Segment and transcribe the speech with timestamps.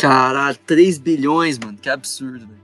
[0.00, 1.76] Caralho, 3 bilhões, mano.
[1.78, 2.60] Que absurdo, velho.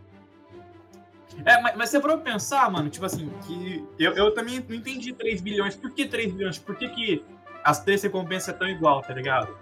[1.45, 4.75] É, mas, mas você parou pra pensar, mano, tipo assim, que eu, eu também não
[4.77, 5.77] entendi 3 bilhões.
[5.77, 6.59] Por que 3 bilhões?
[6.59, 7.23] Por que, que
[7.63, 9.55] as três recompensas é tão igual, tá ligado?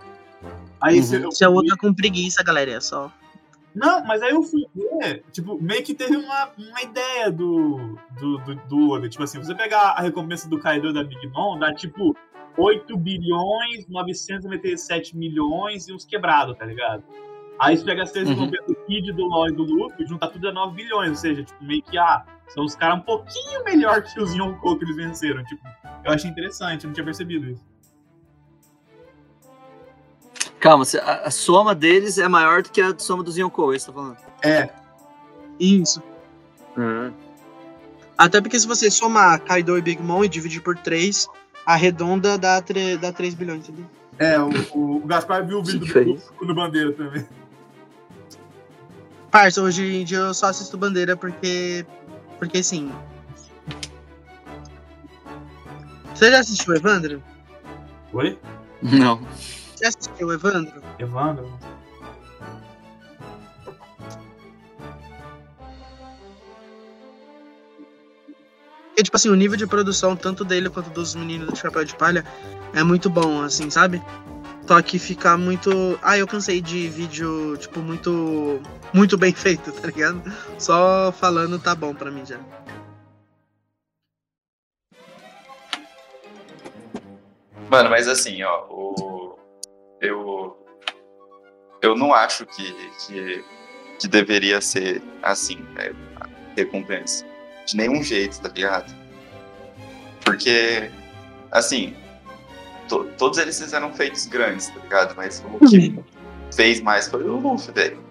[0.80, 1.02] Aí Uhum.
[1.02, 3.10] você- eu Se é fui- outra com preguiça, galera, é só.
[3.74, 8.38] Não, mas aí eu fui ver, tipo, meio que teve uma, uma ideia do, do,
[8.38, 9.08] do, do Oda.
[9.08, 12.16] Tipo assim, você pegar a recompensa do Kaido da Big Mom, dá tipo
[12.56, 17.02] 8 bilhões, 997 milhões e uns quebrados, tá ligado?
[17.58, 18.50] Aí você pega as três Uhum.
[18.50, 21.10] do Kid, do LoL e do Luffy, junta tudo a 9 bilhões.
[21.10, 24.76] Ou seja, tipo, meio que, ah, são os caras um pouquinho melhor que os Yonkou
[24.76, 25.44] que eles venceram.
[25.44, 25.62] Tipo,
[26.04, 27.64] eu achei interessante, eu não tinha percebido isso.
[30.58, 33.86] Calma, a, a soma deles é maior do que a soma dos Yonkou, é isso
[33.86, 34.16] que tá falando.
[34.42, 34.68] É,
[35.60, 36.02] Isso.
[38.16, 41.28] Até porque se você somar Kaido e Big Mom e dividir por 3,
[41.66, 43.86] arredonda dá, tre- dá 3 bilhões, entendeu?
[44.18, 47.26] é, o, o, o Gaspar viu o vídeo do, do, do Bandeira também.
[49.34, 51.84] Parça, hoje em dia eu só assisto Bandeira porque.
[52.38, 52.92] Porque sim.
[56.14, 57.20] Você já assistiu Evandro?
[58.12, 58.38] Oi?
[58.80, 59.20] Não.
[59.74, 60.80] Você assistiu Evandro?
[61.00, 61.52] Evandro?
[68.86, 71.96] Porque, tipo assim, o nível de produção, tanto dele quanto dos meninos do Chapéu de
[71.96, 72.24] Palha,
[72.72, 74.00] é muito bom, assim, sabe?
[74.66, 75.98] Só que fica muito.
[76.02, 78.60] Ah, eu cansei de vídeo, tipo, muito.
[78.92, 80.22] Muito bem feito, tá ligado?
[80.58, 82.38] Só falando tá bom pra mim já.
[87.70, 89.38] Mano, mas assim, ó, o...
[90.00, 90.56] eu
[91.84, 92.72] eu não acho que,
[93.06, 93.44] que,
[94.00, 95.92] que deveria ser assim, né,
[96.56, 97.26] recompensa.
[97.66, 98.94] De nenhum jeito, tá ligado?
[100.24, 100.90] Porque,
[101.50, 101.94] assim,
[102.88, 105.14] to- todos eles fizeram feitos grandes, tá ligado?
[105.16, 105.98] Mas o que
[106.54, 108.02] fez mais foi o Luffy, velho.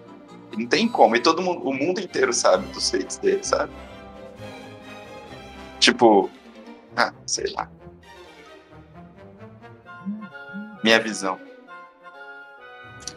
[0.56, 1.16] Não tem como.
[1.16, 3.72] E todo mundo, o mundo inteiro sabe dos feitos dele, sabe?
[5.80, 6.30] Tipo,
[6.96, 7.68] ah, sei lá.
[10.82, 11.38] Minha visão.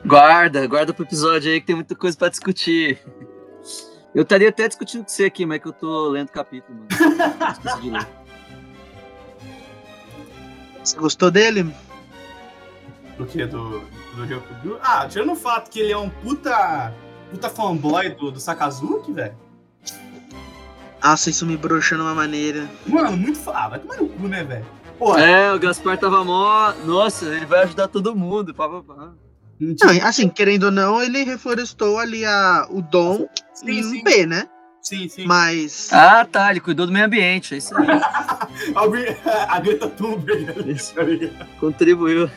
[0.06, 3.00] Guarda, guarda pro episódio aí que tem muita coisa pra discutir.
[4.16, 8.08] Eu estaria até discutindo com você aqui, mas é que eu tô lendo capítulo, mano.
[10.88, 11.70] Você gostou dele?
[13.18, 13.46] Do que?
[13.46, 13.82] Do,
[14.16, 14.80] do Ryokugyu?
[14.82, 16.94] Ah, tirando o fato que ele é um puta.
[17.30, 19.36] puta fanboy do, do Sakazuki, velho.
[21.04, 22.70] Nossa, isso me broxou de uma maneira.
[22.86, 24.66] Mano, muito fa- Ah, vai tomar no cu, né, velho?
[25.18, 26.72] É, o Gaspar tava mó.
[26.86, 28.54] Nossa, ele vai ajudar todo mundo.
[28.54, 29.12] Pá, pá, pá.
[29.60, 34.04] não assim, querendo ou não, ele reflorestou ali a, o dom sim, em sim, um
[34.04, 34.48] P, né?
[34.82, 35.26] Sim, sim.
[35.26, 35.90] Mas.
[35.92, 37.88] Ah, tá, ele cuidou do meio ambiente, é isso aí.
[38.76, 39.18] A, Gre-
[39.48, 41.48] a Greta Thunberg ali, ligado?
[41.60, 42.30] Contribuiu.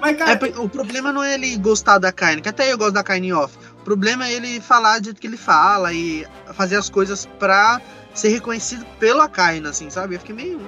[0.00, 2.78] Mas, É, cara, porque o problema não é ele gostar da Kaine, que até eu
[2.78, 3.56] gosto da Kaine off.
[3.80, 6.24] O problema é ele falar do jeito que ele fala e
[6.54, 7.80] fazer as coisas pra
[8.14, 10.14] ser reconhecido pela Kaine, assim, sabe?
[10.14, 10.60] Eu fiquei meio.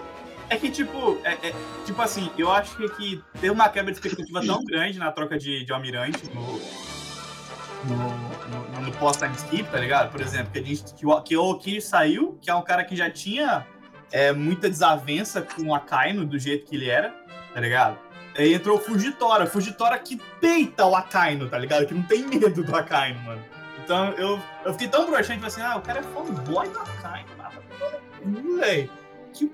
[0.48, 1.54] é que, tipo, é, é-
[1.86, 5.38] tipo assim, eu acho que, que teve uma quebra de expectativa tão grande na troca
[5.38, 6.60] de, de almirante no,
[7.84, 7.96] no,
[8.76, 10.10] no, no pós-time skip, tá ligado?
[10.10, 12.96] Por exemplo, que, a gente, que, o, que o saiu, que é um cara que
[12.96, 13.66] já tinha
[14.12, 17.14] é, muita desavença com o Akainu do jeito que ele era,
[17.54, 17.98] tá ligado?
[18.36, 21.86] Aí entrou o Fujitora, Fujitora que peita o Akainu, tá ligado?
[21.86, 23.42] Que não tem medo do Akainu, mano.
[23.82, 28.60] Então eu, eu fiquei tão broxante, assim, ah, o cara é fanboy do Akainu, mano.
[28.60, 28.90] Velho,
[29.32, 29.50] que,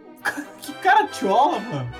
[0.61, 1.91] que cara tchola, mano.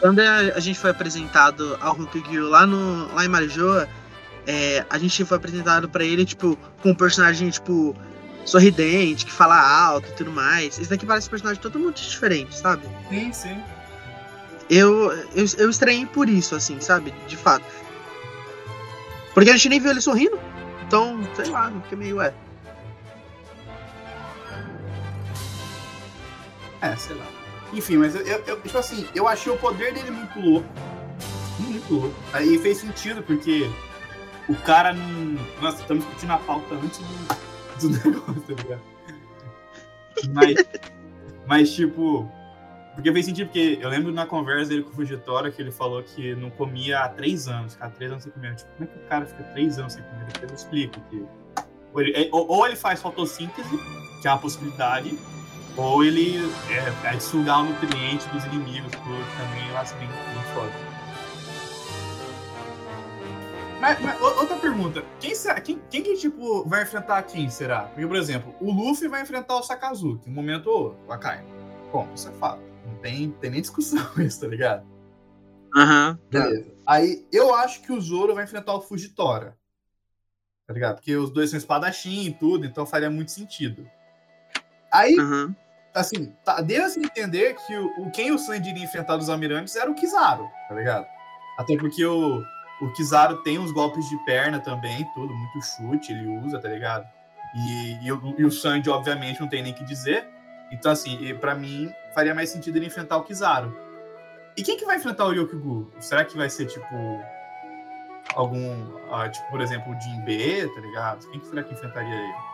[0.00, 3.88] Quando a, gente foi apresentado ao Ryukugyu lá, no, lá em Marijoa,
[4.46, 7.94] é, a gente foi apresentado pra ele, tipo, com um personagem, tipo,
[8.44, 10.78] sorridente, que fala alto e tudo mais.
[10.78, 12.82] Esse daqui parece um personagem totalmente diferente, sabe?
[13.08, 13.62] Sim, sim.
[14.70, 17.12] Eu, eu, eu estranhei por isso, assim, sabe?
[17.28, 17.64] De fato.
[19.34, 20.38] Porque a gente nem viu ele sorrindo.
[20.86, 22.32] Então, sei lá, fiquei meio, é.
[26.80, 27.24] É, sei lá.
[27.72, 30.68] Enfim, mas eu, eu, eu- tipo assim, eu achei o poder dele muito louco.
[31.58, 32.14] Muito louco.
[32.32, 33.70] Aí fez sentido, porque
[34.48, 35.38] o cara não.
[35.60, 36.98] Nossa, estamos discutindo a pauta antes
[37.80, 38.80] do, do negócio, tá ligado?
[40.32, 40.54] Mas,
[41.46, 42.30] mas, tipo.
[42.94, 46.02] Porque fez sentido, porque eu lembro na conversa dele com o Fugitória que ele falou
[46.02, 48.54] que não comia há três anos, cara, três anos sem comer.
[48.54, 50.26] Tipo, como é que o cara fica três anos sem comer?
[50.26, 51.00] Depois eu explico.
[51.08, 51.24] Que,
[51.94, 53.78] ou, ele, ou- ou ele faz fotossíntese,
[54.20, 55.18] que é uma possibilidade,
[55.74, 60.42] ou ele é, é sugar o nutriente dos inimigos, que também eu acho bem, bem
[60.52, 60.70] foda.
[63.82, 67.80] Mas, mas, outra pergunta, quem, será, quem, quem que, tipo, vai enfrentar quem, será?
[67.86, 71.44] Porque, por exemplo, o Luffy vai enfrentar o Sakazuki, no momento ou outro, o Akai.
[71.90, 72.62] Bom, isso é fato.
[72.86, 74.86] Não tem, tem nem discussão isso, tá ligado?
[75.76, 76.16] Aham.
[76.30, 76.72] Beleza.
[76.86, 79.58] Aí eu acho que o Zoro vai enfrentar o Fujitora.
[80.64, 80.94] Tá ligado?
[80.94, 83.84] Porque os dois são espadachim e tudo, então faria muito sentido.
[84.92, 85.56] Aí, Aham.
[85.92, 89.74] assim, tá, deu-se a entender que o, o- quem o Sanji iria enfrentar dos almirantes
[89.74, 91.04] era o Kizaru, tá ligado?
[91.58, 92.44] Até porque o,
[92.80, 97.06] o Kizaru tem uns golpes de perna também, tudo, muito chute ele usa, tá ligado?
[97.54, 100.26] E, e, o, e o Sanji, obviamente, não tem nem que dizer.
[100.70, 103.76] Então, assim, pra mim, faria mais sentido ele enfrentar o Kizaru.
[104.56, 105.92] E quem que vai enfrentar o Ryokugyu?
[106.00, 107.22] Será que vai ser, tipo,
[108.34, 111.30] algum, ah, tipo, por exemplo, o Jinbe, tá ligado?
[111.30, 112.52] Quem que será que enfrentaria ele?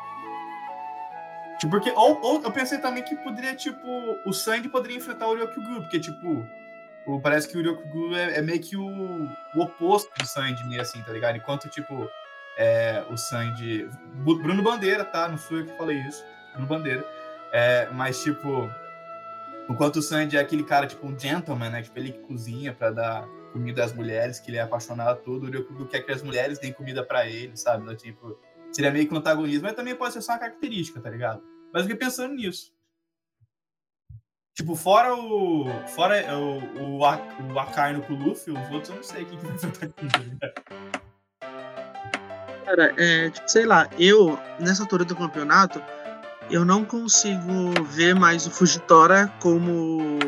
[1.58, 3.88] Tipo, porque, ou, ou eu pensei também que poderia, tipo,
[4.24, 6.46] o Sandy poderia enfrentar o Ryokugyu, porque, tipo,
[7.08, 11.00] o, parece que o Ryokugyu é, é meio que o, o oposto do Sandy, assim,
[11.02, 11.36] tá ligado?
[11.36, 12.08] Enquanto, tipo,
[12.58, 13.88] é, o Sandy.
[14.24, 15.28] Bruno Bandeira, tá?
[15.28, 16.24] Não fui eu que falei isso.
[16.52, 17.06] Bruno Bandeira.
[17.52, 18.70] É, mas, tipo,
[19.70, 21.82] enquanto o Sandy é aquele cara, tipo, um gentleman, né?
[21.82, 25.50] Tipo, ele que cozinha pra dar comida às mulheres, que ele é apaixonado tudo, o
[25.50, 27.82] Ryokugyu quer que as mulheres deem comida pra ele, sabe?
[27.82, 28.38] Então, tipo,
[28.70, 31.42] seria meio que um antagonismo, mas também pode ser só uma característica, tá ligado?
[31.72, 32.72] Mas eu fiquei pensando nisso.
[34.58, 35.66] Tipo, fora o.
[35.94, 37.20] Fora o, o, A-
[37.54, 39.88] o Akainu com o Luffy, os outros eu não sei quem que vai enfrentar
[40.40, 40.52] tá?
[42.64, 45.80] Cara, é, tipo, sei lá, eu, nessa altura do campeonato,
[46.50, 50.18] eu não consigo ver mais o Fujitora como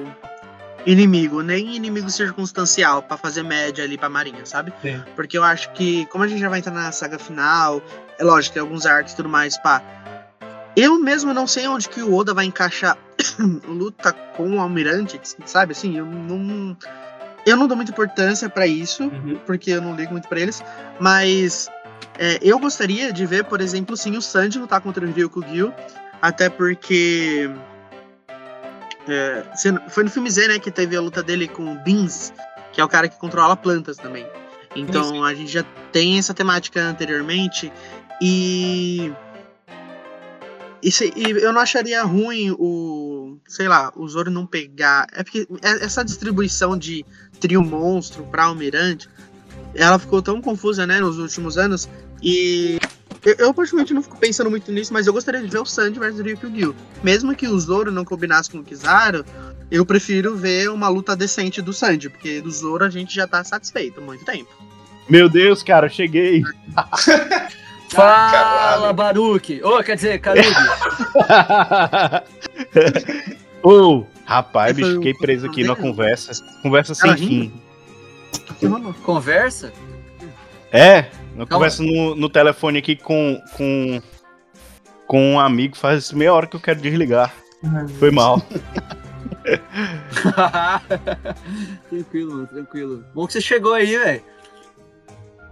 [0.87, 4.73] inimigo, nem inimigo circunstancial pra fazer média ali pra Marinha, sabe?
[4.81, 5.03] Sim.
[5.17, 7.83] Porque eu acho que, como a gente já vai entrar na saga final,
[8.17, 9.83] é lógico, tem alguns arcos e tudo mais, pá.
[10.77, 12.97] Eu mesmo não sei onde que o Oda vai encaixar
[13.67, 15.73] luta com o Almirante, sabe?
[15.73, 16.77] Assim, eu não.
[17.47, 19.11] Eu não dou muita importância pra isso
[19.47, 20.63] porque eu não ligo muito pra eles,
[21.01, 21.71] mas
[22.19, 25.73] é, eu gostaria de ver, por exemplo, sim, o Sanji lutar contra o Ryukugyu,
[26.21, 27.51] até porque
[29.09, 29.43] é,
[29.89, 32.31] foi no filme Z, né, que teve a luta dele com o Beans,
[32.73, 34.27] que é o cara que controla plantas também.
[34.77, 35.25] Então Sim, sim.
[35.25, 37.73] a gente já tem essa temática anteriormente
[38.21, 39.13] e
[40.83, 45.07] e, se- e eu não acharia ruim o, sei lá, o Zoro não pegar.
[45.13, 47.05] É porque é- essa distribuição de
[47.41, 49.09] trio monstro pra Almirante,
[49.75, 51.89] ela ficou tão confusa, né, nos últimos anos.
[52.23, 52.79] E
[53.25, 55.99] eu, eu particularmente não fico pensando muito nisso, mas eu gostaria de ver o Sanji
[55.99, 56.75] versus o Ryukyu.
[57.03, 59.25] Mesmo que o Zoro não combinasse com o Kizaru,
[59.71, 63.43] eu prefiro ver uma luta decente do Sanji, porque do Zoro a gente já tá
[63.45, 64.51] satisfeito há muito tempo.
[65.09, 66.43] Meu Deus, cara, eu cheguei.
[67.91, 68.93] Fala.
[68.93, 69.63] Baruque!
[69.63, 70.47] Ô, quer dizer, Karubi.
[73.63, 76.33] Ô, rapaz, Esse bicho, fiquei preso aqui numa conversa.
[76.63, 77.53] Conversa sem fim.
[79.05, 79.73] Conversa?
[80.73, 81.47] É, Calma.
[81.47, 84.01] conversa no, no telefone aqui com, com,
[85.07, 87.35] com um amigo faz meia hora que eu quero desligar.
[87.99, 88.41] Foi mal.
[91.89, 93.05] tranquilo, mano, tranquilo.
[93.15, 94.23] Bom que você chegou aí, velho.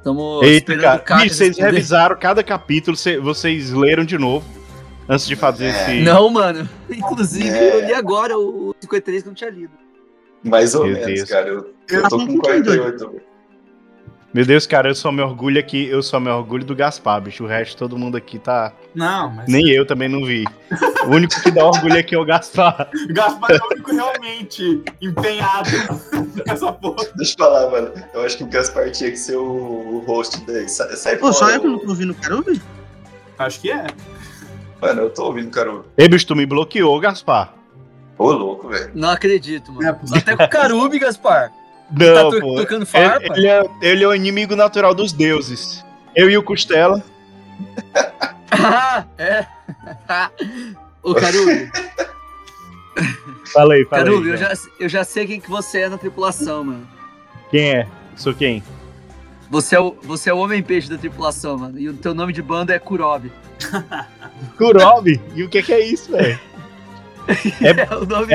[0.08, 1.20] Tamo Eita, esperando cara.
[1.28, 1.70] vocês responder.
[1.72, 4.46] revisaram cada capítulo, cê- vocês leram de novo.
[5.06, 5.68] Antes de fazer É.
[5.70, 6.00] esse.
[6.02, 6.68] Não, mano.
[6.88, 7.74] Inclusive, É.
[7.76, 9.72] eu li agora o 53 que eu não tinha lido.
[10.42, 11.28] Mais ou Meu menos, Deus.
[11.30, 11.48] cara.
[11.48, 12.76] Eu, eu tô com com 52.
[13.02, 13.20] 48.
[14.38, 17.42] Meu Deus, cara, eu só me orgulho aqui, eu só me orgulho do Gaspar, bicho.
[17.42, 18.72] O resto, todo mundo aqui tá.
[18.94, 19.48] Não, mas.
[19.48, 20.44] Nem eu também não vi.
[21.04, 22.88] O único que dá orgulho aqui é o Gaspar.
[23.10, 25.70] O Gaspar é o único realmente empenhado
[26.46, 27.04] nessa porra.
[27.16, 27.92] Deixa eu falar, mano.
[28.14, 30.68] Eu acho que o Gaspar tinha que ser o, o host daí.
[30.68, 32.62] Sai, sai Pô, só eu que não tô ouvindo o Karubi?
[33.40, 33.88] Acho que é.
[34.80, 35.82] Mano, eu tô ouvindo, cara.
[35.96, 37.54] Ei, bicho, tu me bloqueou, Gaspar.
[38.16, 38.92] Ô, louco, velho.
[38.94, 39.88] Não acredito, mano.
[39.88, 40.16] É.
[40.16, 41.52] Até com o Carubi, Gaspar.
[41.90, 42.56] Não, tá pô.
[42.56, 43.24] tocando farpa?
[43.24, 45.84] Ele, ele é, ele é o inimigo natural dos deuses.
[46.14, 47.02] Eu e o Costela.
[48.50, 49.46] Ah, é.
[51.02, 51.70] Ô, Carubi.
[53.52, 54.04] Falei, falei.
[54.04, 56.86] Carubi, eu já, eu já sei quem que você é na tripulação, mano.
[57.50, 57.86] Quem é?
[58.16, 58.62] Sou quem?
[59.48, 61.78] Você é o, você é o homem-peixe da tripulação, mano.
[61.78, 63.32] E o teu nome de banda é Kurobi.
[64.58, 65.18] Kurobi?
[65.34, 66.38] E o que, que é isso, velho?
[67.62, 67.68] É,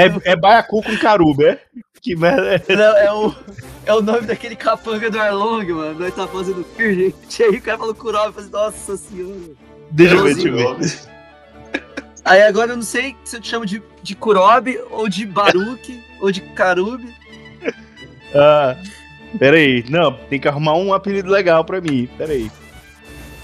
[0.05, 1.59] É, do- é baiacu com caruba, é?
[2.03, 2.75] Que merda é?
[2.75, 3.35] Não, é o,
[3.85, 5.97] é o nome daquele capanga do Arlong, mano.
[5.97, 7.15] Nós tá fazendo Fear, gente.
[7.41, 9.39] Aí o cara falou Kurobi, eu falei, nossa senhora.
[9.89, 11.13] Deixa eu ver, deixa eu ver.
[12.25, 16.03] Aí agora eu não sei se eu te chamo de, de Kurobi, ou de Baruque,
[16.19, 17.15] ou de Karubi.
[18.35, 18.75] Ah,
[19.39, 19.85] peraí.
[19.89, 22.09] Não, tem que arrumar um apelido legal pra mim.
[22.17, 22.51] Peraí.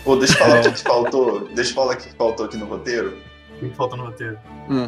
[0.04, 1.48] Pô, deixa eu falar o que faltou.
[1.56, 3.18] Deixa eu falar o que faltou aqui no roteiro.
[3.62, 4.38] O que falta no roteiro?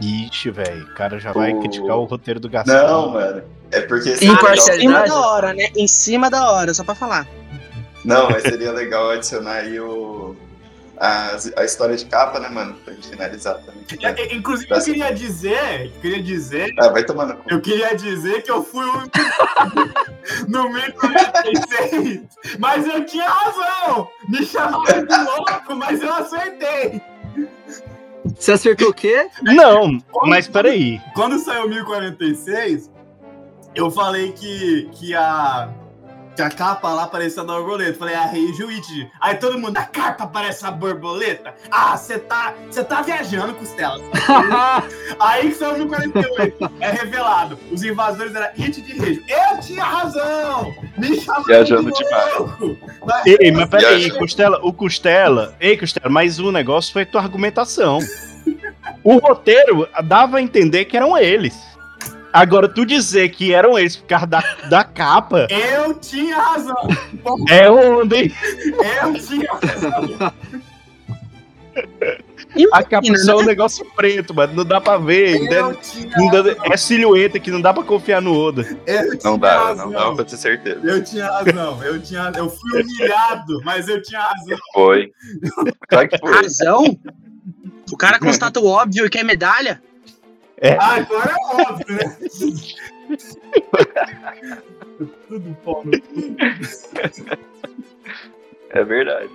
[0.02, 0.84] Ixi, velho.
[0.86, 2.76] O cara já vai O- criticar o roteiro do Gaspar.
[2.88, 3.44] Não, mano.
[3.72, 4.62] É porque Imparcialidade.
[4.62, 5.68] seria Em cima da hora, né?
[5.76, 7.28] Em cima da hora, só pra falar.
[8.04, 10.36] Não, mas seria legal adicionar aí o.
[10.98, 12.74] a, a história de capa, né, mano?
[12.84, 13.82] Pra gente finalizar também.
[14.02, 18.42] É, é, Inclusive, eu queria dizer, eu queria dizer, Ah, vai tomando eu queria dizer
[18.44, 19.04] que eu fui o
[20.50, 22.22] no 1046,
[22.60, 24.08] mas eu tinha razão.
[24.30, 27.02] Me chamaram de louco, mas eu acertei.
[28.42, 29.30] Você acertou o quê?
[29.44, 31.00] Não, mas peraí.
[31.14, 32.90] Quando saiu 1046,
[33.76, 35.70] eu falei que, que a
[36.36, 38.00] que a capa lá parecia uma borboleta.
[38.00, 39.12] Falei, ah, Rei Juíde.
[39.20, 41.54] Aí todo mundo, a capa parece uma borboleta?
[41.70, 44.00] Ah, você tá, você tá viajando, Costela.
[45.20, 46.72] Aí que saiu 1048.
[46.80, 47.60] É revelado.
[47.70, 49.22] Os invasores eram Hit de Rejo.
[49.28, 50.74] Eu tinha razão!
[50.98, 52.40] Me chamaram Viajando de demais.
[52.40, 52.78] louco.
[53.06, 54.10] Mas- Ei, mas peraí.
[54.12, 55.54] Costela, o Costela.
[55.60, 58.00] Ei, Costela, mas o negócio foi tua argumentação.
[59.04, 61.56] O roteiro dava a entender que eram eles.
[62.34, 66.76] Agora, tu dizer que eram eles por causa da, da capa, Eu tinha razão.
[67.50, 68.32] é onde, hein?
[69.04, 70.32] Eu tinha razão.
[72.74, 73.46] A capa só é um né?
[73.48, 74.54] negócio preto, mano.
[74.54, 75.42] Não dá pra ver.
[75.52, 76.56] Eu tinha Não dá- razão.
[76.72, 78.66] é silhueta que não dá pra confiar no Oda.
[78.86, 79.86] Eu Não dá, razão.
[79.90, 80.80] não dá pra ter certeza.
[80.84, 81.84] Eu tinha razão.
[81.84, 84.58] Eu, tinha, eu fui humilhado, mas eu tinha razão.
[84.74, 85.12] Foi.
[85.88, 86.32] Claro que foi.
[86.34, 86.84] Razão?
[87.92, 89.82] O cara constata o óbvio e quer medalha?
[90.80, 92.18] Ah, agora é óbvio, né?
[95.28, 95.84] Tudo pau.
[98.70, 99.30] É verdade.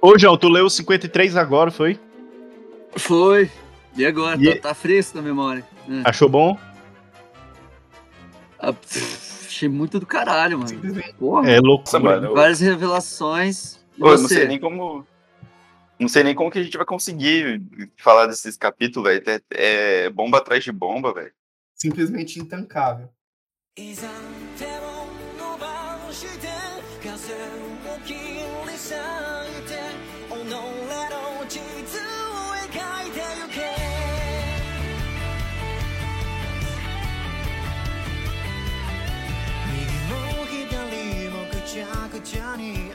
[0.00, 1.98] Ô, João, tu leu o 53 agora, foi?
[2.96, 3.50] Foi.
[3.96, 4.40] E agora?
[4.40, 5.64] E- Tá, tá fresco na memória.
[5.88, 6.02] É.
[6.08, 6.56] Achou bom?
[8.58, 10.70] Ah, pff, achei muito do caralho, mano.
[11.18, 11.50] Porra.
[11.50, 11.98] É loucura.
[12.00, 12.34] mano.
[12.34, 13.78] Várias revelações.
[13.98, 14.34] Pô, eu não você?
[14.36, 15.04] sei nem como
[16.00, 17.62] não sei nem como que a gente vai conseguir
[17.98, 19.22] falar desses capítulos, velho.
[19.52, 21.32] É, é bomba atrás de bomba, velho.
[21.74, 23.08] Simplesmente intancável.
[42.22, 42.90] Johnny,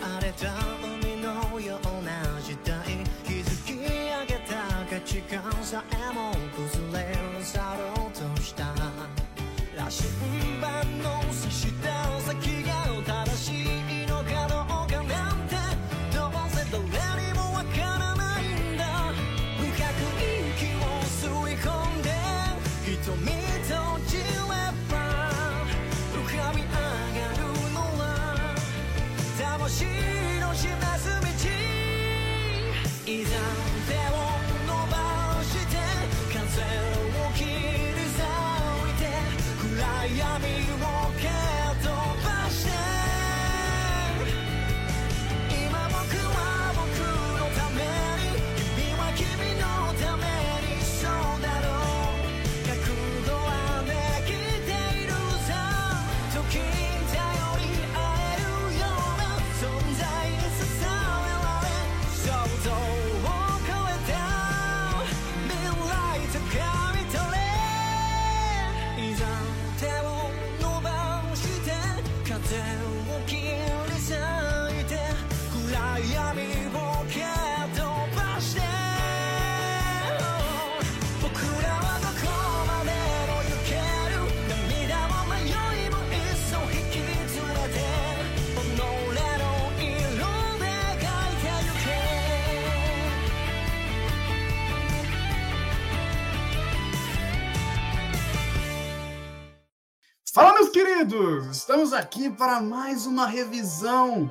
[100.36, 101.46] Fala, meus queridos!
[101.48, 104.30] Estamos aqui para mais uma revisão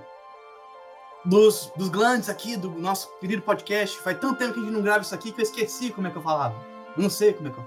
[1.24, 3.98] dos, dos glandes aqui do nosso querido podcast.
[4.00, 6.10] Faz tanto tempo que a gente não grava isso aqui que eu esqueci como é
[6.10, 6.54] que eu falava.
[6.94, 7.64] Não sei como é que eu.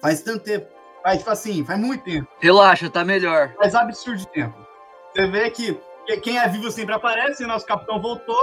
[0.00, 0.66] Faz tanto tempo.
[1.02, 2.26] Faz, tipo assim, faz muito tempo.
[2.40, 3.52] Relaxa, tá melhor.
[3.58, 4.56] Faz absurdo de tempo.
[5.14, 8.42] Você vê que que- quem é vivo sempre aparece, o nosso capitão voltou.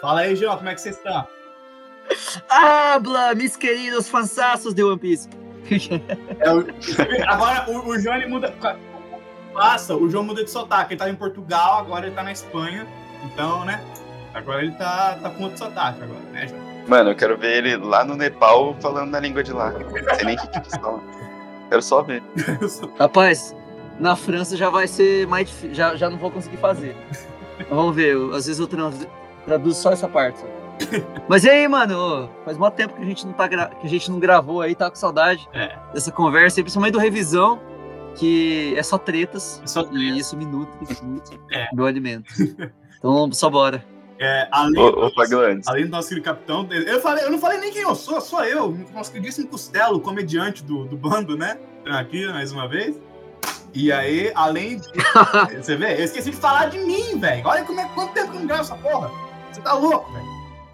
[0.00, 1.26] Fala aí, João, como é que você está?
[2.48, 5.28] Habla, mis queridos fansaços de One Piece.
[6.40, 6.66] É, o-
[7.28, 8.54] agora o, o João ele muda.
[9.52, 10.92] Passa, o João muda de sotaque.
[10.92, 12.86] Ele tava em Portugal, agora ele tá na Espanha.
[13.24, 13.80] Então, né?
[14.34, 16.60] Agora ele tá, tá com outro sotaque agora, né, João?
[16.86, 19.70] Mano, eu quero ver ele lá no Nepal falando na língua de lá.
[19.70, 21.02] Não sei nem o que que eles falam.
[21.70, 22.22] Quero só ver.
[23.00, 23.56] Rapaz,
[23.98, 25.74] na França já vai ser mais difícil.
[25.74, 26.94] Já, já não vou conseguir fazer.
[27.70, 28.68] Vamos ver, eu- às vezes eu
[29.46, 30.38] traduzo só essa parte.
[30.80, 30.86] Só.
[31.28, 32.30] Mas e aí, mano?
[32.44, 34.74] faz muito tempo que a gente não, tá gra- que a gente não gravou aí,
[34.74, 35.76] tá com saudade É.
[35.92, 37.60] dessa conversa, e principalmente do revisão,
[38.14, 39.60] que é só tretas.
[39.62, 41.68] é só E isso me nutre muito É.
[41.74, 42.32] meu alimento.
[42.98, 43.84] Então, só bora.
[44.18, 45.68] É, além, Ô, do, Faglandes.
[45.68, 48.42] além do nosso querido capitão, eu, falei, eu não falei nem quem eu sou, sou
[48.42, 51.58] eu, nosso queridíssimo Costelo, comediante do, do bando, né?
[51.84, 52.98] Aqui, mais uma vez.
[53.74, 54.88] E aí, além de.
[55.62, 56.00] Você vê?
[56.00, 57.46] Eu esqueci de falar de mim, velho.
[57.46, 59.10] Olha como é, quanto tempo que eu não gravo essa porra.
[59.52, 60.24] Você tá louco, velho.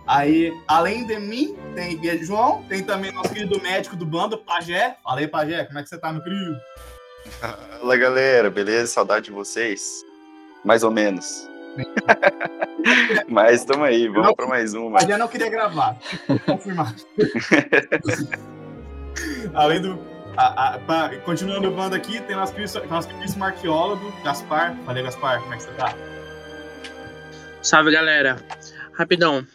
[0.07, 4.97] Aí, além de mim, tem Guia João, tem também nosso querido médico do bando, Pajé.
[5.03, 6.57] Fala aí, Pajé, como é que você tá, meu querido?
[7.81, 8.93] Fala galera, beleza?
[8.93, 10.05] Saudade de vocês?
[10.65, 11.49] Mais ou menos.
[13.29, 14.99] Mas tamo aí, vamos pra mais uma.
[14.99, 15.97] Pajé não queria gravar.
[16.47, 16.95] Confirmar.
[19.55, 20.13] além do.
[20.37, 24.75] A, a, pra- continuando o bando aqui, tem nosso querido, nosso queridíssimo arqueólogo, Gaspar.
[24.87, 25.95] Falei, Gaspar, como é que você tá?
[27.61, 28.37] Salve, galera.
[28.95, 29.47] Rapidão.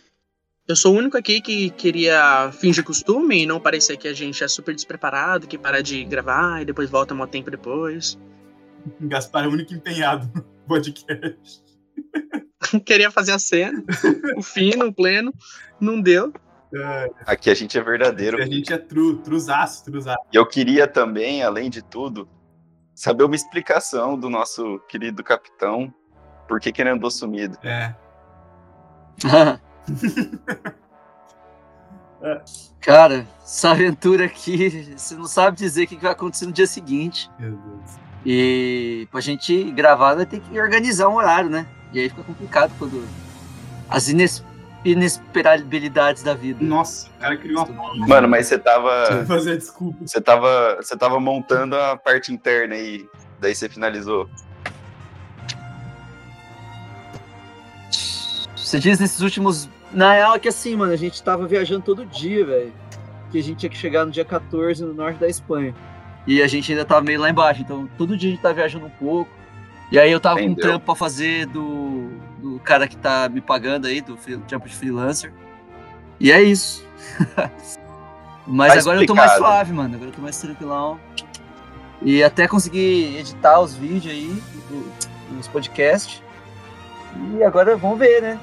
[0.68, 4.44] Eu sou o único aqui que queria fingir costume e não parecer que a gente
[4.44, 8.20] é super despreparado, que para de gravar e depois volta um tempo depois.
[9.00, 11.64] Gaspar é o único empenhado no podcast.
[12.86, 13.82] queria fazer a cena,
[14.36, 15.34] o fino, o pleno,
[15.80, 16.34] não deu.
[17.26, 18.44] Aqui a gente é verdadeiro.
[18.44, 20.20] A gente é tru, truzaço, truzaço.
[20.34, 22.28] E eu queria também, além de tudo,
[22.94, 25.94] saber uma explicação do nosso querido capitão.
[26.46, 27.58] Por que, que ele andou sumido?
[27.64, 27.96] É.
[32.82, 37.30] Cara, essa aventura aqui, você não sabe dizer o que vai acontecer no dia seguinte.
[37.40, 38.08] Meu Deus.
[38.26, 41.66] E pra gente gravar vai ter que organizar um horário, né?
[41.94, 43.08] E aí fica complicado quando
[43.90, 44.44] as ines
[44.84, 46.64] inesperabilidades da vida.
[46.64, 49.26] Nossa, o cara criou uma Mano, mas você tava.
[49.26, 50.06] Fazer desculpa.
[50.06, 50.78] Você tava.
[50.78, 53.08] Você tava montando a parte interna aí.
[53.40, 54.30] Daí você finalizou.
[58.56, 59.70] Você diz nesses últimos.
[59.92, 62.74] Na real é que assim, mano, a gente tava viajando todo dia, velho.
[63.32, 65.74] Que a gente tinha que chegar no dia 14 no norte da Espanha.
[66.26, 67.62] E a gente ainda tava meio lá embaixo.
[67.62, 69.32] Então todo dia a gente tava viajando um pouco.
[69.92, 73.40] E aí eu tava com um trampo pra fazer do, do cara que tá me
[73.40, 74.18] pagando aí, do
[74.48, 75.32] trampo de freelancer.
[76.20, 76.86] E é isso.
[78.46, 79.54] Mas Tá agora eu tô mais explicado.
[79.56, 79.96] suave, mano.
[79.96, 81.00] Agora eu tô mais tranquilão.
[82.02, 84.44] E até conseguir editar os vídeos aí,
[85.40, 86.22] os podcasts.
[87.38, 88.40] E agora vamos ver, né?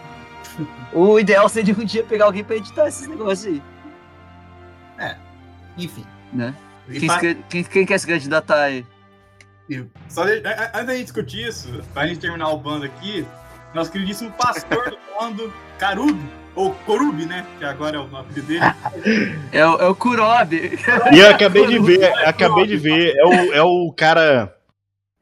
[0.93, 3.63] O ideal seria um dia pegar alguém pra editar esses negócios aí,
[5.77, 6.05] Enfim.
[6.33, 6.55] né?
[6.91, 8.85] Quem, se- quem, quem quer se candidatar aí?
[10.09, 10.43] só de-
[10.75, 13.27] antes da gente discutir isso, pra gente terminar o bando aqui,
[13.75, 16.17] nosso queridíssimo pastor do bando, Carub,
[16.55, 17.45] ou Corub, né?
[17.59, 18.61] Que agora é o nome dele.
[19.51, 19.97] É o, é o.
[21.13, 23.17] E eu acabei de ver, acabei de ver.
[23.17, 24.55] É o, é o cara.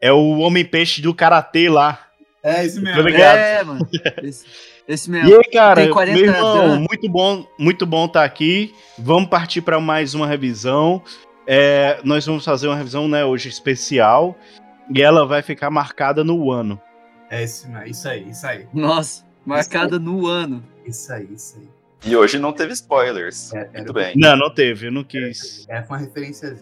[0.01, 1.99] É o Homem-Peixe do Karatê lá.
[2.43, 3.03] É Tá mesmo.
[3.03, 3.37] ligado?
[3.39, 3.89] É, mano.
[4.89, 5.37] Esse, esse E mesmo.
[5.37, 6.79] aí, cara, Tem 40 meu irmão, anos.
[6.89, 8.75] muito bom, muito bom estar aqui.
[8.99, 11.03] Vamos partir para mais uma revisão.
[11.47, 14.37] É, nós vamos fazer uma revisão, né, hoje especial.
[14.95, 16.81] E ela vai ficar marcada no ano.
[17.31, 17.87] É esse mesmo.
[17.87, 18.67] Isso aí, isso aí.
[18.75, 20.63] Nossa, marcada no ano.
[20.85, 21.69] Isso aí, isso aí.
[22.05, 23.55] E hoje não teve spoilers.
[23.55, 24.13] É, Muito bem.
[24.17, 25.65] Não, não teve, eu não quis.
[25.69, 26.59] É com uma referência.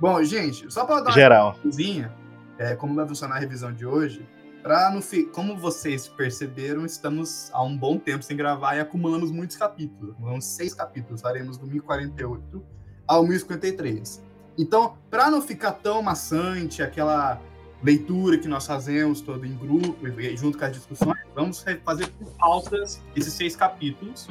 [0.00, 1.56] Bom, gente, só pra dar uma Geral.
[1.62, 2.12] coisinha,
[2.58, 4.26] é, como vai funcionar a revisão de hoje,
[4.62, 5.24] pra não fi...
[5.24, 10.12] como vocês perceberam, estamos há um bom tempo sem gravar e acumulamos muitos capítulos.
[10.12, 12.64] Acumulamos seis capítulos, faremos do 1048
[13.06, 14.22] ao 1053.
[14.56, 17.40] Então, para não ficar tão maçante aquela
[17.82, 22.30] leitura que nós fazemos todo em grupo e junto com as discussões, vamos fazer por
[22.32, 24.28] pautas esses seis capítulos.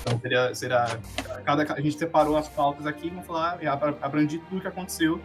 [0.00, 0.98] Então, seria, será
[1.44, 5.20] cada, a gente separou as pautas aqui, vamos falar e abra- abranger tudo que aconteceu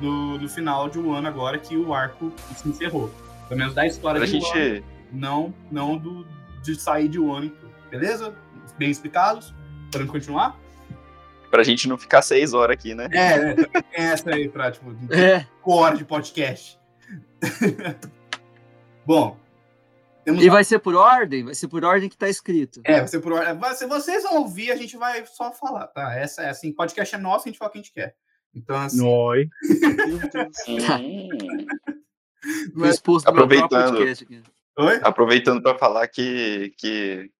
[0.00, 3.10] no, no final de um ano agora que o arco se encerrou.
[3.48, 4.84] Pelo menos da história Pra de gente.
[5.12, 6.26] não, não do,
[6.62, 7.72] de sair de um ano e tudo.
[7.90, 8.34] Beleza?
[8.76, 9.54] Bem explicados?
[9.90, 10.58] Podemos continuar?
[11.50, 13.08] Pra gente não ficar seis horas aqui, né?
[13.10, 15.46] É, é também tem essa aí pra, tipo, É.
[15.64, 16.78] hora de podcast.
[19.06, 19.38] Bom,
[20.24, 21.44] temos E vai ser por ordem?
[21.44, 22.82] Vai ser por ordem que tá escrito.
[22.84, 23.56] É, vai ser por ordem.
[23.56, 26.14] vai- Se vocês vão ouvir, a gente vai só falar, tá?
[26.14, 28.14] Essa é assim, podcast é nosso, a gente fala o que a gente quer.
[28.54, 29.48] Então, assim, Oi.
[32.74, 33.96] Meu próprio Aproveitando.
[33.96, 34.42] podcast aqui.
[34.78, 35.00] oi?
[35.02, 37.30] aproveitando pra falar que, que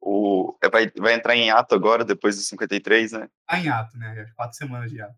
[0.00, 3.28] o, é, vai, vai entrar em ato agora, depois do 53, né?
[3.46, 4.26] Tá em ato, né?
[4.34, 5.14] Quatro semanas de ato.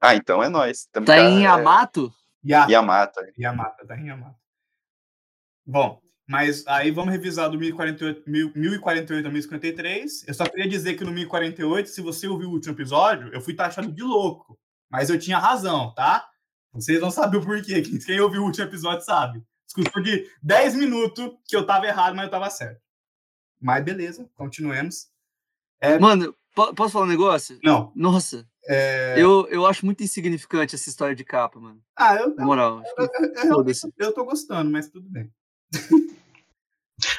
[0.00, 0.86] Ah, então é nós.
[0.92, 2.12] Tamo Tá cá, em é, Yamato?
[2.44, 2.70] Yato.
[2.70, 3.32] Yamata.
[3.38, 4.36] Yamata, tá em Yamata.
[5.66, 10.28] Bom, mas aí vamos revisar do 1048, 1000 1048 a 1053.
[10.28, 13.54] Eu só queria dizer que no 1048, se você ouviu o último episódio, eu fui
[13.54, 14.56] taxado de louco.
[14.88, 16.28] Mas eu tinha razão, tá?
[16.76, 17.82] Vocês vão saber o porquê.
[17.82, 19.42] Quem- ouviu o último episódio sabe.
[19.66, 22.80] Discussão de 10 minutos que eu tava errado, mas eu tava certo.
[23.60, 25.08] Mas beleza, continuemos.
[26.00, 27.58] Mano, po- posso falar um negócio?
[27.62, 29.14] Não, Nossa, é...
[29.18, 31.80] eu, eu acho muito insignificante essa história de capa, mano.
[31.96, 32.78] Ah, eu, Na moral.
[32.78, 33.08] acho que- eu,
[33.44, 35.30] eu, eu, eu tô gostando, mas tudo bem.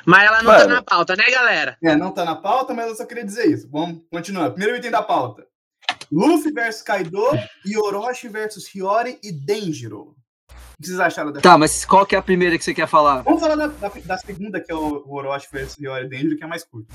[0.05, 0.73] Mas ela não tá Mano.
[0.75, 1.77] na pauta, né, galera?
[1.83, 3.69] É, não tá na pauta, mas eu só queria dizer isso.
[3.69, 4.49] Vamos continuar.
[4.51, 5.45] Primeiro item da pauta.
[6.11, 7.23] Luffy versus Kaido
[7.65, 10.15] e Orochi versus Hiyori e Denjiro.
[10.49, 11.41] O que vocês acharam dessa?
[11.41, 13.21] Tá, mas qual que é a primeira que você quer falar?
[13.23, 16.43] Vamos falar da, da- da segunda, que é o, Orochi versus Hiyori e Denjiro, que
[16.43, 16.93] é mais curto.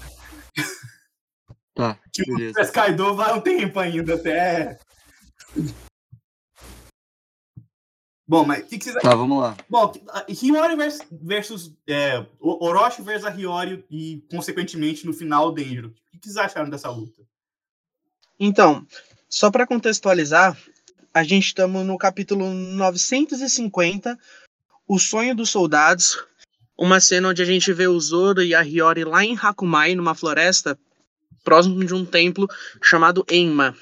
[1.74, 2.54] Tá, Que o Luffy beleza.
[2.54, 4.78] versus Kaido vai um tempo ainda até...
[8.26, 9.56] Bom, mas o que, que vocês Tá, vamos lá.
[9.68, 9.92] Bom,
[10.28, 15.88] Hiyori versus, versus é, Orochi versus a Hiyori e, consequentemente, no final, o Denjiro.
[16.14, 17.20] O que vocês acharam dessa luta?
[18.44, 18.84] Então,
[19.28, 20.58] só pra contextualizar,
[21.14, 24.18] a gente estamos no capítulo 950,
[24.84, 26.18] O Sonho dos Soldados,
[26.76, 30.12] uma cena onde a gente vê o Zoro e a Hiyori lá em Hakumai, numa
[30.12, 30.76] floresta,
[31.44, 32.48] próximo de um templo
[32.82, 33.76] chamado Enma,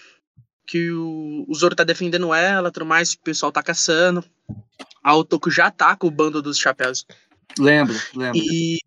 [0.66, 4.22] que o, o Zoro tá defendendo ela, tudo mais, o pessoal tá caçando.
[5.02, 7.06] A Otoko já tá com o bando dos chapéus
[7.58, 8.38] Lembro, lembro.
[8.38, 8.78] e,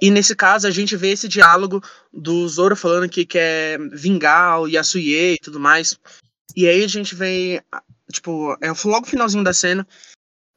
[0.00, 1.82] e nesse caso a gente vê esse diálogo
[2.12, 5.98] do Zoro falando que quer vingar o Yasuye e tudo mais.
[6.56, 7.62] E aí a gente vê,
[8.12, 9.86] tipo, é logo o finalzinho da cena,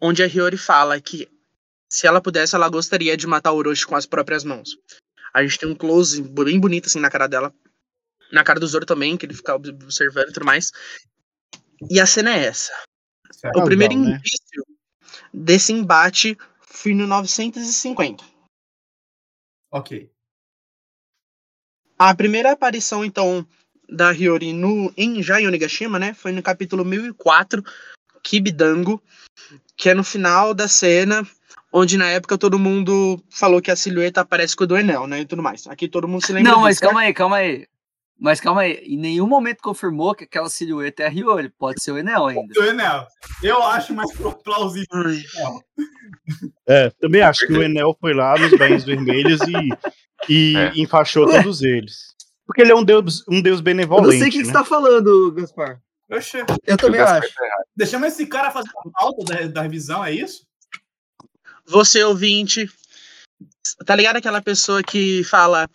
[0.02, 1.30] onde a Hiyori fala que
[1.90, 4.78] se ela pudesse, ela gostaria de matar o Orochi com as próprias mãos.
[5.34, 7.54] A gente tem um close bem bonito assim na cara dela.
[8.32, 10.72] Na cara do Zoro também, que ele fica ob- observando e tudo mais.
[11.90, 12.72] E a cena é essa.
[13.30, 14.16] O Casal, primeiro né?
[14.16, 14.66] indício
[15.34, 18.24] desse embate foi no 950.
[19.74, 20.08] Ok.
[21.98, 23.44] A primeira aparição, então,
[23.90, 26.14] da Hiyori no, em, já em Onigashima, né?
[26.14, 27.64] Foi no capítulo 1004,
[28.22, 29.02] Kibidango,
[29.76, 31.28] que é no final da cena,
[31.72, 35.22] onde na época todo mundo falou que a silhueta parece com o do Enel, né?
[35.22, 35.66] E tudo mais.
[35.66, 36.88] Aqui todo mundo se lembra Não, mas disso, né?
[36.90, 37.68] calma aí, calma aí.
[38.24, 38.76] Mas calma aí.
[38.86, 41.50] Em nenhum momento confirmou que aquela silhueta é a Hiyori.
[41.50, 42.58] Pode ser o Enel ainda.
[42.58, 43.06] O Enel,
[43.44, 44.10] eu acho mais
[44.46, 44.88] plausível.
[44.94, 45.22] Ai,
[46.66, 50.72] É, também acho que o Enel foi lá nos banhos vermelhos e, e É.
[50.76, 51.42] enfaixou Ué.
[51.44, 52.14] todos eles.
[52.46, 54.14] Porque ele é um deus, um deus Eu benevolente.
[54.14, 54.46] não sei o que, que né?
[54.46, 55.82] você tá falando, Gaspar.
[56.10, 57.34] Oxe, Eu também acho.
[57.34, 57.44] tá
[57.76, 60.46] deixamos esse cara fazer a pauta da, da revisão, é isso?
[61.66, 62.70] Você, ouvinte,
[63.86, 65.68] tá ligado aquela pessoa que fala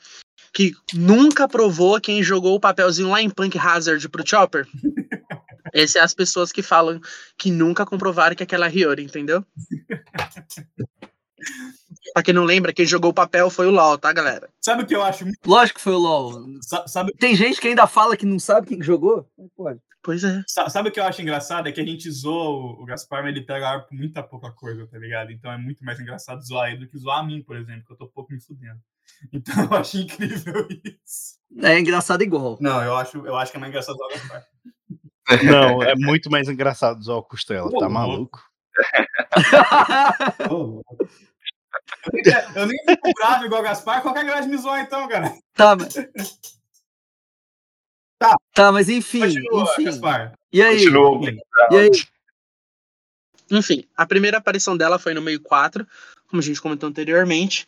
[0.53, 4.67] que nunca provou quem jogou o papelzinho lá em Punk Hazard pro Chopper?
[5.73, 7.01] Essas são as pessoas que falam
[7.37, 9.45] que nunca comprovaram que aquela é Hiyori, entendeu?
[12.15, 14.49] pra quem não lembra, quem jogou o papel foi o LOL, tá, galera?
[14.61, 15.25] Sabe o que eu acho?
[15.25, 16.45] muito- Lógico que foi o LOL.
[16.63, 19.29] sa- Sabe, Tem gente que ainda fala que não sabe quem jogou?
[19.37, 19.81] Não Pode.
[20.03, 20.43] Pois é.
[20.47, 21.69] sa- sabe o que eu acho engraçado?
[21.69, 24.51] É que a gente zoa o, o Gaspar, mas ele pega ar por muita pouca
[24.53, 25.31] coisa, tá ligado?
[25.33, 27.93] Então é muito mais engraçado zoar ele do que zoar a mim, por exemplo, que
[27.93, 28.79] eu tô pouco me fudendo.
[29.33, 31.39] Então eu acho incrível isso.
[31.61, 32.57] É engraçado igual.
[32.61, 34.47] Não, eu acho, eu acho que é mais engraçado o Gaspar.
[35.45, 38.43] Não, é muito mais engraçado usar o Costela, tá maluco?
[42.55, 45.35] Eu nem fico bravo igual o Gaspar, qualquer graça me zoar então, cara.
[45.55, 45.95] tá, mas...
[48.19, 48.35] Tá.
[48.53, 49.85] Tá, mas enfim, Continua, enfim.
[49.85, 50.33] Gaspar.
[50.53, 50.85] E aí?
[50.85, 51.31] Continua.
[51.71, 51.91] E aí?
[53.51, 55.87] Enfim, a primeira aparição dela foi no meio 4,
[56.27, 57.67] como a gente comentou anteriormente.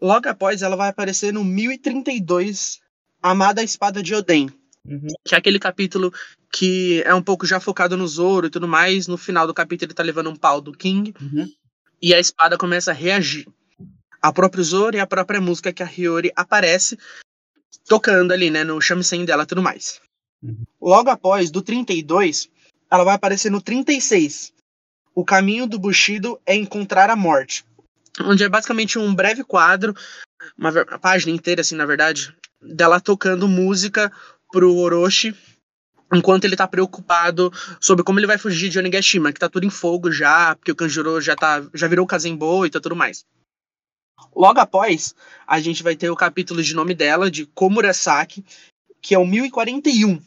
[0.00, 2.80] Logo após, ela vai aparecer no 1032,
[3.22, 4.48] Amada Espada de Oden.
[4.86, 5.08] Uhum.
[5.22, 6.10] que é aquele capítulo
[6.50, 9.06] que é um pouco já focado no Zoro e tudo mais.
[9.06, 11.46] No final do capítulo ele tá levando um pau do King Uhum.
[12.00, 13.46] e a espada começa a reagir.
[14.22, 16.96] A próprio Zoro e a própria música que a Hiyori aparece
[17.86, 20.00] tocando ali, né, no shamisen dela e tudo mais.
[20.42, 20.64] Uhum.
[20.80, 22.48] Logo após, do 32,
[22.90, 24.54] ela vai aparecer no 36.
[25.14, 27.62] O caminho do Bushido é encontrar a morte.
[28.24, 29.94] Onde é basicamente um breve quadro,
[30.56, 34.12] uma uma página inteira, assim, na verdade, dela tocando música
[34.50, 35.34] pro Orochi,
[36.12, 39.70] enquanto ele tá preocupado sobre como ele vai fugir de Onigashima, que tá tudo em
[39.70, 43.24] fogo já, porque o Kanjuro já, tá, já virou Kazembo e tá tudo mais.
[44.34, 45.14] Logo após,
[45.46, 48.44] a gente vai ter o capítulo de nome dela, de Komurasaki,
[49.00, 50.20] que é o 1041,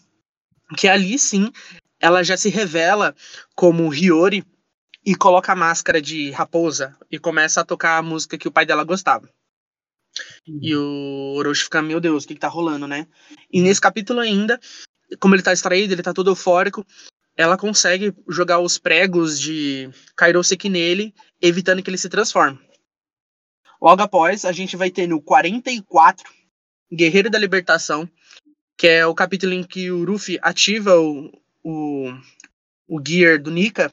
[0.77, 1.51] que ali sim,
[1.99, 3.15] ela já se revela
[3.55, 4.45] como Hiyori
[5.05, 8.65] e coloca a máscara de raposa e começa a tocar a música que o pai
[8.65, 9.29] dela gostava.
[10.45, 13.07] E o Orochi fica, meu Deus, o que, que tá rolando, né?
[13.51, 14.59] E nesse capítulo ainda,
[15.19, 16.85] como ele tá distraído, ele tá todo eufórico,
[17.35, 22.59] ela consegue jogar os pregos de Kairoseki nele, evitando que ele se transforme.
[23.81, 26.29] Logo após, a gente vai ter no 44,
[26.93, 28.07] Guerreiro da Libertação,
[28.77, 31.31] que é o capítulo em que o Ruffy ativa o,
[31.63, 32.11] o,
[32.87, 33.91] o Gear do Nika.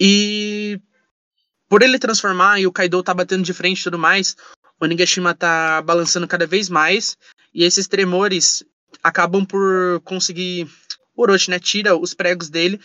[0.00, 0.80] E
[1.68, 4.36] por ele transformar e o Kaido tá batendo de frente e tudo mais,
[4.80, 7.16] o Nigashima tá balançando cada vez mais.
[7.54, 8.64] E esses tremores
[9.02, 10.68] acabam por conseguir.
[11.16, 11.58] O Orochi, né?
[11.58, 12.80] Tira os pregos dele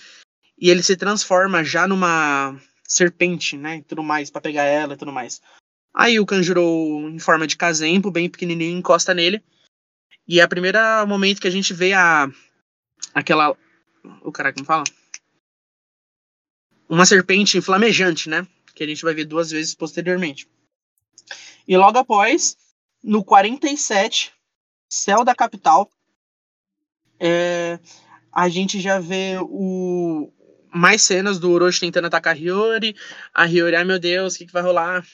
[0.57, 3.77] e ele se transforma já numa serpente, né?
[3.77, 5.39] E tudo mais, pra pegar ela e tudo mais.
[5.93, 9.43] Aí o Kanjuro, em forma de Kazempo, bem pequenininho, encosta nele.
[10.27, 12.27] E é o primeiro momento que a gente vê a.
[13.13, 13.55] aquela.
[14.21, 14.83] O cara, como fala?
[16.87, 18.47] Uma serpente flamejante, né?
[18.75, 20.47] Que a gente vai ver duas vezes posteriormente.
[21.67, 22.57] E logo após,
[23.03, 24.33] no 47,
[24.89, 25.89] Céu da Capital,
[27.19, 27.79] é,
[28.31, 30.31] a gente já vê o
[30.73, 32.95] mais cenas do Orochi tentando atacar a Hiyori.
[33.33, 35.05] A Hiyori, ai meu Deus, o que, que vai rolar?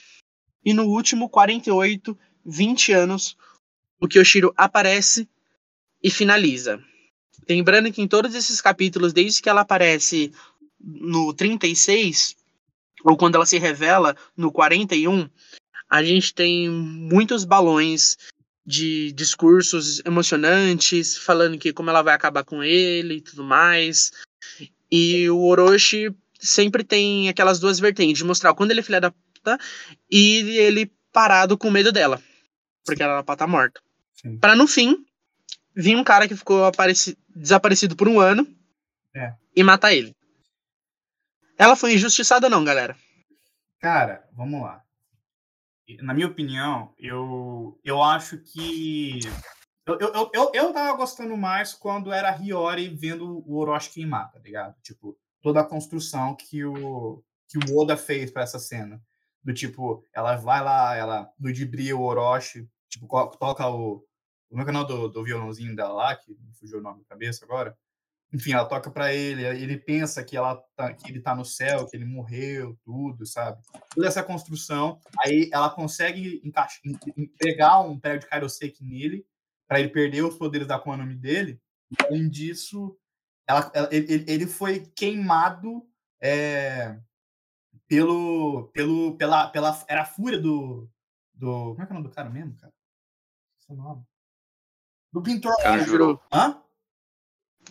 [0.64, 3.36] E no último, 48, 20 anos,
[4.00, 5.28] o Kyoshiro aparece
[6.02, 6.82] e finaliza.
[7.48, 10.32] Lembrando que em todos esses capítulos, desde que ela aparece
[10.80, 12.34] no 36,
[13.04, 15.28] ou quando ela se revela no 41,
[15.88, 18.16] a gente tem muitos balões
[18.64, 24.12] de discursos emocionantes, falando que como ela vai acabar com ele e tudo mais.
[24.90, 29.10] E o Orochi sempre tem aquelas duas vertentes, de mostrar quando ele é filha da
[29.10, 29.58] puta
[30.10, 32.22] e ele parado com medo dela,
[32.84, 33.80] porque ela era pra estar morta.
[34.40, 35.04] Pra no fim,
[35.74, 38.46] vir um cara que ficou apareci- desaparecido por um ano
[39.14, 39.32] É.
[39.56, 40.14] e matar ele.
[41.60, 42.96] Ela foi injustiçada não, galera?
[43.78, 44.82] Cara, vamos lá.
[46.00, 49.20] Na minha opinião, eu, eu acho que.
[49.84, 54.32] Eu, eu, eu, eu, tava gostando mais quando era a Hiyori vendo o Orochi queimar,
[54.32, 54.74] tá ligado?
[54.80, 58.98] Tipo, toda a construção que o, que o Oda fez pra essa cena.
[59.44, 63.06] Do tipo, ela vai lá, ela ludibria o Orochi, tipo,
[63.38, 64.02] toca o.
[64.48, 67.00] Como é é o nome do, do violãozinho dela lá, que me fugiu o nome
[67.00, 67.76] da cabeça agora?
[68.32, 71.86] Enfim, ela toca pra ele, ele pensa que, ela tá, que ele tá no céu,
[71.86, 73.60] que ele morreu, tudo, sabe?
[73.92, 79.26] toda essa construção, aí ela consegue encaixa, em- em- pegar um prego de Kairoseki nele,
[79.66, 81.60] para ele perder os poderes da Akuma no Mi dele.
[82.04, 82.96] Além disso,
[83.48, 85.84] ela, ela- ele, ele- foi queimado
[86.22, 86.96] é,
[87.88, 89.84] pelo, pelo, pela, pela.
[89.88, 90.88] Era a fúria do.
[91.34, 92.72] do como é que é o nome do cara mesmo, cara?
[93.60, 94.04] Esse nome.
[95.12, 95.56] Do pintor.
[95.62, 96.20] Kanjuro.
[96.32, 96.62] Hã?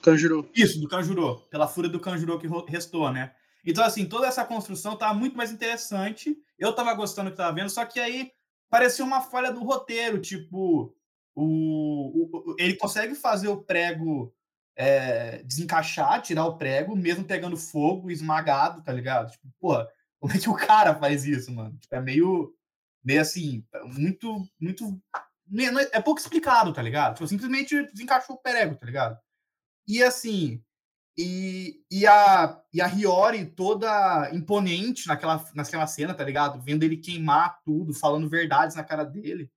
[0.02, 0.50] Kanjuro.
[0.56, 1.42] Isso, do Kanjuro.
[1.50, 3.34] Pela fúria do Kanjuro que restou, né?
[3.66, 6.38] Então, assim, toda essa construção tá muito mais interessante.
[6.58, 8.32] Eu tava gostando do que tava vendo, só que aí
[8.70, 10.20] parecia uma falha do roteiro.
[10.22, 10.96] Tipo,
[11.36, 14.34] o, o- ele consegue fazer o prego
[14.76, 19.32] é, desencaixar, tirar o prego, mesmo pegando fogo, esmagado, tá ligado?
[19.32, 19.88] Tipo, porra,
[20.20, 21.78] como é que o cara faz isso, mano?
[21.78, 22.54] Tipo, é meio,
[23.04, 24.98] meio assim, muito, muito.
[25.48, 27.16] não É é pouco explicado, tá ligado?
[27.16, 29.18] Tipo, simplesmente desencaixou o prego, tá ligado?
[29.90, 30.64] E assim,
[31.18, 36.62] e, e, a, e a Hiyori toda imponente naquela, naquela cena, tá ligado?
[36.62, 39.52] Vendo ele queimar tudo, falando verdades na cara dele.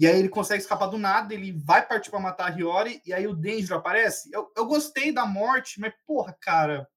[0.00, 3.12] E aí ele consegue escapar do nada, ele vai partir pra matar a Hiyori, e
[3.12, 4.28] aí o Denjiro aparece.
[4.32, 6.88] Eu, eu gostei da morte, mas, porra, cara,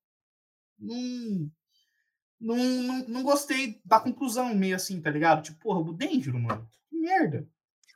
[0.79, 1.51] não,
[2.41, 5.43] não, não, não gostei da conclusão meio assim, tá ligado?
[5.43, 7.47] Tipo, porra, o Denjiro, mano, que merda.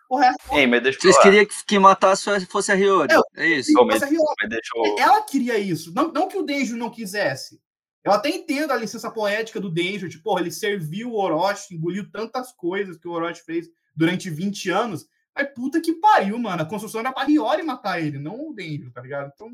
[0.09, 3.13] Porra, essa Ei, mas deixa eu Vocês queriam que, que matasse fosse a Hiyori?
[3.13, 3.79] Eu- É isso.
[3.79, 4.35] Ô, mas- Hiyori.
[4.41, 4.95] Mas deixa eu...
[4.97, 5.93] Ela queria isso.
[5.93, 7.61] Não, não que o Denjo não quisesse.
[8.03, 10.09] Eu até entendo a licença poética do Denjo.
[10.09, 14.69] Tipo, porra, ele serviu o Orochi, engoliu tantas coisas que o Orochi fez durante 20
[14.71, 15.05] anos.
[15.35, 16.63] Mas puta que pariu, mano.
[16.63, 19.31] A construção era pra Hiyori matar ele, não o Denjo, tá ligado?
[19.35, 19.51] Então,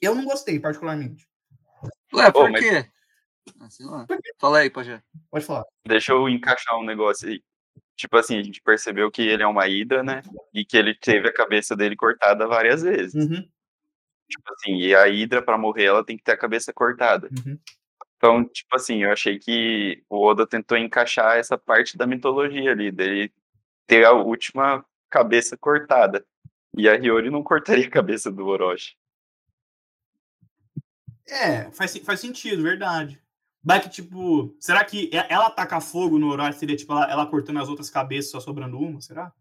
[0.00, 1.28] eu não gostei, particularmente.
[2.12, 2.90] Ué, por mas- quê?
[3.60, 4.04] Ah, sei lá.
[4.40, 5.00] Fala aí, Pajé.
[5.30, 5.64] Pode falar.
[5.86, 7.40] Deixa eu encaixar um negócio aí.
[7.96, 10.22] Tipo assim, a gente percebeu que ele é uma Hydra, né?
[10.52, 13.14] E que ele teve a cabeça dele cortada várias vezes.
[13.14, 13.48] Uhum,
[14.28, 17.28] Tipo assim, e a Hydra, pra morrer, ela tem que ter a cabeça cortada.
[17.46, 17.58] uhum.
[18.16, 22.90] Então, tipo assim, eu achei que o Oda tentou encaixar essa parte da mitologia ali,
[22.90, 23.30] dele
[23.86, 26.24] ter a última cabeça cortada.
[26.76, 28.96] E a Hiyori não cortaria a cabeça do Orochi.
[31.28, 33.20] É, faz, faz sentido, verdade.
[33.64, 37.60] Mas que, tipo, será que ela atacar fogo no Orochi seria, tipo, ela, ela cortando
[37.60, 39.00] as outras cabeças, só sobrando uma?
[39.00, 39.32] Será?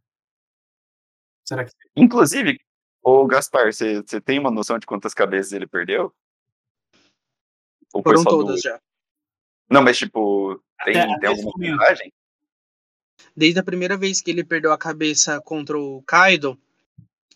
[1.45, 1.71] Será que.
[1.95, 2.57] Inclusive,
[3.01, 6.13] ô Gaspar, você você tem uma noção de quantas cabeças ele perdeu?
[7.93, 8.61] Ou foi Foram só todas duas?
[8.61, 8.79] já.
[9.69, 10.55] Não, mas tipo,
[10.85, 12.13] tem, Até- tem até alguma vantagem?
[13.35, 16.57] Desde a primeira vez que ele perdeu a cabeça contra o Kaido,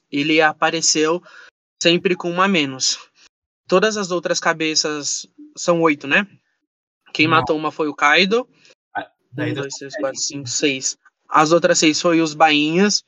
[0.10, 1.22] ele apareceu
[1.82, 3.10] sempre com uma menos.
[3.68, 6.26] Todas as outras cabeças são oito, né?
[7.18, 7.38] Quem Não.
[7.38, 8.48] matou uma foi o Kaido.
[9.32, 10.96] Daí Um, dois, três, quatro, cinco, seis.
[11.28, 13.04] As outras seis foi os bainhas,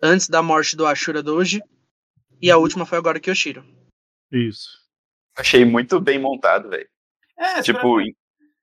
[0.00, 1.60] antes da morte do Ashura Doji.
[2.40, 3.64] E a última foi agora o Kyoshiro.
[4.30, 4.68] Isso.
[5.36, 6.88] Achei muito bem montado, velho.
[7.36, 8.00] É, Tipo,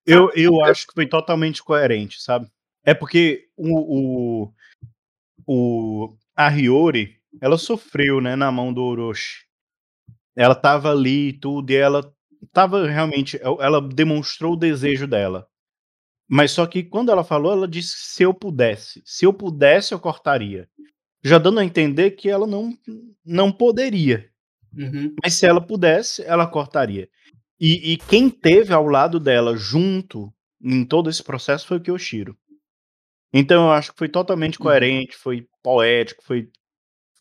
[0.05, 2.49] Eu, eu acho que foi totalmente coerente, sabe?
[2.81, 4.53] É porque o, o,
[5.45, 9.45] o, a Hiyori, ela sofreu, né, na mão do Orochi.
[10.37, 12.14] Ela tava ali e tudo, e ela
[12.51, 13.39] tava realmente.
[13.41, 15.47] Ela demonstrou o desejo dela.
[16.27, 19.01] Mas só que quando ela falou, ela disse se eu pudesse.
[19.05, 20.67] Se eu pudesse, eu cortaria.
[21.23, 22.73] Já dando a entender que ela não,
[23.25, 24.29] não poderia.
[24.75, 25.15] Uhum.
[25.23, 27.07] Mas se ela pudesse, ela cortaria.
[27.59, 32.37] E, e quem teve ao lado dela junto em todo esse processo foi o Kyoshiro.
[33.33, 34.63] Então eu acho que foi totalmente Uhum.
[34.63, 36.49] coerente, foi poético, foi,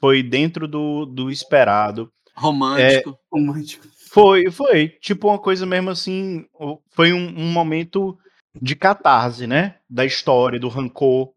[0.00, 2.12] foi dentro do, do esperado.
[2.36, 3.18] Romântico.
[3.32, 3.86] Romântico.
[4.14, 4.88] Foi, foi.
[5.00, 6.46] Tipo uma coisa mesmo assim.
[6.90, 8.16] Foi um, um momento
[8.62, 9.76] de catarse, né?
[9.90, 11.32] Da história, do rancor.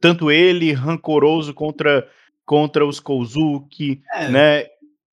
[0.00, 2.08] Tanto ele, rancoroso contra,
[2.44, 4.60] contra os Kozuki, É, né?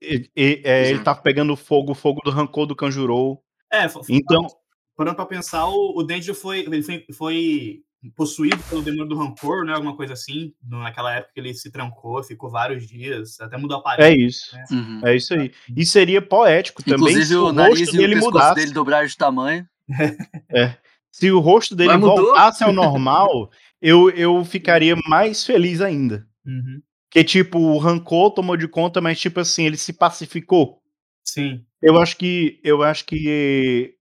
[0.01, 1.03] E- e- é, ele Exato.
[1.03, 3.43] tá pegando fogo, o fogo do rancor do Kanjurou.
[3.71, 4.47] é fo- Então,
[4.95, 9.65] parando pra pensar, o, o Denji foi, ele foi, foi possuído pelo demônio do rancor,
[9.65, 9.73] né?
[9.73, 10.53] Alguma coisa assim.
[10.63, 14.17] Naquela época ele se trancou, ficou vários dias, até mudou a é aparência.
[14.63, 14.73] isso.
[14.73, 15.01] Uhum.
[15.03, 15.51] É isso aí.
[15.75, 18.55] E seria poético também Inclusive se o o nariz rosto e o pescoço mudasse.
[18.55, 19.67] dele dobraram de tamanho.
[21.13, 26.27] Se o rosto dele voltasse ao normal, eu, eu ficaria mais feliz ainda.
[26.43, 26.81] Uhum.
[27.11, 30.81] Que, tipo, o rancor tomou de conta, mas, tipo assim, ele se pacificou.
[31.23, 31.63] Sim.
[31.79, 32.59] Eu acho que.
[32.63, 33.93] Eu acho que.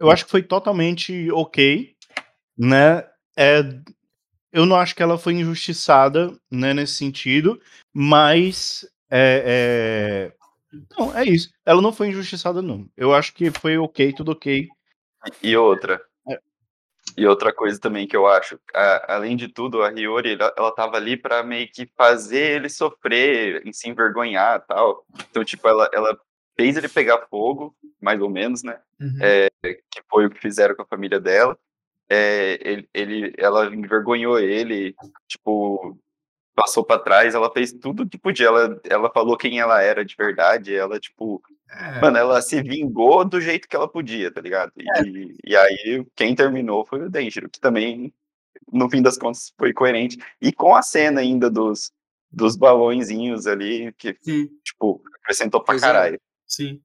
[0.00, 1.94] Eu acho que foi totalmente ok,
[2.56, 3.04] né?
[3.36, 3.60] É,
[4.52, 7.60] eu não acho que ela foi injustiçada, né, nesse sentido,
[7.92, 8.88] mas.
[9.10, 10.78] É, é...
[10.98, 11.50] Não, é isso.
[11.64, 12.88] Ela não foi injustiçada, não.
[12.96, 14.68] Eu acho que foi ok, tudo ok.
[15.42, 16.02] E outra.
[16.28, 16.38] É.
[17.16, 20.74] E outra coisa também que eu acho, a- além de tudo, a Hiyori, ela, ela
[20.74, 25.04] tava ali pra meio que fazer ele sofrer, em se envergonhar tal.
[25.30, 26.18] Então, tipo, ela, ela
[26.58, 28.80] fez ele pegar fogo, mais ou menos, né?
[29.00, 29.18] Uhum.
[29.62, 31.58] Que foi o que fizeram com a família dela.
[32.08, 34.94] É, ele, ele, ela envergonhou ele,
[35.26, 35.98] tipo,
[36.54, 38.46] passou pra trás, ela fez tudo que podia.
[38.46, 43.24] Ela, ela falou quem ela era de verdade, ela, tipo, É, Mano, ela se vingou
[43.24, 44.72] do jeito que ela podia, tá ligado?
[44.76, 48.12] E, e aí, quem terminou foi o Denjiro, que também,
[48.72, 50.16] no fim das contas, foi coerente.
[50.40, 51.92] E com a cena ainda dos,
[52.30, 55.86] dos balõezinhos ali, que, sim, tipo, acrescentou pra Pois é.
[55.86, 56.20] caralho.
[56.46, 56.80] sim.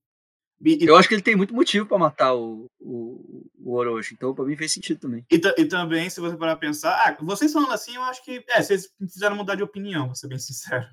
[0.64, 4.14] E, e- Eu acho que ele tem muito motivo pra matar o, o, o Orochi,
[4.14, 5.26] então pra mim fez sentido também.
[5.32, 8.44] E, e também, se você parar pra pensar, ah, vocês falando assim, eu acho que,
[8.50, 10.86] é, vocês fizeram mudar de opinião, vou ser bem sincero.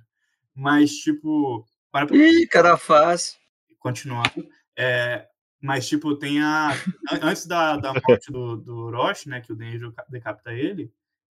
[0.54, 3.36] Mas, tipo, para Ih, cara fácil.
[3.78, 4.32] continuar,
[4.76, 5.26] é,
[5.60, 6.70] mas, tipo, tem a,
[7.10, 10.90] an- antes da, da morte do, do Orochi, né, que o Denji decapita ele,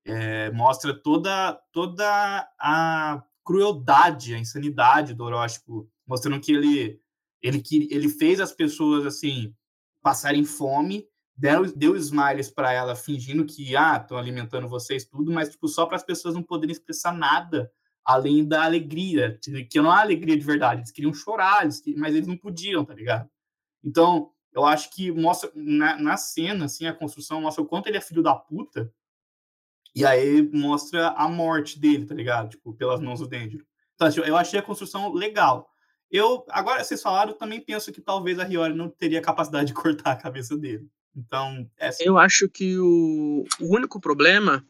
[0.06, 7.00] é, mostra toda, toda a crueldade, a insanidade do Orochi, tipo, mostrando que ele,
[7.42, 9.54] ele, ele fez as pessoas, assim,
[10.02, 15.50] passarem fome, deu, deu smiles para ela, fingindo que, ah, estão alimentando vocês tudo, mas,
[15.50, 17.72] tipo, só para as pessoas não poderem expressar nada
[18.04, 22.16] além da alegria, que não é alegria de verdade, eles queriam chorar, eles que- mas
[22.16, 23.30] eles não podiam, tá ligado?
[23.84, 27.98] Então, eu acho que mostra, na, na cena, assim, a construção mostra o quanto ele
[27.98, 28.92] é filho da puta,
[29.96, 32.50] e aí mostra a morte dele, tá ligado?
[32.50, 33.66] Tipo, pelas mãos do Denjiro.
[33.96, 35.71] Então, assim, eu achei a construção legal.
[36.12, 40.12] Eu, agora, vocês falaram, também penso que talvez a Hiyori não teria capacidade de cortar
[40.12, 40.88] a cabeça dele.
[41.16, 44.66] Então, é Eu acho que o, o único problema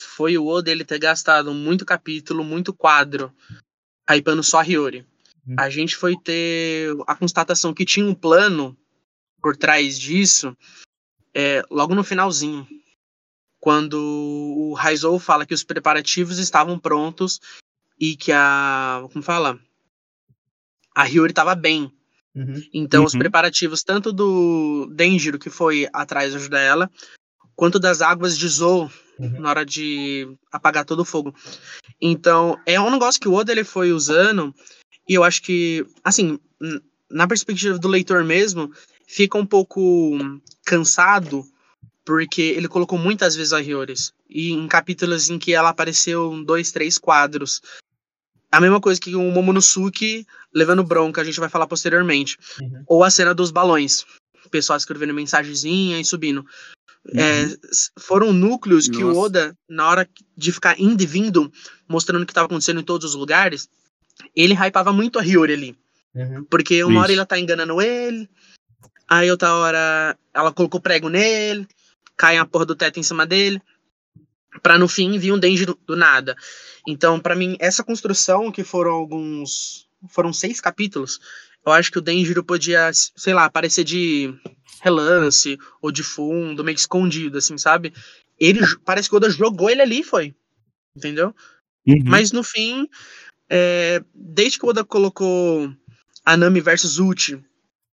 [0.00, 3.32] foi o Oda ele ter gastado muito capítulo, muito quadro,
[4.08, 5.06] hypando só a Hiyori.
[5.46, 5.56] Hum.
[5.58, 8.76] A gente foi ter a constatação que tinha um plano
[9.40, 10.56] por trás disso
[11.34, 12.66] é, logo no finalzinho.
[13.58, 17.40] Quando o Raizou fala que os preparativos estavam prontos
[17.98, 19.06] e que a.
[19.12, 19.60] Como fala?
[21.00, 21.90] A Hiyori estava bem.
[22.34, 22.62] Uhum.
[22.74, 23.20] Então, os Uhum.
[23.20, 26.90] preparativos tanto do Denjiro, que foi atrás ajudar ela,
[27.56, 29.40] quanto das águas de Zou, Uhum.
[29.40, 31.34] na hora de apagar todo o fogo.
[32.00, 34.54] Então, é um negócio que o Oda ele foi usando,
[35.08, 36.38] e eu acho que, assim,
[37.10, 38.70] na perspectiva do leitor mesmo,
[39.06, 40.16] fica um pouco
[40.64, 41.44] cansado,
[42.04, 46.44] porque ele colocou muitas vezes a Hyoris, e em capítulos em que ela apareceu em
[46.44, 47.60] dois, três quadros.
[48.50, 52.36] A mesma coisa que o Momonosuke levando bronca, a gente vai falar posteriormente.
[52.60, 52.82] Uhum.
[52.86, 54.04] Ou a cena dos balões.
[54.44, 56.44] O pessoal escrevendo mensagenzinha e subindo.
[57.14, 59.20] É, s- foram núcleos que o Nossa.
[59.20, 61.50] Oda, na hora de ficar indo e vindo,
[61.88, 63.68] mostrando o que estava acontecendo em todos os lugares,
[64.34, 65.78] ele hypava muito a Hiyori ali.
[66.14, 66.44] Uhum.
[66.44, 67.20] Porque uma hora Isso.
[67.20, 68.28] ela tá enganando ele,
[69.08, 71.66] aí outra hora ela colocou prego nele,
[72.16, 73.62] cai a porra do teto em cima dele,
[74.62, 76.36] pra no fim vir um Denji do, nada.
[76.86, 79.88] Então, pra mim, essa construção, que foram alguns.
[80.08, 81.20] Foram seis capítulos,
[81.66, 84.32] eu acho que o Denjiro podia, sei lá, aparecer de
[84.82, 87.92] relance ou de fundo, meio que escondido, assim, sabe?
[88.38, 90.34] Ele parece que o Oda jogou ele ali, foi.
[90.96, 91.34] Entendeu?
[91.86, 92.02] Uhum.
[92.06, 92.88] Mas no fim,
[93.50, 95.70] é, desde que o Oda colocou
[96.24, 97.38] a Nami versus Uchi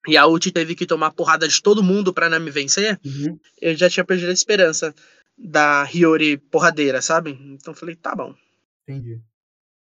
[0.09, 3.39] e a ult teve que tomar porrada de todo mundo pra não me vencer, Uhum.
[3.61, 4.95] eu já tinha perdido a esperança
[5.43, 7.31] da Hiyori porradeira, sabe?
[7.31, 8.35] Então eu falei, tá bom.
[8.83, 9.21] Entendi.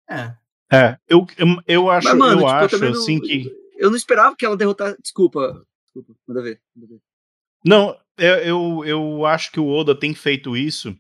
[0.09, 0.35] É.
[0.71, 3.51] É, eu, eu, eu acho, Mas, mano, eu tipo, eu acho não- assim que.
[3.79, 5.01] Eu não esperava que ela derrotasse.
[5.01, 5.65] Desculpa.
[5.85, 6.61] Desculpa, manda ver.
[6.77, 7.01] Manda ver.
[7.65, 10.95] Não, eu, eu, eu acho que o Oda tem feito isso.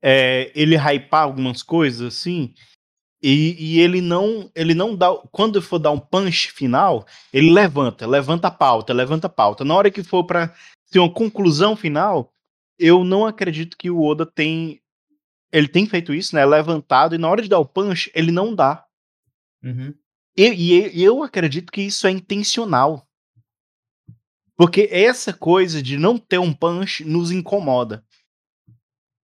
[0.00, 2.54] É, ele hypar algumas coisas, assim,
[3.22, 5.08] e, e ele não ele não dá.
[5.32, 9.64] Quando for dar um punch final, ele levanta, levanta a pauta, levanta a pauta.
[9.64, 10.54] Na hora que for pra
[10.92, 12.32] ter uma conclusão final,
[12.78, 14.80] eu não acredito que o Oda tem.
[15.52, 16.44] Ele tem feito isso, né?
[16.44, 18.84] Levantado, e na hora de dar o punch, ele não dá.
[19.62, 19.94] Uhum.
[20.36, 23.06] E, e- eu acredito que isso é intencional.
[24.56, 28.04] Porque essa coisa de não ter um punch nos incomoda.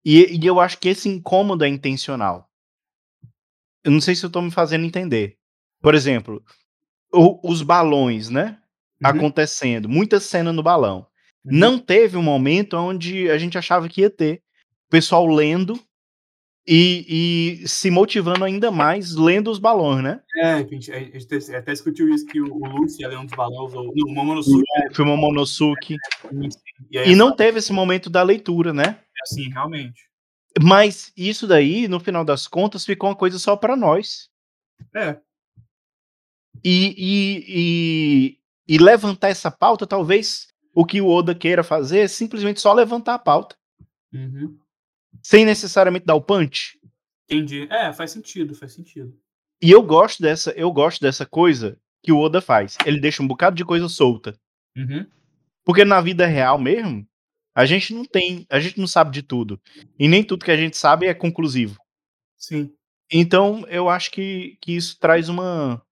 [0.04, 2.48] E, e eu acho que esse incômodo é intencional.
[3.84, 5.36] Eu não sei se eu tô me fazendo entender.
[5.80, 6.42] Por exemplo,
[7.12, 8.60] o- os balões, né?
[9.02, 9.10] Uhum.
[9.10, 9.88] Acontecendo.
[9.88, 11.06] Muita cena no balão.
[11.46, 14.42] Não teve um momento onde a gente achava que ia ter.
[14.86, 15.80] O pessoal lendo
[16.66, 20.20] e, e se motivando ainda mais lendo os balões, né?
[20.36, 23.72] É, a gente, a gente até discutiu isso, que o, o Lucy um dos balões,
[23.72, 24.64] ou não, o Momonosuke.
[24.92, 25.96] Filme Momonosuke.
[26.90, 28.98] E aí, E não teve esse momento da leitura, né?
[29.22, 30.08] assim, realmente.
[30.62, 34.28] Mas isso daí, no final das contas, ficou uma coisa só pra nós.
[34.94, 35.18] É.
[36.64, 42.08] E, e, e, e levantar essa pauta, talvez o que o Oda queira fazer é
[42.08, 43.56] simplesmente só levantar a pauta,
[44.12, 44.58] Uhum.
[45.22, 46.78] sem necessariamente dar o punch.
[47.24, 47.66] Entendi.
[47.70, 49.18] É, faz sentido, faz sentido.
[49.60, 52.76] E eu gosto dessa, eu gosto dessa coisa que o Oda faz.
[52.84, 54.38] Ele deixa um bocado de coisa solta.
[54.76, 55.06] Uhum.
[55.64, 57.08] Porque na vida real mesmo,
[57.54, 59.58] a gente não tem, a gente não sabe de tudo.
[59.98, 61.80] E nem tudo que a gente sabe é conclusivo.
[62.36, 62.70] Sim.
[63.10, 65.82] Então, eu acho que, que isso traz uma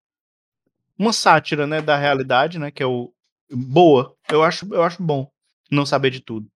[0.96, 3.13] uma sátira, né, da realidade, né, que é o
[3.50, 4.14] boa.
[4.30, 5.30] Eu acho, eu acho bom
[5.70, 6.46] não saber de tudo.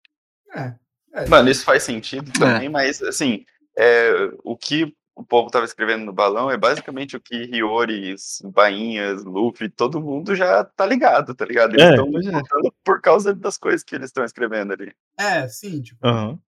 [0.55, 0.75] É.
[1.13, 1.29] é.
[1.29, 3.45] Mano, isso faz sentido também, mas assim,
[3.77, 4.13] é,
[4.45, 9.69] o que o povo tava escrevendo no balão é basicamente o que Hioris, Bainhas, Luffy,
[9.69, 11.75] todo mundo já tá ligado, tá ligado?
[11.75, 12.31] Eles É, estão pois é.
[12.31, 14.93] lutando por causa das coisas que eles estão escrevendo ali.
[15.19, 15.99] É, sim, tipo.
[16.07, 16.39] Aham.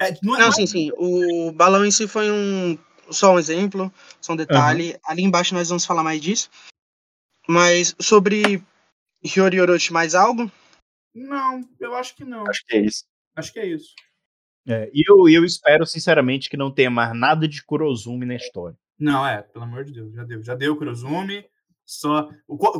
[0.00, 0.90] É, não, é- Não, não- sim, sim.
[0.96, 2.78] O balão em si foi um.
[3.10, 4.98] Só um exemplo, só um detalhe.
[5.04, 6.50] Ali embaixo nós vamos falar mais disso.
[7.48, 8.62] Mas sobre
[9.24, 10.50] Hiyori Orochi, mais algo?
[11.14, 12.46] não, eu acho que não.
[12.48, 13.04] Acho que é isso.
[13.34, 13.94] Acho que é isso.
[14.68, 18.76] É, e eu, eu espero, sinceramente, que não tenha mais nada de Kurozumi na história.
[18.98, 20.42] Não, é, pelo amor de Deus, já deu.
[20.42, 21.44] Já deu o Kurozumi.
[21.84, 22.28] Só.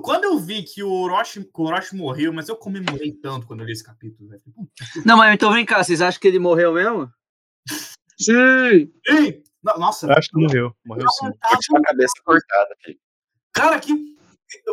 [0.03, 3.61] Quando eu vi que o Orochi, que o Orochi morreu, mas eu comemorei tanto quando
[3.61, 4.43] eu li esse capítulo, velho.
[5.05, 7.09] Não, mas então vem cá, vocês acham que ele morreu mesmo?
[8.19, 8.93] Sim!
[9.63, 10.75] No- Nossa, Eu acho que morreu.
[10.85, 11.31] Morreu sim.
[11.69, 12.99] Com a cabeça cortada, filho.
[13.53, 14.16] cara, que,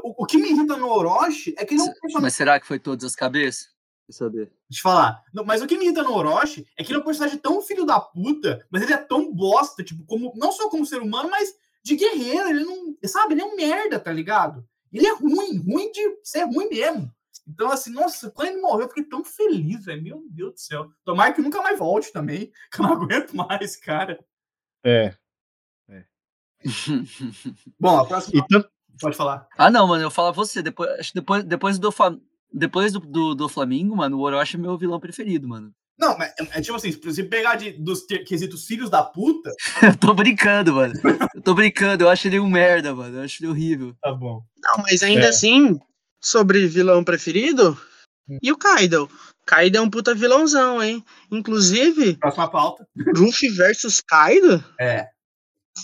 [0.03, 2.21] o, o que me irrita no Orochi é que ele é um personagem.
[2.21, 3.69] Mas será que foi todas as cabeças?
[4.05, 4.51] Quer saber?
[4.69, 5.24] Deixa eu falar.
[5.34, 7.61] Não, mas o que me irrita no Orochi é que ele é um personagem tão
[7.61, 11.30] filho da puta, mas ele é tão bosta, tipo, como, não só como ser humano,
[11.30, 11.53] mas
[11.84, 12.49] de guerreiro.
[12.49, 12.95] Ele não.
[13.05, 14.67] Sabe, ele é um merda, tá ligado?
[14.91, 17.11] Ele é ruim, ruim de ser ruim mesmo.
[17.47, 20.03] Então, assim, nossa, quando ele morreu, eu fiquei tão feliz, velho.
[20.03, 20.91] Meu Deus do céu.
[21.03, 24.24] Tomara que nunca mais volte também, que eu não aguento mais, cara.
[24.86, 25.15] É.
[27.80, 28.39] Bom, a próxima.
[28.39, 28.69] E tanto,
[29.00, 29.48] Pode falar.
[29.58, 30.62] ah, não, mano, eu falo você.
[30.62, 31.89] Depois, depois, depois, do,
[32.52, 35.72] depois do, do, do Flamengo, mano, o Orochi é meu vilão preferido, mano.
[36.00, 39.52] Não, mas é, é tipo assim, se você pegar de, dos quesitos filhos da puta.
[39.82, 40.94] Eu tô brincando, mano.
[41.36, 43.18] Eu tô brincando, eu acho ele um merda, mano.
[43.18, 43.96] Eu acho ele horrível.
[44.02, 44.41] Tá bom.
[44.62, 45.30] Não, mas ainda É.
[45.30, 45.80] assim,
[46.22, 47.80] sobre vilão preferido,
[48.41, 49.10] e o Kaido?
[49.46, 51.04] Kaido é um puta vilãozão, hein?
[51.32, 52.88] Inclusive, Próxima pauta.
[53.16, 55.08] Ruffy versus Kaido É.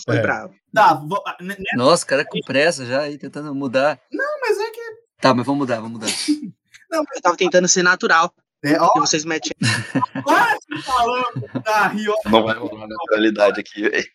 [0.04, 0.22] foi É.
[0.22, 0.54] bravo.
[0.72, 4.00] Tá, vo- ah, né- Nossa, o cara com pressa já aí, tentando mudar.
[4.40, 4.80] mas é que.
[5.20, 6.06] Tá, mas vamos mudar, vamos mudar.
[6.92, 8.32] Eu tava tentando ser natural,
[8.64, 9.52] É, ó, e vocês metem.
[10.24, 12.14] quase falando da Rio.
[12.26, 14.06] Não vai rolar naturalidade aqui, velho.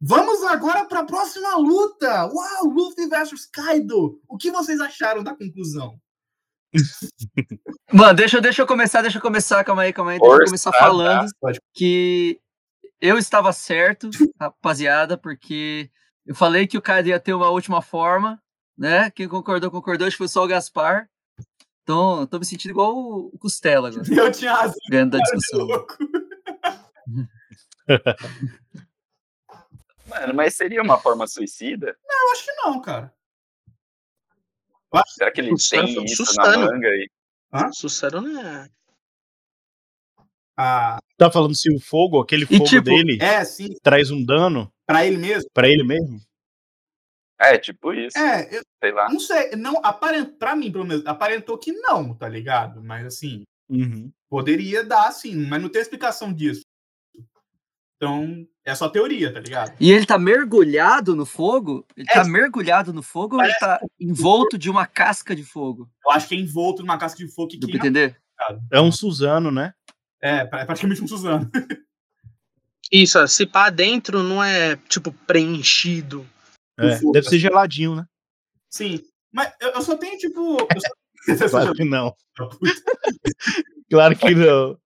[0.00, 2.26] Vamos agora para a próxima luta.
[2.26, 4.20] Uau, Luffy versus Kaido.
[4.28, 5.98] O que vocês acharam da conclusão?
[7.92, 10.18] Mano, deixa, eu- deixa eu começar, deixa eu começar, calma aí, calma aí.
[10.18, 10.78] Deixa eu começar tá?
[10.78, 11.60] falando Pode.
[11.74, 12.38] que
[13.00, 14.08] eu estava certo,
[14.40, 15.90] rapaziada, porque
[16.24, 18.42] eu falei que o Kaido ia ter uma última forma,
[18.76, 19.10] né?
[19.10, 21.08] Quem concordou, concordou, acho que foi só o Gaspar.
[21.82, 25.36] Então, eu tô me sentindo igual o Costela agora, Eu tinha razão, ganhando da cara
[25.36, 25.86] discussão.
[30.08, 31.96] Mano, mas seria uma forma suicida?
[32.08, 33.12] Eu acho que não, cara.
[35.08, 36.64] Será que ele Sustano- tem isso Sustano.
[36.66, 37.08] na manga aí?
[37.72, 38.68] Sucero, né?
[40.56, 44.24] Ah, tá falando se o fogo, aquele E fogo tipo, dele, é, sim, traz um
[44.24, 45.50] dano para ele mesmo.
[45.52, 46.18] pra ele mesmo?
[47.38, 48.16] É, tipo isso.
[48.18, 49.10] É, eu Sei lá.
[49.10, 52.82] não sei, não, aparent, pra mim, pelo menos, aparentou que não, tá ligado?
[52.82, 54.10] Mas assim, Uhum.
[54.30, 56.62] poderia dar sim, mas não tem explicação disso.
[57.96, 59.74] Então, é só teoria, tá ligado?
[59.80, 61.84] E ele tá mergulhado no fogo?
[61.96, 62.24] Ele tá É.
[62.24, 65.88] mergulhado no fogo ou ele tá envolto de uma casca de fogo?
[66.04, 67.84] Eu acho que é envolto numa casca de fogo que Deu queima.
[67.86, 68.16] entender?
[68.70, 69.72] É um Suzano, né?
[70.20, 71.50] É, pra- é praticamente um Suzano.
[72.90, 76.26] Isso, ó, se pá dentro não é, tipo, preenchido.
[76.78, 78.06] É, deve ser geladinho, né?
[78.70, 79.00] Sim.
[79.32, 80.58] Mas eu, eu só tenho, tipo.
[80.60, 80.88] Eu só...
[81.50, 82.14] Claro que não.
[83.90, 84.78] Claro que não.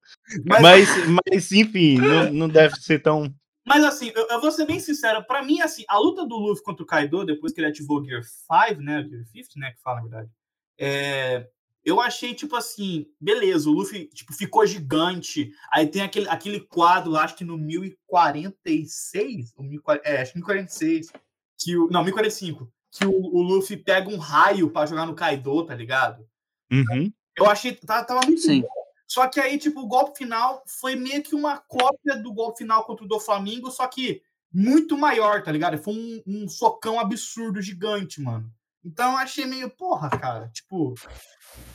[0.45, 3.33] mas, Mas, mas enfim, não, não deve ser tão.
[3.67, 5.25] mas, assim, eu, eu vou ser bem sincero.
[5.27, 8.05] Pra mim, assim, a luta do Luffy contra o Kaido, depois que ele ativou o
[8.05, 9.03] Gear 5, né?
[9.09, 9.73] Gear 50, né?
[9.73, 10.31] Que fala, na verdade.
[10.79, 11.47] É,
[11.85, 15.51] eu achei, tipo assim, beleza, o Luffy tipo, ficou gigante.
[15.73, 21.13] Aí tem aquele, aquele quadro, acho que no 1046, ou 1040, é, acho que 1046,
[21.59, 25.65] que o, não, 1045, que o, o Luffy pega um raio pra jogar no Kaido,
[25.65, 26.27] tá ligado?
[26.71, 27.13] Uhum.
[27.37, 28.61] Eu achei, tá- tava muito Sim.
[28.63, 28.69] bom.
[29.07, 32.85] Só que aí, tipo, o golpe final foi meio que uma cópia do golpe final
[32.85, 34.23] contra o do Flamengo, só que
[34.53, 35.79] muito maior, tá ligado?
[35.79, 38.53] Foi um, um socão absurdo, gigante, mano.
[38.85, 40.95] Então eu achei meio, porra, cara, tipo,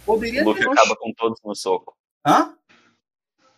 [0.05, 0.71] poderia O Luffy ter...
[0.71, 1.95] acaba com todos no soco.
[2.25, 2.57] Hã?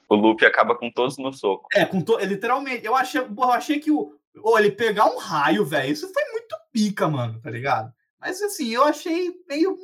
[0.09, 1.67] O Luffy acaba com todos no soco.
[1.73, 2.17] É, com to...
[2.19, 2.85] literalmente.
[2.85, 4.13] Eu achei, porra, eu achei que o.
[4.43, 7.91] Ô, ele pegar um raio, velho, isso foi muito pica, mano, tá ligado?
[8.19, 9.77] Mas assim, eu achei meio.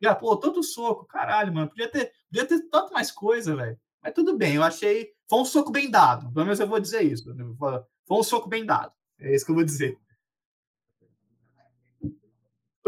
[0.00, 1.68] Já, pô, todo soco, caralho, mano.
[1.68, 3.78] Podia ter, podia ter tanto mais coisa, velho.
[4.02, 5.10] Mas tudo bem, eu achei.
[5.28, 6.32] Foi um soco bem dado.
[6.32, 7.24] Pelo menos eu vou dizer isso.
[8.06, 8.92] Foi um soco bem dado.
[9.20, 9.98] É isso que eu vou dizer.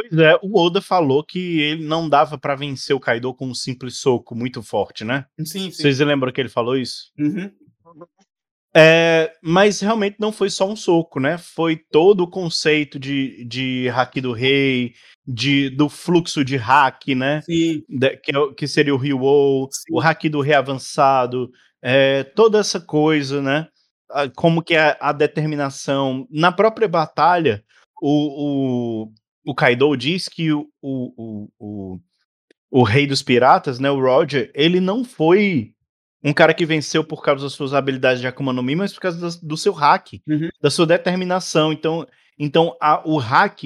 [0.09, 3.55] Pois é, o Oda falou que ele não dava pra vencer o Kaido com um
[3.55, 5.27] simples soco muito forte, né?
[5.39, 5.71] Sim, sim.
[5.71, 7.11] Vocês lembram que ele falou isso?
[7.19, 7.51] Uhum.
[8.75, 11.37] É, mas realmente não foi só um soco, né?
[11.37, 14.93] Foi todo o conceito de, de hack do rei,
[15.27, 17.43] de, do fluxo de hack, né?
[17.43, 17.83] Sim.
[17.89, 19.19] Da- que, é que seria o Ryo,
[19.91, 21.51] o hack do rei avançado,
[21.83, 23.67] é, toda essa coisa, né?
[24.37, 26.27] Como que é a determinação.
[26.31, 27.65] Na própria batalha,
[28.01, 29.13] o, o,
[29.51, 32.01] o Kaido diz que o, o, o,
[32.71, 35.75] o, rei dos piratas, né, o Roger, ele não foi
[36.23, 39.01] um cara que venceu por causa das suas habilidades de Akuma no Mi, mas por
[39.01, 40.49] causa do seu hack, Uhum.
[40.63, 41.73] da sua determinação.
[41.73, 42.07] Então,
[42.39, 43.65] então a- o hack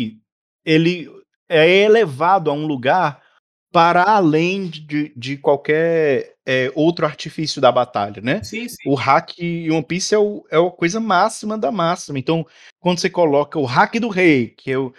[0.65, 1.07] ele
[1.51, 3.23] é elevado a um lugar
[3.71, 8.43] para além de, de qualquer é, outro artifício da batalha, né?
[8.43, 8.77] Sim, sim.
[8.87, 12.19] O hack em One Piece é, o, é a coisa máxima da máxima.
[12.19, 12.47] Então,
[12.81, 14.95] quando você coloca o hack do rei, que, é o,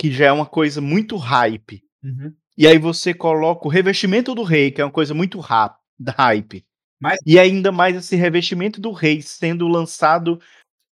[0.00, 2.32] que já é uma coisa muito hype, Uhum.
[2.56, 6.64] e aí você coloca o revestimento do rei, que é uma coisa muito hype.
[6.98, 10.40] Mas- E ainda mais esse revestimento do rei sendo lançado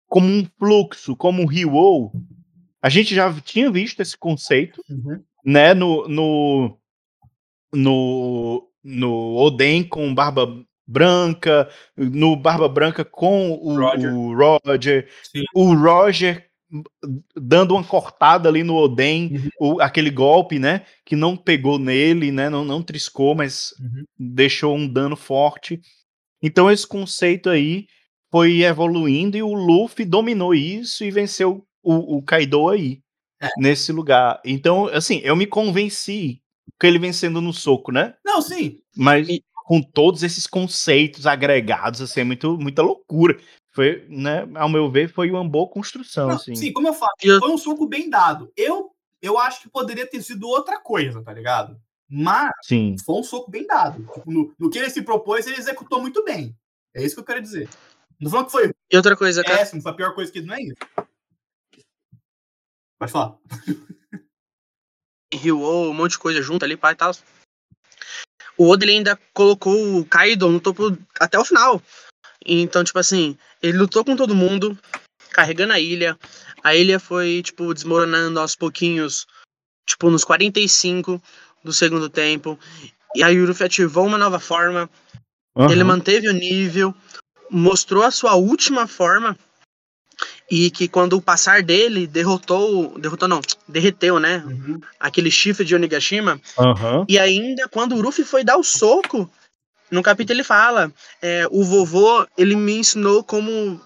[0.06, 2.12] como um fluxo, como um Ryo.
[2.82, 5.22] A gente já tinha visto esse conceito, Uhum.
[5.42, 6.78] né, no no
[7.72, 10.46] no, no Oden com Barba
[10.86, 14.14] Branca, no Barba Branca com o Roger.
[14.14, 15.08] o Roger,
[15.54, 16.47] o Roger
[17.36, 22.48] dando uma cortada ali no Oden, o- aquele golpe, né, que não pegou nele, né,
[22.50, 24.04] não, não triscou, mas Uhum.
[24.18, 25.80] deixou um dano forte.
[26.42, 27.86] Então esse conceito aí
[28.30, 33.00] foi evoluindo e o Luffy dominou isso e venceu o, o Kaido aí,
[33.40, 33.48] É.
[33.56, 34.40] nesse lugar.
[34.44, 36.40] Então, assim, eu me convenci
[36.80, 38.14] com ele vencendo no soco, né?
[38.24, 38.78] Não, sim.
[38.96, 43.38] Mas E- com todos esses conceitos agregados, assim, é muito, muita loucura.
[43.78, 46.52] Foi, né, ao meu ver, foi uma boa construção, Não, assim.
[46.56, 48.52] Sim, como eu falo, eu- foi um soco bem dado.
[48.56, 48.90] Eu,
[49.22, 51.80] eu acho que poderia ter sido outra coisa, tá ligado?
[52.10, 52.96] Mas Sim.
[53.06, 54.04] foi um soco bem dado.
[54.12, 56.58] Tipo, no, no que ele se propôs, ele executou muito bem.
[56.92, 57.70] É isso que eu quero dizer.
[58.18, 59.58] Não falando que foi E outra coisa, cara.
[59.58, 60.74] péssimo, foi a pior coisa que não é isso.
[62.98, 63.38] Pode falar.
[65.32, 67.12] Ryo, um monte de coisa junto ali, pai e tal.
[68.56, 71.80] O Oda ainda colocou o Kaido no topo até o final.
[72.44, 74.78] Então, tipo assim, ele lutou com todo mundo,
[75.30, 76.18] carregando a ilha.
[76.62, 79.26] A ilha foi, tipo, desmoronando aos pouquinhos,
[79.86, 81.20] tipo, nos 45
[81.64, 82.58] do segundo tempo.
[83.14, 84.88] E aí o Luffy ativou uma nova forma.
[85.56, 85.84] Ele Aham.
[85.84, 86.94] manteve o nível,
[87.50, 89.36] mostrou a sua última forma.
[90.50, 92.98] E que quando o passar dele derrotou.
[92.98, 94.42] Derrotou não, derreteu, né?
[94.98, 96.40] aquele chifre de Onigashima.
[96.58, 97.04] Aham.
[97.08, 99.30] E ainda, quando o Ruffy foi dar o soco,
[99.90, 103.80] no capítulo ele fala: é, o vovô ele me ensinou como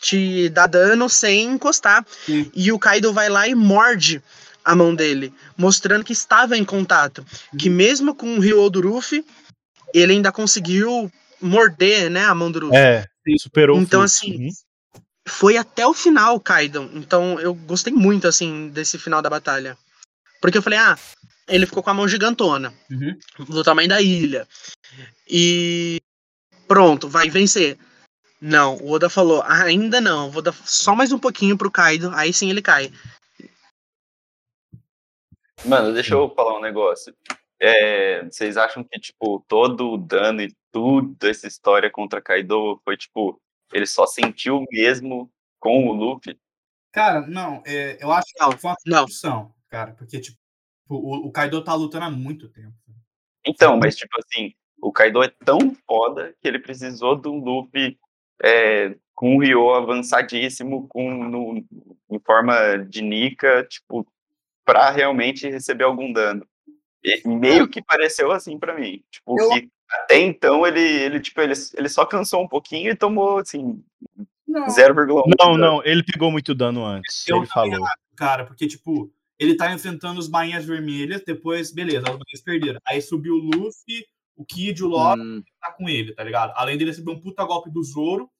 [0.00, 2.04] te dar dano sem encostar.
[2.26, 2.50] Sim.
[2.54, 4.22] E o Kaido vai lá e morde
[4.64, 7.24] a mão dele, mostrando que estava em contato.
[7.58, 9.24] Que mesmo com o Ryo do Ruffy,
[9.94, 12.76] ele ainda conseguiu morder né, a mão do Ruffy.
[12.76, 13.06] É,
[13.38, 14.24] superou o Então, fluxo.
[14.24, 14.50] assim, Uhum.
[15.26, 16.90] foi até o final, Kaido.
[16.94, 19.76] Então eu gostei muito, assim, desse final da batalha.
[20.40, 20.98] Porque eu falei, ah,
[21.48, 23.18] ele ficou com a mão gigantona, Uhum.
[23.46, 24.46] do tamanho da ilha.
[25.28, 26.00] E
[26.68, 27.78] pronto, vai vencer.
[28.40, 32.10] Não, o Oda falou, "Ah, ainda não, vou dar só mais um pouquinho pro Kaido,
[32.14, 32.90] aí sim ele cai.
[35.64, 37.14] Mano, deixa eu falar um negócio.
[37.60, 42.96] É, vocês acham que, tipo, todo o dano e tudo essa história contra Kaido foi,
[42.96, 43.40] tipo,
[43.72, 45.30] ele só sentiu mesmo
[45.60, 46.36] com o Luffy?
[46.92, 49.02] Cara, não, é, eu acho Não, que foi uma não.
[49.04, 50.36] construção, cara, porque, tipo,
[50.94, 52.72] o, o Kaido tá lutando há muito tempo.
[53.46, 57.98] Então, mas, tipo assim, o Kaido é tão foda que ele precisou de um Luffy
[58.42, 61.64] é, com o Ryo avançadíssimo, com, no,
[62.10, 64.06] em forma de Nika, tipo,
[64.64, 66.46] pra realmente receber algum dano.
[67.04, 69.02] E meio que pareceu assim pra mim.
[69.10, 72.96] Tipo, Eu- que até então ele, ele, tipo, ele, ele só cansou um pouquinho e
[72.96, 73.82] tomou, assim,
[74.46, 75.22] Não, 0,1.
[75.24, 75.58] de Não, dano.
[75.58, 77.26] não, ele pegou muito dano antes.
[77.28, 77.84] Eu ele falou.
[78.16, 79.12] cara, porque, tipo,
[79.42, 82.80] ele tá enfrentando os bainhas vermelhas, depois, beleza, os bainhas perderam.
[82.86, 84.04] Aí subiu o Luffy,
[84.36, 86.52] o Kid, o Love, Hum, tá com ele, tá ligado?
[86.56, 88.30] Além dele receber um puta golpe do Zoro.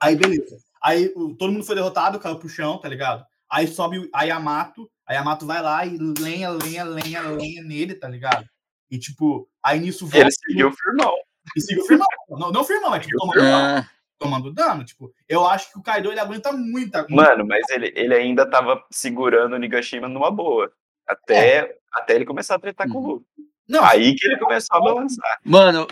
[0.00, 0.56] Aí, beleza.
[0.82, 3.24] Aí o- todo mundo foi derrotado, caiu pro chão, tá ligado?
[3.50, 8.08] Aí sobe a Yamato, a Yamato vai lá e lenha, lenha, lenha, lenha nele, tá
[8.08, 8.46] ligado?
[8.90, 11.14] E tipo, aí nisso ele seguiu firmão.
[11.56, 12.06] e seguiu firmão.
[12.30, 13.88] Não, não firmão, mas tipo, tomando, é,
[14.22, 14.84] tomando dano.
[14.84, 17.06] Tipo, eu acho que o Kaido ele aguenta muita.
[17.10, 20.70] Mano, mas ele, ele ainda tava segurando o Nigashima numa boa.
[21.06, 23.26] Até, até ele começar a tretar com o Luffy.
[23.68, 25.38] Não, Aí que ele começou a balançar.
[25.44, 25.86] Mano,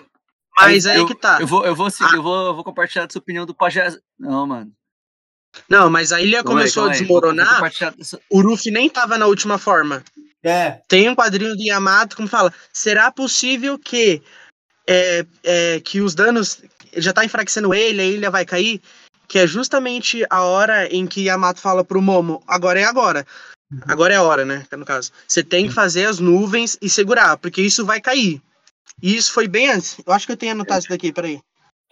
[0.58, 1.40] Mas aí eu, que tá.
[1.40, 3.88] Eu vou, eu, vou, seguir- eu, vou, eu vou compartilhar dessa opinião do Pajé.
[4.18, 4.72] Não, mano.
[5.68, 7.60] Não, mas a ilha aí, começou a aí, vou desmoronar,
[8.30, 10.02] o Ruffy nem tava na última forma.
[10.44, 10.80] é.
[10.88, 14.22] Tem um quadrinho do Yamato como fala: será possível que
[14.86, 16.62] é, é, que os danos
[16.96, 18.80] já tá enfraquecendo ele, a ilha vai cair?
[19.28, 23.26] Que é justamente a hora em que Yamato fala pro Momo: agora é agora.
[23.86, 24.66] Agora é a hora, né?
[24.72, 28.42] No caso, você tem que fazer as nuvens e segurar, porque isso vai cair.
[29.00, 29.96] E isso foi bem antes.
[30.04, 31.40] Eu acho que eu tenho anotado isso daqui, peraí.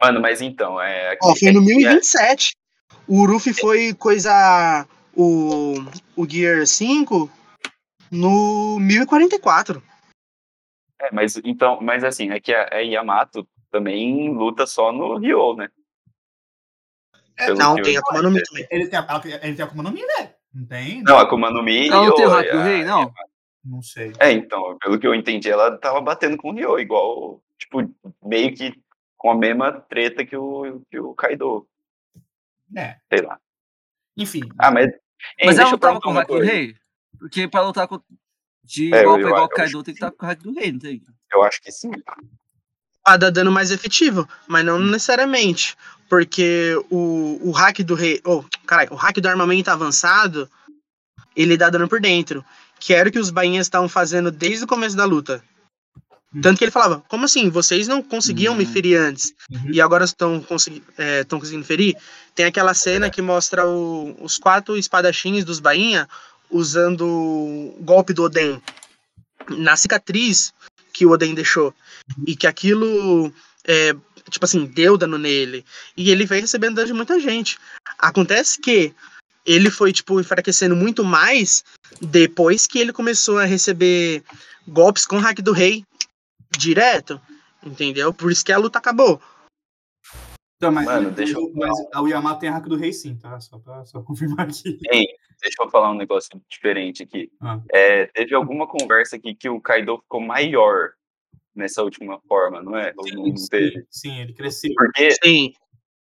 [0.01, 1.17] Mano, mas então, é.
[1.23, 2.53] Ó, foi no é- 1027.
[3.07, 4.87] O Ruffy foi coisa.
[5.15, 5.75] O,
[6.15, 7.31] o Gear 5
[8.11, 9.83] no 1044.
[11.01, 15.55] É, mas então, mas assim, é que a, a Yamato também luta só no Ryo,
[15.57, 15.69] né?
[17.37, 18.67] Pelo Não, tem a Akuma no Mi também.
[18.71, 20.35] Ele tem a, ele tem a Akuma no Mi, né?
[20.53, 21.03] Não tem?
[21.03, 21.89] Não, a Akuma no Mi.
[21.89, 23.13] Ela não tem o Ryo, hack do rei, não?
[23.65, 24.13] Não sei.
[24.19, 27.79] É, então, pelo que eu entendi, ela tava batendo com o Ryo, igual, tipo,
[28.25, 28.75] meio que
[29.17, 31.69] com a mesma treta que o, que o Kaido,
[32.77, 32.97] É.
[33.13, 33.39] sei lá.
[34.17, 34.43] Enfim.
[34.59, 34.87] Ah, mas.
[34.87, 36.53] Hein, Mas ela eu não tava perguntar com o uma hack do coisa.
[36.53, 36.77] rei?
[37.19, 38.01] Porque pra lutar com.
[38.65, 40.73] De É, igual pra igual o Kaido, tem que estar com o hack do rei,
[40.73, 41.03] não tem?
[41.33, 41.91] Eu acho que sim.
[43.09, 45.75] Pra dar dano mais efetivo, mas não necessariamente.
[46.11, 48.21] Porque o, o hack do rei.
[48.23, 50.47] Oh, caralho, o hack do armamento avançado,
[51.35, 52.45] ele dá dano por dentro.
[52.79, 55.43] Que era o que os bainhas estavam fazendo desde o começo da luta.
[56.43, 57.49] Tanto que ele falava, como assim?
[57.49, 58.73] Vocês não conseguiam me Hum.
[58.73, 59.71] ferir antes Uhum.
[59.73, 61.97] e agora estão consegui é, conseguindo ferir?
[62.35, 66.07] Tem aquela cena que mostra o- os quatro espadachins dos bainha
[66.51, 68.61] usando o golpe do Oden
[69.49, 70.53] na cicatriz
[70.99, 71.73] que o Oden deixou.
[72.27, 73.33] E que aquilo,
[73.65, 73.95] é,
[74.29, 75.65] tipo assim, deu dano nele.
[75.97, 77.57] E ele vem recebendo dano de muita gente.
[77.97, 78.93] Acontece que
[79.47, 81.65] ele foi, tipo, enfraquecendo muito mais
[82.01, 84.25] depois que ele começou a receber
[84.67, 85.85] golpes com o hack do rei
[86.51, 87.21] direto.
[87.65, 88.13] Entendeu?
[88.13, 89.23] Por isso que a luta acabou.
[90.59, 93.39] Então, mas, Mano, deixa eu mas o Yamato tem a hack do rei sim, tá?
[93.39, 94.77] Só pra só confirmar aqui.
[95.41, 97.31] Deixa eu falar um negócio diferente aqui.
[97.41, 97.61] Ah.
[97.73, 100.91] É, teve alguma conversa aqui que o Kaido ficou maior
[101.55, 102.93] nessa última forma, não é?
[102.97, 104.73] Ou não Sim, sim, ele cresceu.
[104.75, 105.53] Porque Sim.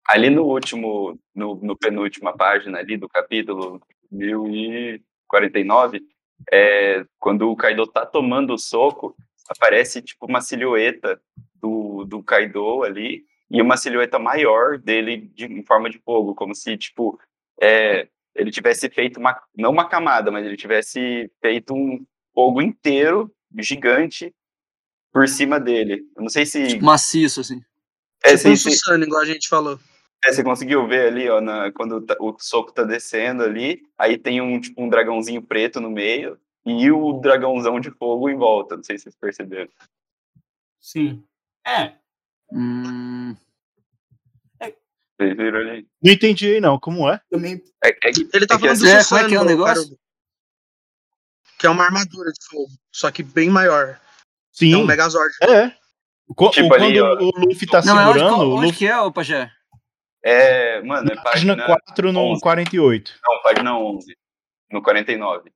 [0.08, 3.80] ali no último, no, no penúltima página ali do capítulo
[4.12, 6.02] 1049,
[6.52, 9.16] é, quando o Kaido tá tomando o soco,
[9.48, 11.22] aparece tipo uma silhueta
[11.62, 16.54] do, do Kaido ali e uma silhueta maior dele de, em forma de fogo, como
[16.56, 17.20] se tipo
[17.62, 23.34] é, ele tivesse feito uma não uma camada, mas ele tivesse feito um fogo inteiro
[23.58, 24.34] gigante
[25.12, 26.06] por cima dele.
[26.16, 27.64] Eu não sei se Tipo, maciço, assim.
[28.24, 29.80] é, Tipo um se- se- Susano, igual a gente falou.
[30.26, 34.18] é, você conseguiu ver ali, ó, na- quando tá- o soco tá descendo ali, aí
[34.18, 38.76] tem um, tipo, um dragãozinho preto no meio e o dragãozão de fogo em volta.
[38.76, 39.70] Não sei se vocês perceberam.
[40.80, 41.24] Sim.
[41.66, 41.94] É,
[42.52, 43.36] Hum,
[44.60, 45.88] Vocês viram ali?
[46.04, 46.80] Não entendi aí, não.
[46.80, 47.20] Como é?
[47.30, 47.62] também.
[47.84, 49.36] É, é que, Ele tá é que falando assim, do é, Susano, como é que
[49.36, 49.76] é o negócio?
[49.76, 50.00] Carudo.
[51.60, 54.00] Que é uma armadura de fogo, só que bem maior.
[54.54, 54.74] Sim.
[54.74, 55.34] É um Megazord.
[55.42, 55.76] É.
[56.36, 57.16] Co- Tipo quando ali, ó.
[57.16, 59.52] o Luffy tá Não, onde, segurando, qual- o onde Luffy que é, ô Pajé?
[60.24, 61.80] É, mano, é Página página.
[61.86, 62.42] 4 no 11.
[62.42, 63.20] 48.
[63.24, 64.18] Não, página 11.
[64.72, 65.52] No 49.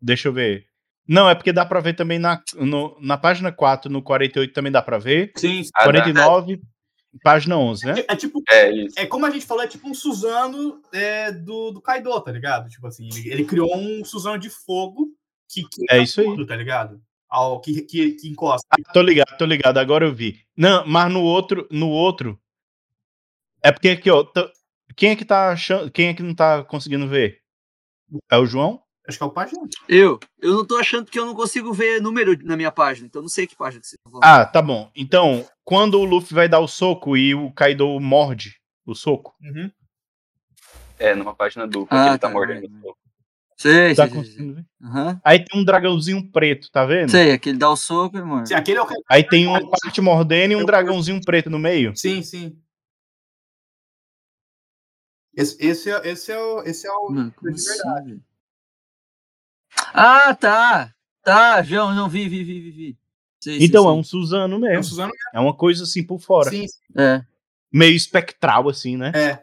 [0.00, 0.68] Deixa eu ver.
[1.06, 4.72] Não, é porque dá pra ver também na, no- na página 4, no 48 também
[4.72, 5.32] dá pra ver.
[5.36, 5.62] Sim.
[5.62, 5.70] sim.
[5.74, 6.02] Ah, dá.
[6.02, 6.60] 49,
[7.22, 8.04] página 11, né?
[8.08, 8.98] É tipo, É isso.
[8.98, 12.68] é como a gente falou, é tipo um Suzano é, do, do Kaido, tá ligado?
[12.68, 15.08] Tipo assim, ele, ele criou um Suzano de fogo
[15.48, 16.26] que, que É isso aí.
[16.26, 17.00] tudo, tá ligado?
[17.28, 18.66] Ao, que, que, que encosta.
[18.70, 20.40] Ah, tô ligado, tô ligado, agora eu vi.
[20.56, 22.40] Não, mas no outro, no outro.
[23.62, 24.22] É porque aqui, ó.
[24.24, 24.48] tô-
[24.96, 25.90] quem é que tá achando.
[25.90, 27.40] Quem é que não tá conseguindo ver?
[28.30, 28.80] É o João?
[29.06, 29.56] Acho que é o Pajé.
[29.86, 33.20] Eu, eu não tô achando que eu não consigo ver número na minha página, então
[33.20, 34.40] eu não sei que página que vocês estão falando.
[34.40, 34.90] Ah, tá bom.
[34.96, 39.70] Então, quando o Luffy vai dar o soco e o Kaido morde o soco, Uhum.
[40.98, 42.98] É, numa página dupla, Ah, que ele tá tá, mordendo o soco.
[43.58, 44.64] sei, tá sei, sei, ver?
[45.24, 47.10] Aí tem um dragãozinho preto, tá vendo?
[47.10, 48.46] Sei, aquele dá o soco, irmão.
[48.46, 48.86] Sim, aquele é o.
[49.08, 51.94] Aí tem uma parte mordendo e um dragãozinho preto no meio.
[51.96, 52.56] Sim, sim.
[55.36, 57.10] Esse, esse, é, esse, é o, esse é o.
[57.10, 58.20] Mano, de assim, verdade.
[59.96, 60.92] Ah, tá.
[61.22, 62.98] Tá, João, não vi, vi, vi, vi,
[63.40, 63.98] sei, Então é sei.
[64.00, 64.84] um Suzano É o mesmo.
[64.84, 65.12] Suzano.
[65.32, 66.50] É uma coisa assim por fora.
[66.50, 66.66] Sim,
[66.98, 67.22] É.
[67.72, 69.10] Meio espectral, assim, né?
[69.14, 69.42] é.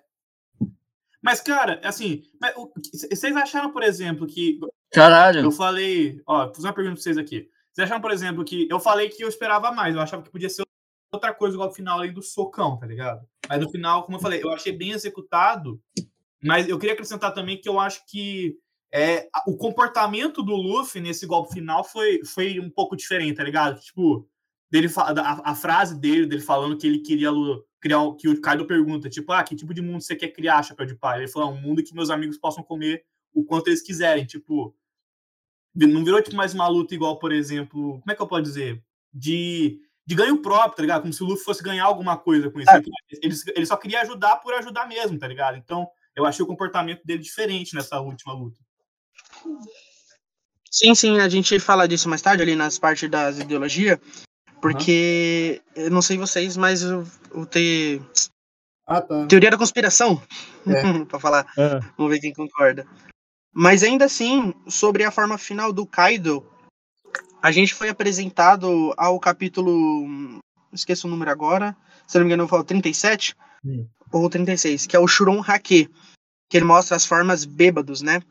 [1.22, 2.72] Mas, cara, assim, mas o-
[3.12, 4.60] vocês acharam, por exemplo, que
[4.92, 5.42] Caralho.
[5.42, 7.48] Eu falei, ó, vou fazer uma pergunta pra vocês aqui.
[7.72, 10.50] Vocês acharam, por exemplo, que eu falei que eu esperava mais, eu achava que podia
[10.50, 10.64] ser
[11.14, 13.22] outra coisa igual ao final além do socão, tá ligado?
[13.48, 15.80] Mas no final, como eu falei, eu achei bem executado,
[16.44, 18.58] mas eu queria acrescentar também que eu acho que
[18.94, 23.80] é, o comportamento do Luffy nesse golpe final foi, foi um pouco diferente, tá ligado?
[23.80, 24.28] Tipo,
[24.70, 27.30] dele, a, a frase dele, dele falando que ele queria
[27.80, 30.86] criar, que o Kaido pergunta, tipo, ah, que tipo de mundo você quer criar, Chapéu
[30.86, 31.20] de Palha?
[31.20, 34.76] Ele falou, "Ah, um mundo que meus amigos possam comer o quanto eles quiserem, tipo,
[35.74, 38.84] não virou tipo mais uma luta igual, por exemplo, como é que eu posso dizer?
[39.14, 41.02] De, de ganho próprio, tá ligado?
[41.02, 42.70] Como se o Luffy fosse ganhar alguma coisa com isso.
[42.70, 42.82] É.
[43.22, 45.58] Ele, ele só queria ajudar por ajudar mesmo, tá ligado?
[45.58, 48.60] Então, eu achei o comportamento dele diferente nessa última luta.
[50.70, 54.00] Sim, sim, a gente fala disso mais tarde ali nas partes das ideologias,
[54.62, 57.06] porque eu não sei vocês, mas eu
[57.50, 58.08] tenho
[58.88, 59.26] Ah, tá.
[59.28, 60.22] teoria da conspiração,
[60.66, 60.82] É.
[61.06, 62.88] pra falar, Ah, vamos ver quem concorda.
[63.54, 66.46] Mas ainda assim, sobre a forma final do Kaido,
[67.42, 70.40] a gente foi apresentado ao capítulo,
[70.72, 71.76] esqueço o número agora,
[72.08, 73.88] se não me engano eu falo 37 Hum.
[74.12, 75.90] ou 36, que é o Shuron Hake,
[76.50, 78.22] que ele mostra as formas bêbados, né?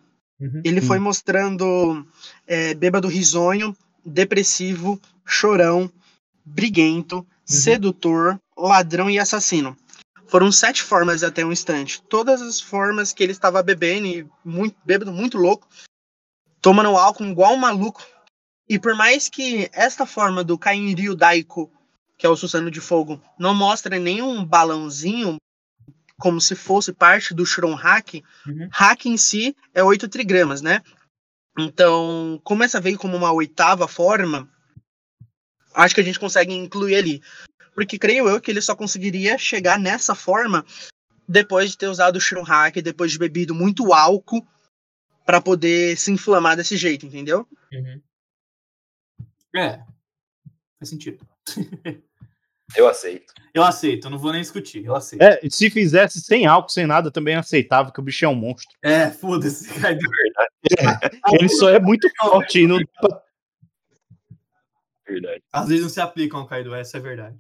[0.40, 0.62] Uhum.
[0.64, 2.06] Ele foi mostrando
[2.46, 5.90] é, bêbado risonho, depressivo, chorão,
[6.44, 9.76] briguento, sedutor, ladrão e assassino.
[10.26, 12.00] Foram sete formas até um instante.
[12.02, 15.68] Todas as formas que ele estava bebendo e muito bêbado, muito louco,
[16.62, 18.02] tomando álcool igual um maluco.
[18.68, 21.70] E por mais que esta forma do Kainryu Daiko,
[22.16, 25.36] que é o Susano de Fogo, não mostre nenhum balãozinho
[26.20, 28.68] como se fosse parte do Shuron Haki, Uhum.
[28.70, 30.82] Hack em si é 8 trigramas, né?
[31.58, 34.48] Então, como essa veio como uma oitava forma,
[35.74, 37.22] acho que a gente consegue incluir ali.
[37.74, 40.64] Porque creio eu que ele só conseguiria chegar nessa forma
[41.26, 44.46] depois de ter usado o Shiro Hack, depois de bebido muito álcool
[45.24, 47.46] para poder se inflamar desse jeito, entendeu?
[49.54, 49.82] É.
[50.78, 51.26] Faz sentido.
[52.76, 53.32] Eu aceito.
[53.52, 55.22] Eu aceito, eu não vou nem discutir, eu aceito.
[55.22, 58.76] É, se fizesse sem álcool, sem nada, também aceitava, que o bicho é um monstro.
[58.82, 60.08] É, foda-se, Kaido.
[61.32, 62.78] Ele só é muito forte e não
[65.06, 65.42] Verdade.
[65.52, 67.36] Às vezes não se aplicam ao Kaido, essa é a verdade.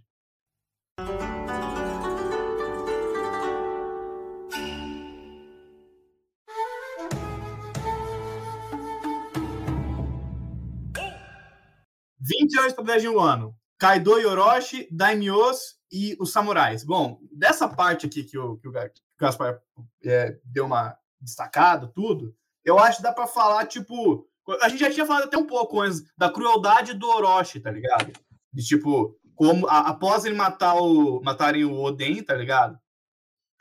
[12.18, 13.59] Vinte anos para 10 de um ano.
[13.80, 16.84] Kaido e Orochi, Daimyos e os samurais.
[16.84, 18.72] Bom, dessa parte aqui que o, que o
[19.18, 19.58] Gaspar
[20.04, 24.28] é, deu uma destacada, tudo, eu acho que dá para falar, tipo.
[24.62, 28.12] A gente já tinha falado até um pouco antes da crueldade do Orochi, tá ligado?
[28.52, 32.78] De tipo, como a- após ele matar o, matarem o Oden, tá ligado?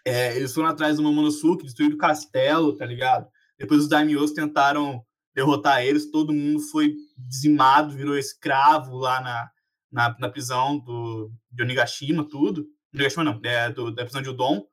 [0.05, 3.29] É, eles foram atrás do Momonosuke, destruíram o castelo, tá ligado?
[3.57, 5.01] Depois os Daimyos tentaram
[5.35, 9.51] derrotar eles, todo mundo foi dizimado, virou escravo lá na,
[9.91, 12.67] na, na prisão do, de Onigashima, tudo.
[12.93, 14.65] Onigashima não, é, do, da prisão de Udon.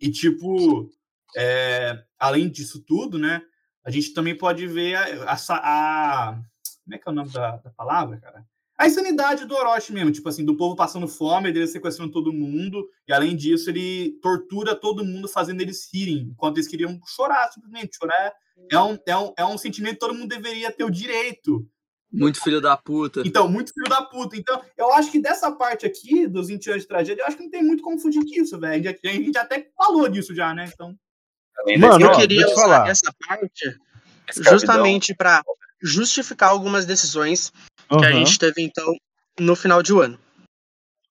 [0.00, 0.90] E, tipo,
[1.36, 3.42] é, além disso tudo, né?
[3.84, 5.36] A gente também pode ver a, a,
[6.30, 6.42] a-
[6.84, 8.44] Como é que é o nome da, da palavra, cara?
[8.78, 12.84] A insanidade do Orochi mesmo, tipo assim, do povo passando fome, dele sequestrando todo mundo,
[13.06, 17.96] e além disso, ele tortura todo mundo, fazendo eles rirem, enquanto eles queriam chorar, simplesmente.
[17.96, 18.32] Chorar
[18.70, 21.64] é um, é um, é um sentimento que todo mundo deveria ter o direito
[22.12, 23.22] Muito filho da puta.
[23.24, 24.36] Então, muito filho da puta.
[24.36, 27.44] Então, eu acho que dessa parte aqui, dos 20 anos de tragédia, eu acho que
[27.44, 28.90] não tem muito como fugir disso, velho.
[28.90, 30.70] A gente até falou disso já, né?
[30.72, 30.94] Então,
[31.78, 32.88] Mano, eu queria usar falar.
[32.88, 33.78] essa parte
[34.30, 35.42] justamente pra
[35.82, 37.52] justificar algumas decisões
[37.88, 38.94] que a gente teve, então,
[39.38, 40.18] no final de um ano.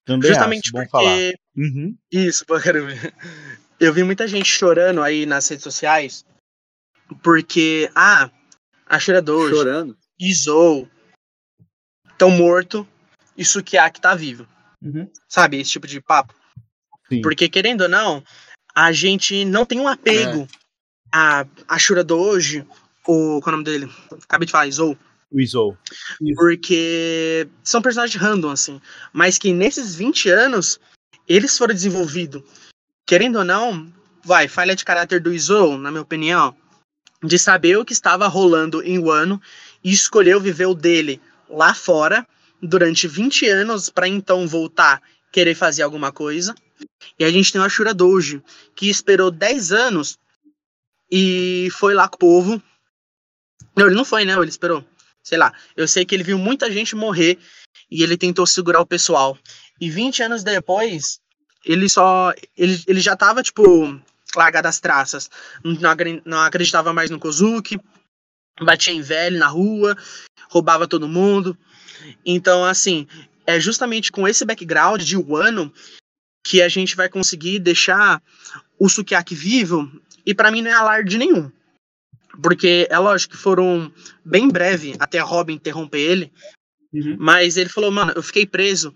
[0.05, 1.35] também Justamente acho, porque.
[1.55, 1.97] Uhum.
[2.11, 2.91] Isso, pô, caramba.
[3.79, 6.23] Eu vi muita gente chorando aí nas redes sociais
[7.23, 8.29] porque, ah,
[8.87, 9.97] a Doji, Chorando.
[10.21, 10.87] Izou
[12.11, 12.87] estão morto
[13.35, 14.47] e Sukiyaki tá vivo.
[14.79, 15.09] uhum.
[15.27, 16.35] Sabe, esse tipo de papo.
[17.09, 17.21] Sim.
[17.21, 18.23] Porque, querendo ou não,
[18.75, 20.47] a gente não tem um apego
[21.11, 22.65] a, a Shura Doji,
[23.05, 23.91] ou qual é o nome dele?
[24.23, 24.95] Acabei de falar, Izou.
[25.31, 25.75] O Izou.
[26.35, 28.79] Porque são personagens random, assim.
[29.11, 30.79] Mas que nesses 20 anos,
[31.27, 32.43] eles foram desenvolvidos.
[33.05, 33.91] Querendo ou não,
[34.23, 36.55] vai, falha de caráter do Izou, na minha opinião,
[37.23, 39.41] de saber o que estava rolando em Wano
[39.83, 42.27] e escolheu viver o dele lá fora
[42.61, 45.01] durante 20 anos para então voltar
[45.31, 46.53] querer fazer alguma coisa.
[47.17, 48.43] E a gente tem o Ashura Doji,
[48.75, 50.17] que esperou 10 anos
[51.09, 52.63] e foi lá com o povo.
[53.75, 54.33] Não, ele não foi, né?
[54.33, 54.83] Ele esperou.
[55.23, 55.53] Sei lá.
[55.75, 57.37] Eu sei que ele viu muita gente morrer
[57.89, 59.37] e ele tentou segurar o pessoal.
[59.79, 61.19] E 20 anos depois,
[61.65, 62.33] ele só.
[62.57, 63.99] Ele, ele já tava, tipo,
[64.35, 65.29] largado as traças.
[65.63, 65.77] Não,
[66.25, 67.79] não acreditava mais no Kozuki.
[68.63, 69.97] Batia em velho na rua,
[70.49, 71.57] roubava todo mundo.
[72.25, 73.07] Então, assim,
[73.45, 75.73] é justamente com esse background de Wano
[76.45, 78.21] que a gente vai conseguir deixar
[78.79, 79.91] o Sukiyaki vivo.
[80.25, 81.51] E pra mim não é alarde nenhum.
[82.41, 83.91] Porque é lógico que foram
[84.23, 86.31] bem breve até a Robin interromper ele.
[86.93, 87.17] Uhum.
[87.19, 88.93] Mas ele falou, mano, eu fiquei preso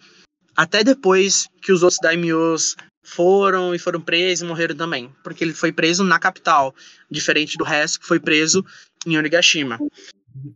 [0.56, 2.76] até depois que os outros daimyos
[3.06, 5.14] foram e foram presos e morreram também.
[5.24, 6.76] Porque ele foi preso na capital,
[7.10, 8.66] diferente do resto que foi preso
[9.06, 9.80] em Onigashima.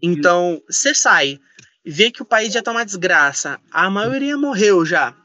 [0.01, 1.39] Então, você sai,
[1.85, 5.15] vê que o país já tá uma desgraça, a maioria morreu já.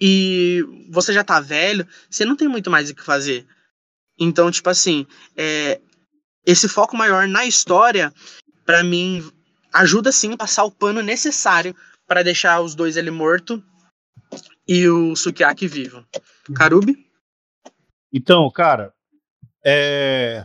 [0.00, 3.46] E você já tá velho, você não tem muito mais o que fazer.
[4.18, 5.06] Então, tipo assim,
[5.36, 5.80] é,
[6.44, 8.12] esse foco maior na história,
[8.66, 9.26] pra mim,
[9.72, 11.74] ajuda sim a passar o pano necessário
[12.06, 13.62] para deixar os dois ali morto
[14.70, 16.06] e o Sukiyaki vivo.
[16.54, 16.96] Karubi?
[18.12, 18.94] Então, cara,
[19.66, 20.44] é...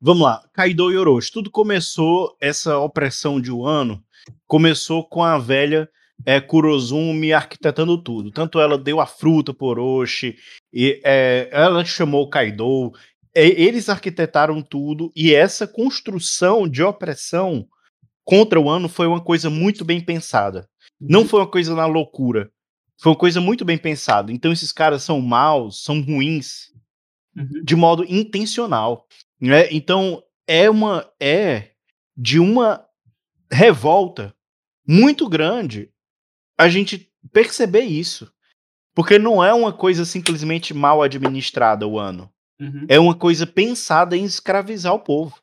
[0.00, 0.48] vamos lá.
[0.50, 1.30] Kaido e Orochi.
[1.30, 4.02] Tudo começou, essa opressão de Wano,
[4.46, 5.90] começou com a velha
[6.24, 8.30] é, Kurozumi arquitetando tudo.
[8.30, 10.38] Tanto ela deu a fruta por Orochi,
[10.72, 12.92] e, é, ela chamou Kaido,
[13.34, 17.68] eles arquitetaram tudo, e essa construção de opressão
[18.24, 20.66] contra o Wano foi uma coisa muito bem pensada.
[21.00, 22.50] Não foi uma coisa na loucura.
[23.00, 24.32] Foi uma coisa muito bem pensada.
[24.32, 26.72] Então esses caras são maus, são ruins
[27.36, 27.64] Uhum.
[27.64, 29.08] de modo intencional,
[29.40, 29.66] né?
[29.72, 31.70] Então é uma é
[32.16, 32.84] de uma
[33.50, 34.32] revolta
[34.86, 35.90] muito grande
[36.56, 38.32] a gente perceber isso.
[38.94, 42.30] Porque não é uma coisa simplesmente mal administrada o ano.
[42.60, 42.86] Uhum.
[42.88, 45.34] É uma coisa pensada em escravizar o povo.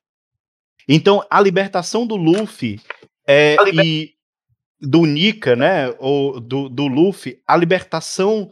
[0.87, 2.79] Então, a libertação do Luffy
[3.27, 4.13] é, liber- e
[4.81, 5.93] do Nika, né?
[5.99, 8.49] Ou do, do Luffy, a libertação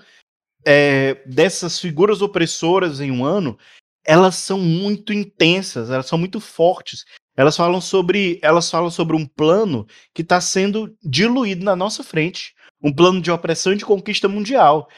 [0.65, 3.57] é, dessas figuras opressoras em um ano,
[4.05, 7.05] elas são muito intensas, elas são muito fortes.
[7.35, 12.53] Elas falam sobre, elas falam sobre um plano que está sendo diluído na nossa frente,
[12.83, 14.89] um plano de opressão e de conquista mundial,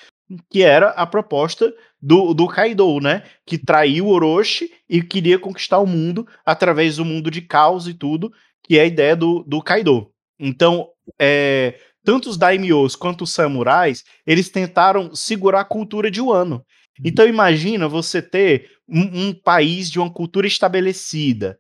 [0.50, 3.24] que era a proposta do, do Kaido, né?
[3.46, 8.34] Que traiu Orochi e queria conquistar o mundo através do mundo de caos e tudo,
[8.64, 10.12] que é a ideia do, do Kaido.
[10.40, 16.64] Então, é, tanto os daimyos quanto os samurais, eles tentaram segurar a cultura de Wano.
[17.04, 21.58] Então imagina você ter um, um país de uma cultura estabelecida,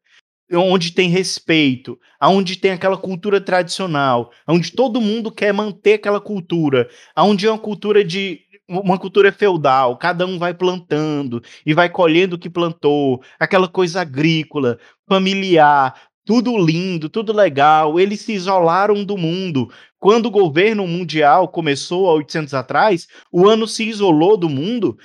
[0.53, 6.89] onde tem respeito, onde tem aquela cultura tradicional, onde todo mundo quer manter aquela cultura,
[7.17, 12.37] onde é uma cultura de uma cultura feudal, cada um vai plantando e vai colhendo
[12.37, 14.79] o que plantou, aquela coisa agrícola,
[15.09, 15.93] familiar,
[16.25, 17.99] tudo lindo, tudo legal.
[17.99, 19.71] Eles se isolaram do mundo.
[19.99, 24.97] Quando o governo mundial começou há 800 atrás, o ano se isolou do mundo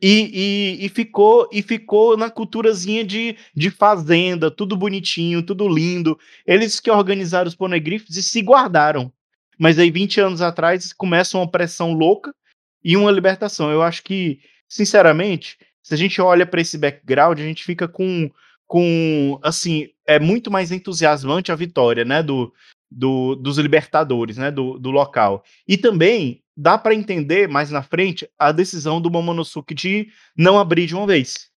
[0.00, 6.18] e, e, e ficou e ficou na culturazinha de, de fazenda, tudo bonitinho, tudo lindo.
[6.46, 9.12] Eles que organizaram os poneglyphs e se guardaram.
[9.58, 12.34] Mas aí, 20 anos atrás, começa uma pressão louca
[12.82, 13.70] e uma libertação.
[13.70, 18.30] Eu acho que, sinceramente, se a gente olha para esse background, a gente fica com,
[18.66, 22.52] com assim, é muito mais entusiasmante a vitória, né, do,
[22.90, 25.42] do, dos libertadores, né, do, do local.
[25.66, 30.86] E também dá para entender mais na frente a decisão do Momonosuke de não abrir
[30.86, 31.50] de uma vez,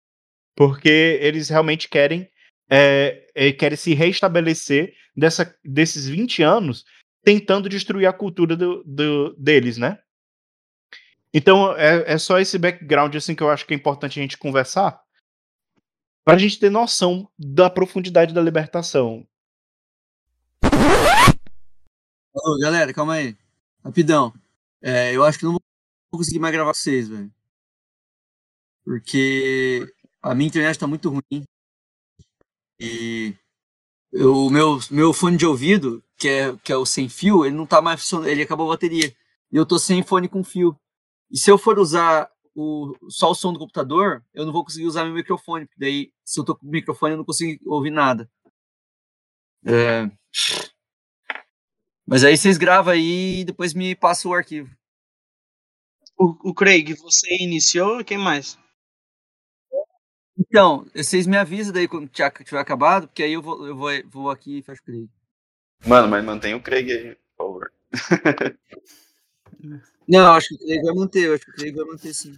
[0.55, 2.27] porque eles realmente querem
[2.69, 6.83] é, é, querem se restabelecer dessa, desses 20 anos
[7.23, 9.99] tentando destruir a cultura do, do- deles, né?
[11.33, 14.37] Então é, é só esse background assim que eu acho que é importante a gente
[14.37, 15.01] conversar
[16.27, 19.25] pra gente ter noção da profundidade da libertação.
[22.33, 23.37] Ô, galera, calma aí.
[23.81, 24.33] Rapidão.
[24.81, 25.61] É, eu acho que não vou
[26.11, 27.33] conseguir mais gravar vocês, velho.
[28.83, 29.87] Porque
[30.21, 31.45] a minha internet tá muito ruim.
[32.77, 33.33] E
[34.11, 37.65] o meu, meu fone de ouvido, que é, que é o sem fio, ele não
[37.65, 39.15] tá mais funcionando, ele acabou a bateria.
[39.49, 40.77] E eu tô sem fone com fio.
[41.31, 44.87] E se eu for usar o, só o som do computador, eu não vou conseguir
[44.87, 45.67] usar meu microfone.
[45.67, 48.27] Porque daí, se eu tô com o microfone, eu não consigo ouvir nada.
[49.63, 50.09] É,
[52.05, 54.75] Mas aí vocês gravam aí e depois me passam o arquivo.
[56.17, 58.03] O, o Craig, você iniciou?
[58.03, 58.57] Quem mais?
[60.39, 63.89] Então, vocês me avisam daí quando tiver tiver acabado, porque aí eu vou, eu vou,
[64.07, 65.09] vou aqui e fecho o Craig.
[65.85, 67.71] Mano, mas mantém o Craig aí, por favor.
[70.07, 72.37] Não, acho que o Craig vai manter, eu acho que o Craig vai manter sim.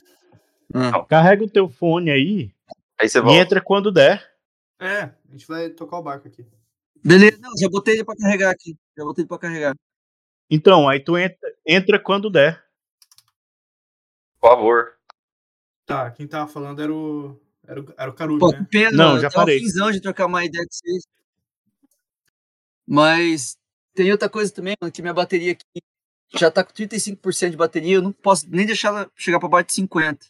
[0.73, 2.51] Ah, Carrega o teu fone aí
[2.99, 3.37] Aí você e volta.
[3.39, 4.27] entra quando der.
[4.79, 6.45] É, a gente vai tocar o barco aqui.
[7.03, 8.77] beleza, não, já botei ele pra carregar aqui.
[8.97, 9.75] Já botei ele pra carregar.
[10.49, 12.63] Então, aí tu entra, entra quando der.
[14.39, 14.93] Por favor.
[15.85, 17.39] Tá, quem tava falando era o.
[17.67, 18.57] Era o, era o Caruso, Pô, né?
[18.59, 19.59] que pena, Não, já parei.
[19.59, 21.03] finzão de trocar uma ideia com vocês.
[22.87, 23.57] Mas
[23.93, 25.63] tem outra coisa também, mano, que minha bateria aqui
[26.35, 29.67] já tá com 35% de bateria, eu não posso nem deixar ela chegar pra baixo
[29.67, 30.27] de 50.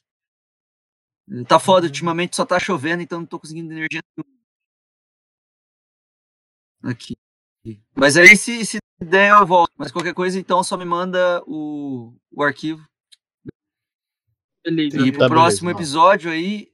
[1.48, 4.40] Tá foda, ultimamente só tá chovendo, então não tô conseguindo energia nenhuma.
[6.84, 7.16] Aqui.
[7.96, 9.72] Mas aí se, se der eu volto.
[9.78, 12.84] Mas qualquer coisa, então só me manda o, o arquivo.
[14.66, 14.98] Beleza.
[15.06, 15.82] E pro Tá, próximo beleza.
[15.84, 16.72] episódio aí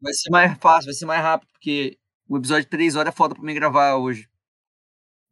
[0.00, 3.16] vai ser mais fácil, vai ser mais rápido, porque o episódio de 3 horas é
[3.16, 4.28] foda pra mim gravar hoje.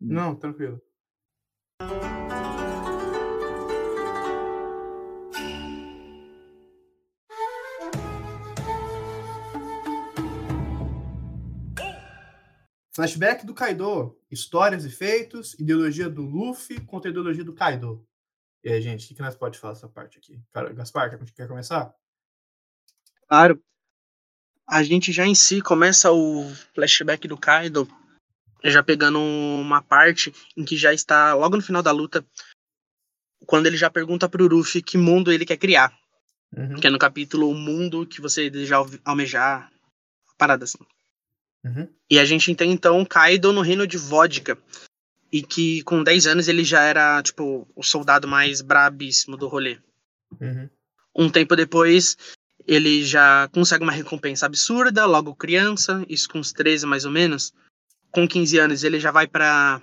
[0.00, 0.80] Não, tranquilo.
[13.00, 14.14] Flashback do Kaido.
[14.30, 18.06] Histórias e feitos, ideologia do Luffy contra a ideologia do Kaido.
[18.62, 20.38] E aí, gente, o que, que nós pode falar dessa parte aqui?
[20.52, 21.94] Cara, Gaspar, quer, quer começar?
[23.26, 23.62] Claro.
[24.68, 26.44] A gente já em si começa o
[26.74, 27.88] flashback do Kaido
[28.62, 32.22] já pegando uma parte em que já está logo no final da luta,
[33.46, 35.98] quando ele já pergunta pro Luffy que mundo ele quer criar,
[36.54, 39.72] Uhum, que é no capítulo O Mundo que você deseja almejar,
[40.36, 40.78] parada assim.
[41.64, 44.58] Uhum, E a gente tem então Kaido no reino de Vodka.
[45.32, 49.78] E que com 10 anos ele já era, tipo, o soldado mais brabíssimo do rolê.
[50.40, 50.68] uhum.
[51.14, 52.16] Um tempo depois,
[52.66, 57.52] ele já consegue uma recompensa absurda, logo criança, isso com uns 13 mais ou menos.
[58.12, 59.80] Com 15 anos, ele já vai para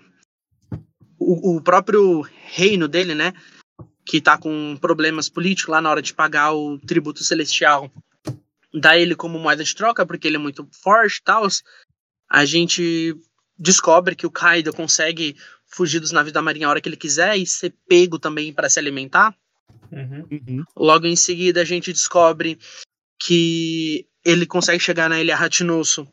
[1.19, 3.33] o, o próprio reino dele, né?
[4.05, 7.91] Que tá com problemas políticos lá na hora de pagar o tributo celestial.
[8.73, 11.47] Dá ele como moeda de troca, porque ele é muito forte e tal.
[12.29, 13.15] A gente
[13.57, 17.37] descobre que o Kaido consegue fugir dos navios da marinha a hora que ele quiser
[17.37, 19.35] e ser pego também para se alimentar.
[19.91, 20.27] Uhum.
[20.31, 20.63] Uhum.
[20.75, 22.59] Logo em seguida, a gente descobre
[23.19, 26.07] que ele consegue chegar na ilha Ratinoso.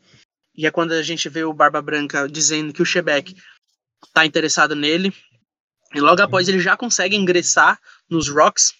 [0.55, 3.35] E é quando a gente vê o Barba Branca dizendo que o Shebeck
[4.13, 5.13] tá interessado nele.
[5.93, 7.79] E logo após ele já consegue ingressar
[8.09, 8.73] nos Rocks.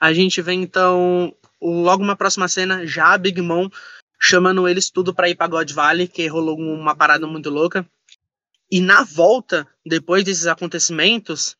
[0.00, 1.34] A gente vê então,
[1.70, 3.68] logo uma próxima cena, já a Big Mom
[4.18, 7.86] chamando eles tudo pra ir pra God Valley, que rolou uma parada muito louca.
[8.70, 11.56] E na volta, depois desses acontecimentos,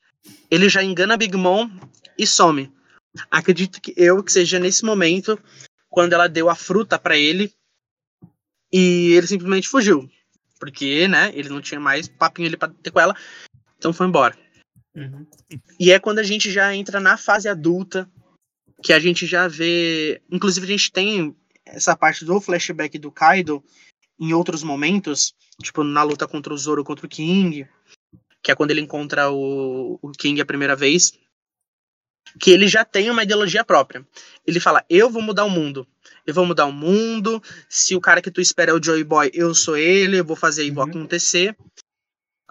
[0.51, 1.71] ele já engana a Big Mom
[2.19, 2.73] e some.
[3.31, 5.39] Acredito que eu que seja nesse momento
[5.89, 7.53] quando ela deu a fruta pra ele
[8.73, 10.11] e ele simplesmente fugiu,
[10.59, 13.17] porque, né, ele não tinha mais papinho ali pra ter com ela,
[13.79, 14.37] então foi embora.
[14.95, 15.27] Uhum.
[15.79, 18.11] E é quando a gente já entra na fase adulta
[18.83, 23.63] que a gente já vê, inclusive a gente tem essa parte do flashback do Kaido
[24.19, 27.67] em outros momentos, tipo na luta contra o Zoro contra o King,
[28.43, 31.13] que é quando ele encontra o, o King a primeira vez,
[32.39, 34.07] que ele já tem uma ideologia própria.
[34.47, 35.87] Ele fala: "Eu vou mudar o mundo.
[36.27, 37.43] Eu vou mudar o mundo.
[37.69, 40.37] Se o cara que tu espera é o Joy Boy, eu sou ele, eu vou
[40.37, 40.91] fazer e vou Uhum.
[40.91, 41.57] acontecer."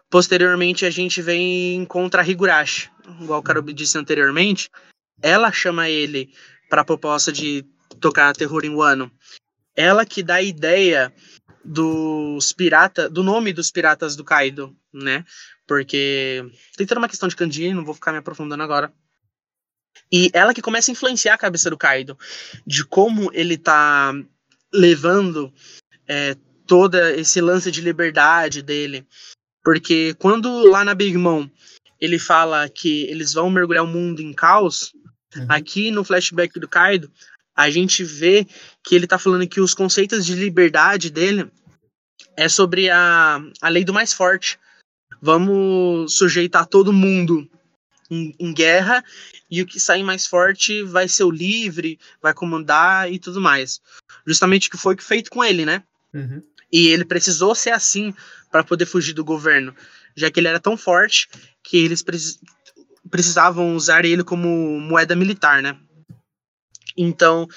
[0.09, 2.89] Posteriormente a gente vem contra a Higurashi,
[3.21, 4.69] igual o Karubi disse anteriormente.
[5.21, 6.33] Ela chama ele
[6.69, 7.65] para a proposta de
[7.99, 9.11] tocar terror em Wano.
[9.75, 11.13] Ela que dá a ideia
[11.63, 15.25] dos piratas, do nome dos piratas do Kaido, né?
[15.67, 16.45] Porque
[16.77, 18.93] tem toda uma questão de kanji, não vou ficar me aprofundando agora.
[20.11, 22.17] E ela que começa a influenciar a cabeça do Kaido,
[22.65, 24.13] de como ele tá
[24.71, 25.51] levando
[26.07, 26.35] é,
[26.67, 29.07] todo esse lance de liberdade dele.
[29.63, 31.49] Porque quando lá na Big Mom
[31.99, 34.91] ele fala que eles vão mergulhar o mundo em caos,
[35.35, 35.45] Uhum.
[35.49, 37.11] aqui no flashback do Kaido,
[37.55, 38.45] a gente vê
[38.83, 41.49] que ele tá falando que os conceitos de liberdade dele
[42.35, 44.59] é sobre a, a lei do mais forte.
[45.21, 47.49] Vamos sujeitar todo mundo
[48.09, 49.03] em, em guerra
[49.49, 53.81] e o que sair mais forte vai ser o livre, vai comandar e tudo mais.
[54.27, 55.83] Justamente o que foi feito com ele, né?
[56.13, 56.41] Uhum.
[56.71, 58.13] E ele precisou ser assim
[58.51, 59.73] para poder fugir do governo,
[60.15, 61.29] já que ele era tão forte
[61.63, 62.03] que eles
[63.09, 65.79] precisavam usar ele como moeda militar, né?
[66.97, 67.47] Então,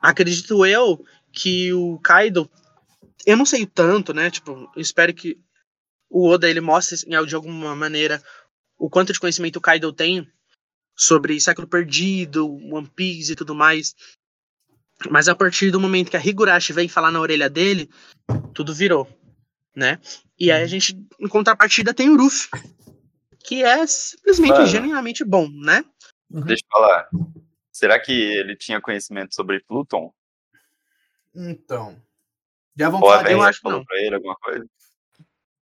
[0.00, 2.50] acredito eu que o Kaido,
[3.26, 4.30] eu não sei tanto, né?
[4.30, 5.38] Tipo, espero que
[6.08, 6.96] o Oda ele mostre
[7.26, 8.22] de alguma maneira
[8.78, 10.28] o quanto de conhecimento o Kaido tem
[10.96, 13.94] sobre século perdido, One Piece e tudo mais.
[15.10, 17.90] Mas a partir do momento que a Higurashi vem falar na orelha dele,
[18.54, 19.08] tudo virou,
[19.74, 19.98] né?
[20.38, 22.48] E aí a gente, em contrapartida, tem o Ruffy,
[23.44, 24.66] que é simplesmente Mano.
[24.66, 25.84] genuinamente bom, né?
[26.30, 27.08] Deixa eu falar.
[27.70, 30.12] Será que ele tinha conhecimento sobre Pluton?
[31.34, 32.00] Então.
[32.76, 33.84] Já vamos Ou falar, eu acho falou não.
[33.84, 34.66] pra ele alguma coisa?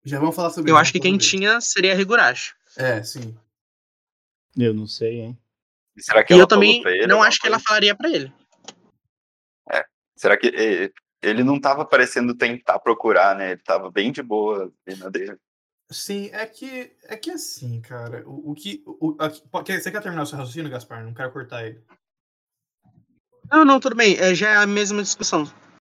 [0.04, 2.54] já vamos falar sobre Eu acho que quem tinha seria a Higurashi.
[2.76, 3.36] É, sim.
[4.56, 5.38] Eu não sei, hein?
[5.96, 7.94] E será que E ela eu também falou pra ele não acho que ela falaria
[7.94, 8.32] pra ele.
[10.16, 13.52] Será que ele não tava parecendo tentar procurar, né?
[13.52, 15.36] Ele tava bem de boa na dele.
[15.90, 18.82] Sim, é que é que assim, cara, o, o que.
[18.86, 19.14] O,
[19.62, 21.04] quer- você quer terminar o seu raciocínio, Gaspar?
[21.04, 21.80] Não quero cortar ele.
[23.50, 24.16] Não, não, tudo bem.
[24.16, 25.44] É, já é a mesma discussão.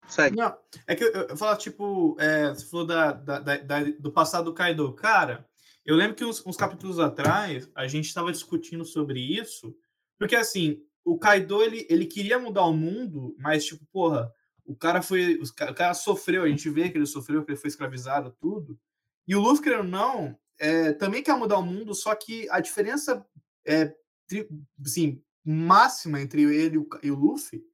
[0.09, 0.36] Segue.
[0.36, 3.84] Não, é que eu, eu, eu falo, tipo, é, você falou da, da- da- da-
[3.99, 4.93] do passado do Kaido.
[4.95, 5.47] Cara,
[5.84, 9.76] eu lembro que uns, uns capítulos atrás a gente estava discutindo sobre isso,
[10.18, 14.32] porque assim, o Kaido ele, ele queria mudar o mundo, mas, tipo, porra,
[14.64, 15.34] o cara foi.
[15.38, 18.78] o cara sofreu, a gente vê que ele sofreu, que ele foi escravizado, tudo.
[19.26, 22.60] E o Luffy, querendo ou não, é, também quer mudar o mundo, só que a
[22.60, 23.24] diferença
[23.66, 23.94] é,
[24.26, 24.48] tri-
[24.84, 27.64] assim, máxima entre ele e o, Luffy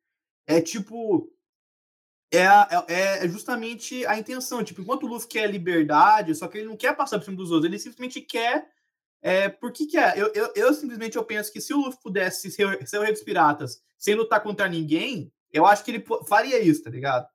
[0.47, 1.31] é tipo
[2.33, 2.45] é,
[2.89, 4.63] é, é justamente a intenção.
[4.63, 7.51] Tipo, enquanto o Luffy quer liberdade, só que ele não quer passar por cima dos
[7.51, 8.69] outros, ele simplesmente quer.
[9.21, 10.17] É, por que quer?
[10.17, 13.03] Eu, eu, eu simplesmente eu penso que se o Luffy pudesse ser, o- ser o
[13.03, 17.27] Rei dos Piratas sem lutar contra ninguém, eu acho que ele faria isso, tá ligado?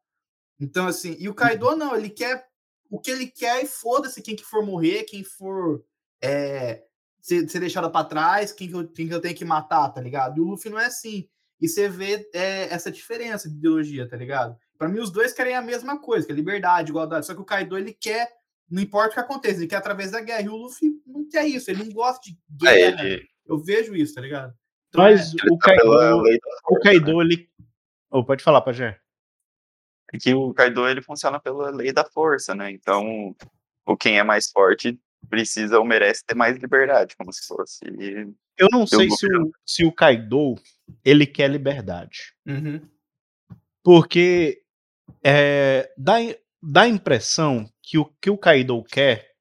[0.60, 2.48] Então, assim, e o Kaido não, ele quer
[2.90, 5.84] o que ele quer e foda-se quem que for morrer, quem for
[6.22, 6.84] é,
[7.22, 10.00] ser, ser deixado pra trás, quem que, eu, quem que eu tenho que matar, tá
[10.02, 10.38] ligado?
[10.38, 11.28] E o Luffy não é assim.
[11.60, 14.58] E você vê é, essa diferença de ideologia, tá ligado?
[14.78, 17.26] Pra mim, os dois querem a mesma coisa, que é liberdade, igualdade.
[17.26, 18.30] Só que o Kaido, ele quer,
[18.70, 20.42] não importa o que aconteça, ele quer através da guerra.
[20.42, 22.20] E o Luffy não quer isso, ele não gosta
[22.50, 23.06] de É, guerra.
[23.08, 24.54] ele, Eu vejo isso, tá ligado?
[24.90, 26.38] Então, Mas ele o tá Kaido, o força, né?
[26.84, 27.50] Kaido, ele.
[28.12, 29.00] Oh, pode falar, Pajé.
[30.14, 32.72] É que o Kaido ele funciona pela lei da força, né?
[32.72, 33.36] Então,
[33.86, 35.00] o quem é mais forte
[35.30, 37.80] precisa ou merece ter mais liberdade, como se fosse.
[37.86, 40.56] E Eu não sei se o, se o Kaido
[41.04, 42.34] ele quer liberdade.
[42.46, 42.88] Uhum.
[43.84, 44.62] Porque
[45.24, 46.18] é, dá,
[46.62, 49.34] dá a impressão que o que o Kaido quer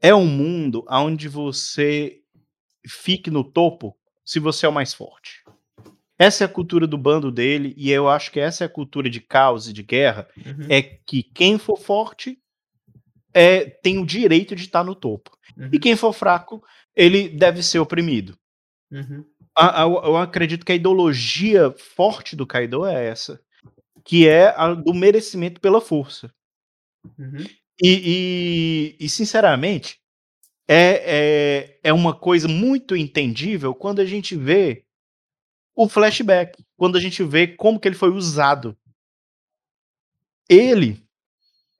[0.00, 2.20] é um mundo onde você
[2.86, 5.44] fique no topo se você é o mais forte.
[6.18, 9.08] Essa é a cultura do bando dele, e eu acho que essa é a cultura
[9.08, 10.66] de caos e de guerra, Uhum.
[10.68, 12.38] é que quem for forte
[13.34, 15.30] é, tem o direito de estar no topo.
[15.56, 15.68] Uhum.
[15.72, 16.62] E quem for fraco,
[16.96, 18.36] ele deve ser oprimido.
[18.90, 19.24] Uhum.
[19.56, 23.40] A- a- eu acredito que a ideologia forte do Kaido é essa,
[24.04, 26.32] que é a do merecimento pela força.
[27.18, 27.44] Uhum.
[27.82, 29.98] E, e- e, sinceramente,
[30.68, 34.84] é, é, é uma coisa muito entendível quando a gente vê
[35.78, 38.76] o flashback, quando a gente vê como que ele foi usado.
[40.48, 41.00] Ele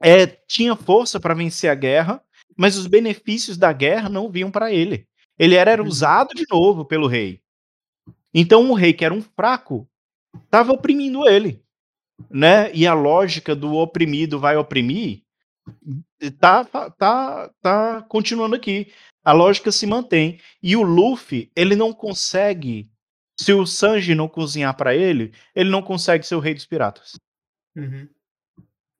[0.00, 2.22] é, tinha força para vencer a guerra,
[2.56, 5.08] mas os benefícios da guerra não vinham para ele.
[5.36, 5.88] Ele era, era Uhum.
[5.88, 7.40] usado de novo pelo rei.
[8.32, 9.88] Então o rei, que era um fraco,
[10.44, 11.60] estava oprimindo ele.
[12.30, 12.72] Né?
[12.72, 15.22] E a lógica do oprimido vai oprimir
[16.38, 18.92] tá, tá, tá, tá continuando aqui.
[19.24, 20.38] A lógica se mantém.
[20.62, 22.88] E o Luffy, ele não consegue.
[23.40, 27.18] Se o Sanji não cozinhar para ele, ele não consegue ser o rei dos piratas.
[27.76, 28.08] Uhum.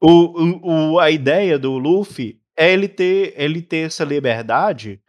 [0.01, 5.01] O, o, o- a ideia do Luffy é ele ter, ele ter essa liberdade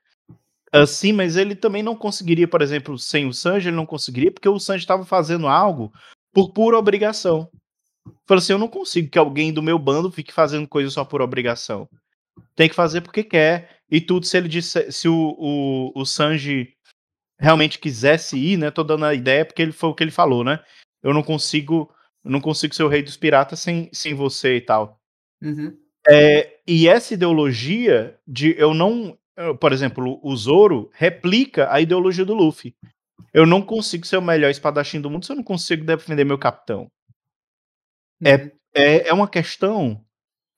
[0.71, 4.49] assim, mas ele também não conseguiria, por exemplo, sem o Sanji, ele não conseguiria, porque
[4.49, 5.91] o Sanji estava fazendo algo
[6.33, 7.49] por pura obrigação.
[8.27, 11.21] Falou assim: eu não consigo que alguém do meu bando fique fazendo coisa só por
[11.21, 11.87] obrigação.
[12.55, 13.77] Tem que fazer porque quer.
[13.91, 16.73] E tudo, se ele disse, se o, o, o Sanji
[17.39, 18.69] realmente quisesse ir, né?
[18.71, 20.59] Tô dando a ideia porque ele foi o que ele falou, né?
[21.01, 21.89] Eu não consigo,
[22.23, 24.99] eu não consigo ser o rei dos piratas sem, sem você e tal.
[25.41, 25.75] Uhum.
[26.07, 29.17] É, e essa ideologia de eu não.
[29.37, 32.75] eu, Por exemplo, o Zoro replica a ideologia do Luffy.
[33.33, 36.37] Eu não consigo ser o melhor espadachim do mundo se eu não consigo defender meu
[36.37, 36.87] capitão.
[38.23, 38.51] É- Uhum.
[38.75, 40.05] É, é uma questão,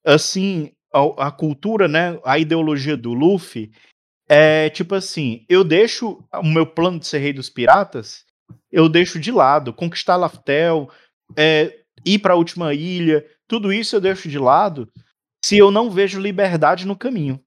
[0.06, 2.20] assim, a, a cultura, né?
[2.26, 3.72] A ideologia do Luffy
[4.34, 8.24] é tipo assim: eu deixo o meu plano de ser rei dos piratas,
[8.72, 10.90] eu deixo de lado, conquistar Laftel,
[11.38, 14.90] é, ir para a última ilha, tudo isso eu deixo de lado
[15.44, 17.40] se eu não vejo liberdade no caminho.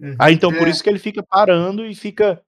[0.00, 0.14] Uhum.
[0.18, 0.70] Aí então por É.
[0.70, 2.40] isso que ele fica parando e fica.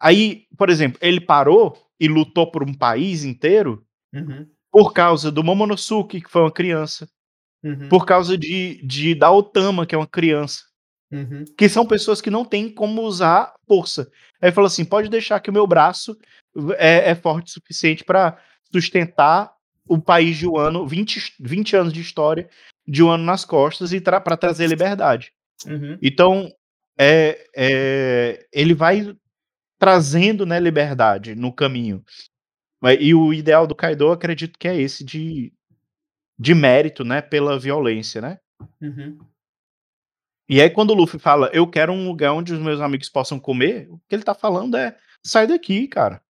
[0.00, 4.46] Aí, por exemplo, ele parou e lutou por um país inteiro Uhum.
[4.72, 7.08] por causa do Momonosuke, que foi uma criança,
[7.64, 7.88] Uhum.
[7.88, 10.64] por causa de, de da Otama, que é uma criança,
[11.14, 11.44] Uhum.
[11.56, 14.10] que são pessoas que não têm como usar força.
[14.42, 16.16] Aí falou assim: pode deixar que o meu braço
[16.76, 18.36] é, é forte o suficiente para
[18.72, 19.52] sustentar
[19.86, 22.48] o país de um ano, 20, 20 anos de história
[22.86, 25.32] de um ano nas costas e tra para trazer liberdade.
[25.66, 25.98] Uhum.
[26.02, 26.50] Então,
[26.98, 29.14] é, é, ele vai
[29.78, 32.02] trazendo né, liberdade no caminho.
[33.00, 35.52] E o ideal do Kaido, acredito que é esse de,
[36.38, 38.38] de mérito, né, pela violência, né?
[38.80, 39.18] Uhum.
[40.48, 43.40] E aí quando o Luffy fala, eu quero um lugar onde os meus amigos possam
[43.40, 46.22] comer, o que ele tá falando é, sai daqui, cara.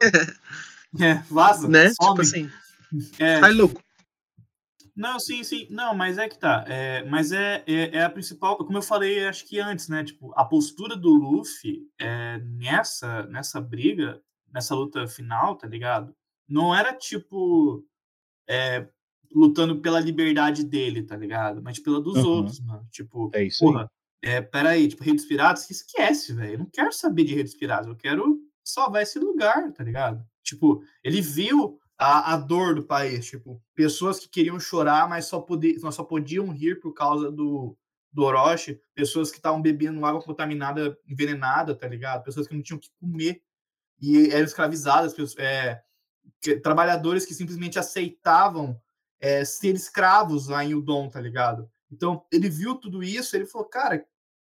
[1.00, 1.68] É, vaza.
[1.68, 1.90] Né?
[1.90, 2.10] some.
[2.10, 2.50] Tipo assim,
[3.18, 3.80] É, sai louco.
[4.96, 5.66] Não, sim, sim.
[5.70, 6.64] Não, mas é que tá.
[6.66, 8.56] É, mas é, é, é a principal.
[8.56, 10.04] Como eu falei, acho que antes, né?
[10.04, 14.20] Tipo, a postura do Luffy é, nessa, nessa briga,
[14.52, 16.14] nessa luta final, tá ligado?
[16.48, 17.84] Não era tipo.
[18.48, 18.88] é,
[19.32, 21.62] lutando pela liberdade dele, tá ligado?
[21.62, 22.30] Mas pela dos Uhum.
[22.30, 22.86] outros, mano.
[22.90, 23.72] Tipo, É isso aí.
[23.72, 23.90] porra,
[24.22, 26.54] é, peraí, tipo, Rei dos Piratas, que esquece, velho.
[26.54, 30.24] Eu não quero saber de Rei dos Piratas, eu quero salvar esse lugar, tá ligado?
[30.42, 35.44] Tipo, ele viu a, a dor do país, tipo, pessoas que queriam chorar, mas só,
[35.82, 37.76] mas só podiam rir por causa do,
[38.12, 42.24] do Orochi, pessoas que estavam bebendo água contaminada, envenenada, tá ligado?
[42.24, 43.42] Pessoas que não tinham o que comer
[44.00, 45.82] e eram escravizadas, pessoas, é,
[46.62, 48.80] trabalhadores que simplesmente aceitavam
[49.20, 51.70] é, ser escravos lá em Udon, tá ligado?
[51.90, 54.04] Então, ele viu tudo isso, ele falou, cara, o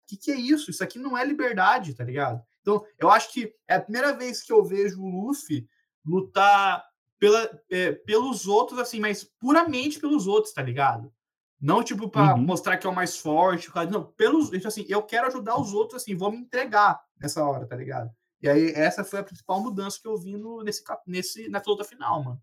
[0.07, 0.70] que, que é isso?
[0.70, 2.43] Isso aqui não é liberdade, tá ligado?
[2.61, 5.66] Então, eu acho que é a primeira vez que eu vejo o Luffy
[6.05, 6.85] lutar
[7.19, 11.12] pela, é, pelos outros, assim, mas puramente pelos outros, tá ligado?
[11.61, 12.43] Não, tipo, pra Uhum.
[12.43, 16.03] mostrar que é o mais forte, não, pelos, tipo assim, eu quero ajudar os outros,
[16.03, 18.11] assim, vou me entregar nessa hora, tá ligado?
[18.40, 21.82] E aí, essa foi a principal mudança que eu vi no, nesse, nesse, nessa luta
[21.82, 22.43] final, mano.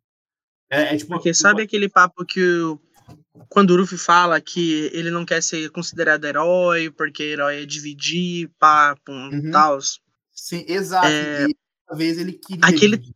[0.69, 1.13] É, é tipo.
[1.13, 2.79] Porque sabe aquele papo que o,
[3.49, 8.49] quando o Luffy fala que ele não quer ser considerado herói, porque herói é dividir,
[8.59, 9.51] papo, Uhum.
[9.51, 9.79] tal.
[10.31, 11.07] Sim, exato.
[11.07, 11.47] É, E
[11.87, 12.65] dessa vez ele queria.
[12.65, 13.15] aquele- dividir.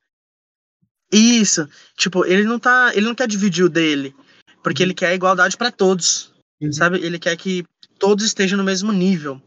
[1.11, 1.67] Isso.
[1.97, 2.91] Tipo, ele não tá.
[2.95, 4.15] Ele não quer dividir o dele.
[4.63, 6.31] Porque ele quer a igualdade pra todos.
[6.61, 6.71] Uhum.
[6.71, 6.99] Sabe?
[7.03, 7.65] Ele quer que
[7.97, 9.41] todos estejam no mesmo nível.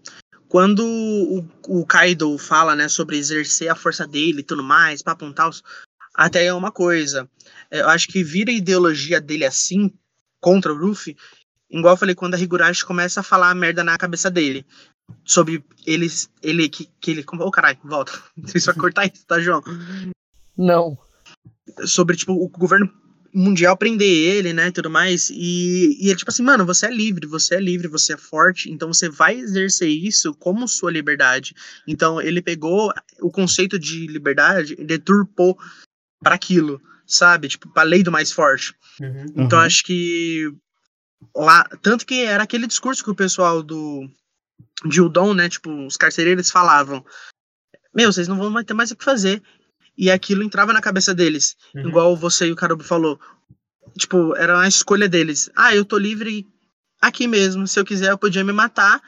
[0.49, 5.27] Quando o, o Kaido fala, né, sobre exercer a força dele e tudo mais, papo
[5.27, 5.51] e tal,
[6.15, 7.29] até é uma coisa.
[7.71, 9.93] É, Eu acho que vira a ideologia dele assim,
[10.41, 11.17] contra o Luffy,
[11.71, 14.67] igual eu falei, quando a Higurashi começa a falar merda na cabeça dele.
[15.25, 17.25] Sobre eles, ele, que, que ele.
[17.39, 18.13] Ô, caralho, volta.
[18.39, 19.63] Você vai cortar isso, tá, João?
[20.57, 20.97] Não.
[21.85, 22.91] sobre, tipo, o governo
[23.35, 26.91] mundial prender ele, né, e tudo mais, e, e ele, tipo assim, mano, você é
[26.91, 31.55] livre, você é livre, você é forte, então você vai exercer isso como sua liberdade.
[31.89, 35.59] Então, ele pegou o conceito de liberdade e deturpou
[36.23, 37.49] para aquilo, sabe?
[37.49, 38.74] Tipo, pra lei do mais forte.
[39.01, 39.27] Uhum.
[39.36, 39.65] Então, Uhum.
[39.65, 40.51] acho que
[41.35, 44.09] lá, tanto que era aquele discurso que o pessoal do
[44.85, 47.05] de Udon, né, tipo, os carcereiros falavam,
[47.94, 49.43] meu, vocês não vão ter mais o que fazer.
[49.97, 51.55] E aquilo entrava na cabeça deles.
[51.74, 51.89] Uhum.
[51.89, 53.20] Igual você e o Carubo falou.
[53.99, 55.51] Tipo, era uma escolha deles.
[55.55, 56.47] Ah, eu tô livre
[57.01, 57.66] aqui mesmo.
[57.66, 59.01] Se eu quiser, eu podia me matar.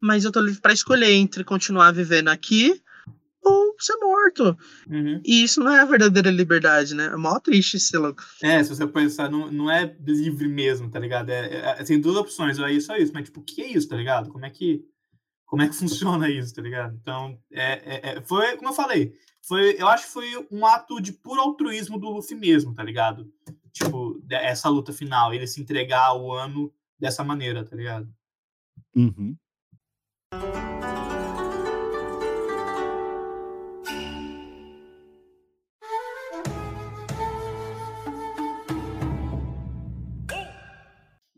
[0.00, 2.80] Mas eu tô livre pra escolher entre continuar vivendo aqui
[3.84, 4.56] ser morto.
[4.88, 5.20] Uhum.
[5.24, 7.06] E isso não é a verdadeira liberdade, né?
[7.06, 8.22] É mó triste ser louco.
[8.42, 11.30] É, se você pensar, não, não é livre mesmo, tá ligado?
[11.30, 13.12] É, é- tem duas opções, é isso, é isso.
[13.12, 14.30] Mas, tipo, o que é isso, tá ligado?
[14.30, 14.82] Como é que,
[15.46, 15.74] como é que
[16.22, 16.96] funciona isso, tá ligado?
[17.00, 19.12] Então, é, é- é- foi, como eu falei,
[19.46, 23.26] foi, eu acho que foi um ato de puro altruísmo do Luffy mesmo, tá ligado?
[23.72, 28.08] Tipo, essa luta final, ele se entregar ao ano dessa maneira, tá ligado?
[28.94, 29.36] Uhum.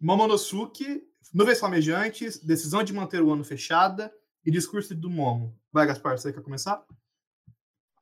[0.01, 1.03] Momonosuke,
[1.33, 4.13] nuvens flamejantes, decisão de manter o ano fechada
[4.45, 5.55] e discurso do Momo.
[5.71, 6.83] Vai, Gaspar, você quer começar?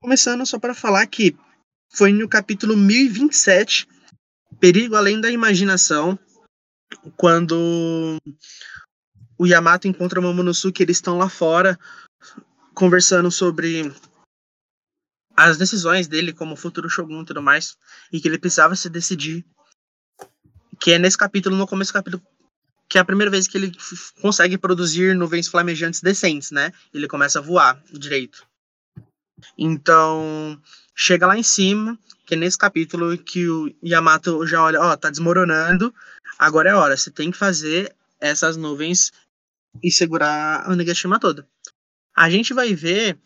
[0.00, 1.36] Começando só pra falar que
[1.90, 3.88] foi no capítulo 1027,
[4.60, 6.16] Perigo Além da Imaginação,
[7.16, 8.18] quando
[9.36, 11.78] o Yamato encontra o Momonosuke, eles estão lá fora
[12.74, 13.92] conversando sobre
[15.36, 17.76] as decisões dele como futuro Shogun e tudo mais,
[18.12, 19.44] e que ele precisava se decidir.
[20.80, 22.22] Que é nesse capítulo, no começo do capítulo,
[22.88, 23.72] que é a primeira vez que ele
[24.20, 26.72] consegue produzir nuvens flamejantes decentes, né?
[26.92, 28.46] Ele começa a voar direito.
[29.56, 30.60] Então,
[30.94, 35.10] chega lá em cima, que é nesse capítulo que o Yamato já olha, ó, tá
[35.10, 35.94] desmoronando,
[36.38, 39.12] agora é hora, você tem que fazer essas nuvens
[39.82, 41.46] e segurar a Onigashima toda.
[42.16, 43.18] A gente vai ver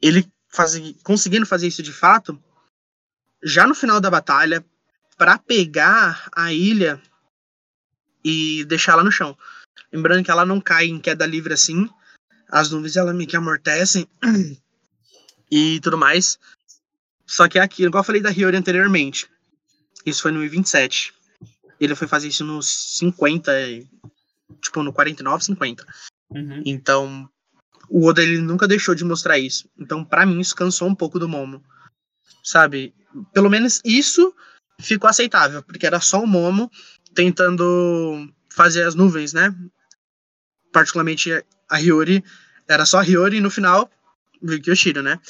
[0.00, 2.42] ele faz, conseguindo fazer isso de fato
[3.42, 4.64] já no final da batalha
[5.16, 7.00] para pegar a ilha
[8.24, 9.36] e deixar ela no chão.
[9.92, 11.88] Lembrando que ela não cai em queda livre assim,
[12.48, 14.06] as nuvens ela meio que amortecem
[15.50, 16.38] e tudo mais.
[17.26, 19.28] Só que é aquilo, igual eu falei da Hiyori anteriormente.
[20.04, 21.12] Isso foi no 27.
[21.80, 23.86] Ele foi fazer isso nos 50, e-
[24.60, 25.86] tipo no 49, 50.
[26.30, 26.62] Uhum.
[26.64, 27.28] Então,
[27.88, 29.68] o Oda ele nunca deixou de mostrar isso.
[29.78, 31.62] Então, pra mim, isso cansou um pouco do Momo.
[32.42, 32.94] Sabe?
[33.32, 34.34] Pelo menos isso
[34.80, 36.70] ficou aceitável, porque era só o Momo
[37.14, 39.54] tentando fazer as nuvens, né?
[40.72, 41.30] Particularmente
[41.68, 42.22] a Hiyori.
[42.68, 43.90] Era só a Hiyori e no final
[44.42, 45.20] veio Kyoshiro, né?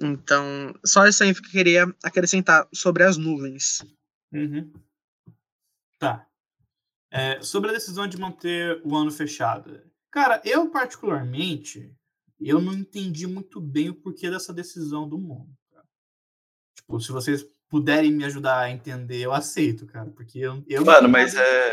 [0.00, 3.84] Então, só isso aí que eu queria acrescentar sobre as nuvens.
[4.32, 4.72] Uhum.
[5.98, 6.26] Tá.
[7.10, 9.80] É, sobre a decisão de manter o ano fechado.
[10.10, 11.94] Cara, eu particularmente,
[12.40, 15.18] eu não entendi muito bem o porquê dessa decisão do.
[15.70, 15.86] Cara.
[16.76, 20.10] Tipo, se vocês puderem me ajudar a entender, eu aceito, cara.
[20.10, 21.72] Porque eu, eu Mano, mas nada- é.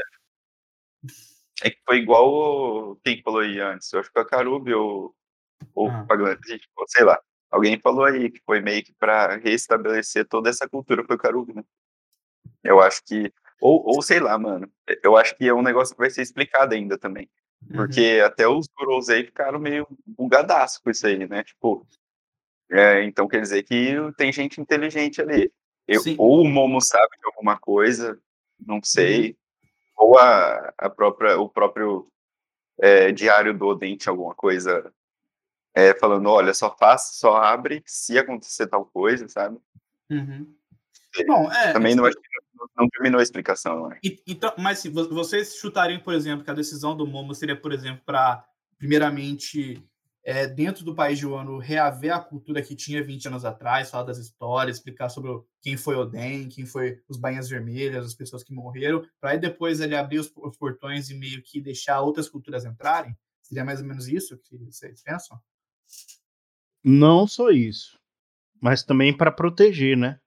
[1.64, 2.96] É que foi igual o...
[3.04, 3.92] quem falou aí antes.
[3.94, 5.16] Eu acho que a Karubi ou
[5.74, 6.06] ou Ah.
[6.06, 7.20] Pagante, tipo, sei lá.
[7.50, 11.54] Alguém falou aí que foi meio que pra restabelecer toda essa cultura foi o Karubi,
[11.54, 11.64] né?
[12.64, 13.32] Eu acho que.
[13.62, 14.70] Ou, ou sei lá, mano.
[15.02, 17.30] Eu acho que é um negócio que vai ser explicado ainda também.
[17.70, 17.78] Uhum.
[17.78, 21.44] Porque até os Gurosei ficaram meio bugadaço com isso aí, né?
[21.44, 21.88] Tipo,
[22.70, 25.52] é, então quer dizer que tem gente inteligente ali.
[25.88, 28.20] Eu- ou o Momo sabe de alguma coisa,
[28.60, 29.38] não sei.
[29.98, 32.08] Ou a, a própria, o próprio
[32.80, 34.92] é, diário do Oden tinha alguma coisa
[35.74, 39.58] é, falando, olha, só faz, só abre se acontecer tal coisa, sabe?
[40.10, 40.54] Uhum.
[41.28, 41.72] Bom, é.
[41.72, 42.18] Também não, que
[42.56, 44.00] não, não terminou a explicação, acho.
[44.04, 47.56] E- Então, mas se vo- vocês chutariam, por exemplo, que a decisão do Momo seria,
[47.60, 48.46] por exemplo, para,
[48.78, 49.82] primeiramente,
[50.26, 54.06] é, dentro do país de Wano, reaver a cultura que tinha 20 anos atrás, falar
[54.06, 55.32] das histórias, explicar sobre
[55.62, 59.80] quem foi Oden, quem foi os Bainhas Vermelhas, as pessoas que morreram, para aí depois
[59.80, 63.16] ele abrir os, os portões e meio que deixar outras culturas entrarem?
[63.40, 65.40] Seria mais ou menos isso que vocês pensam?
[66.84, 68.00] Não só isso,
[68.60, 70.20] mas também para proteger, né?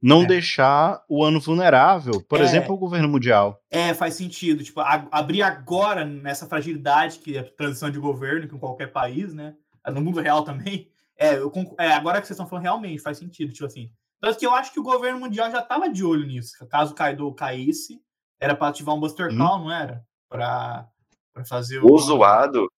[0.00, 0.26] Não É.
[0.26, 2.44] deixar o ano vulnerável, por É.
[2.44, 3.60] exemplo, o governo mundial.
[3.70, 4.62] É, faz sentido.
[4.62, 9.34] Tipo, a- abrir agora nessa fragilidade que é a transição de governo com qualquer país,
[9.34, 9.54] né?
[9.92, 10.88] No mundo real também.
[11.16, 11.50] É, eu
[11.80, 13.90] é, agora que vocês estão falando realmente faz sentido, tipo assim.
[14.20, 16.52] Tanto que eu acho que o governo mundial já estava de olho nisso.
[16.68, 18.00] Caso o Kaido caísse,
[18.40, 19.38] era para ativar um Buster Hum.
[19.38, 20.04] Call, não era?
[20.28, 20.86] Para
[21.34, 22.68] para fazer o O zoado,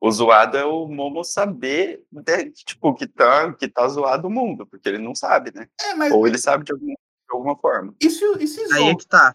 [0.00, 4.66] o zoado é o Momo saber, né, tipo, que tá, que tá zoado o mundo,
[4.66, 5.68] porque ele não sabe, né?
[5.80, 7.94] É, mas Ou ele sabe de alguma, de alguma forma.
[8.00, 9.34] e se, e se Aí é Zou- que tá.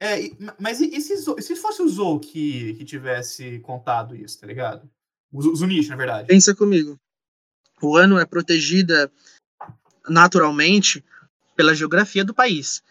[0.00, 0.18] é,
[0.60, 4.38] mas e, e se, Zou- e se fosse o Zou que, que tivesse contado isso,
[4.40, 4.88] tá ligado?
[5.32, 6.28] O Zu- Zunichi, na verdade.
[6.28, 6.98] Pensa comigo.
[7.82, 9.10] O ano é protegida
[10.08, 11.04] naturalmente
[11.56, 12.82] pela geografia do país.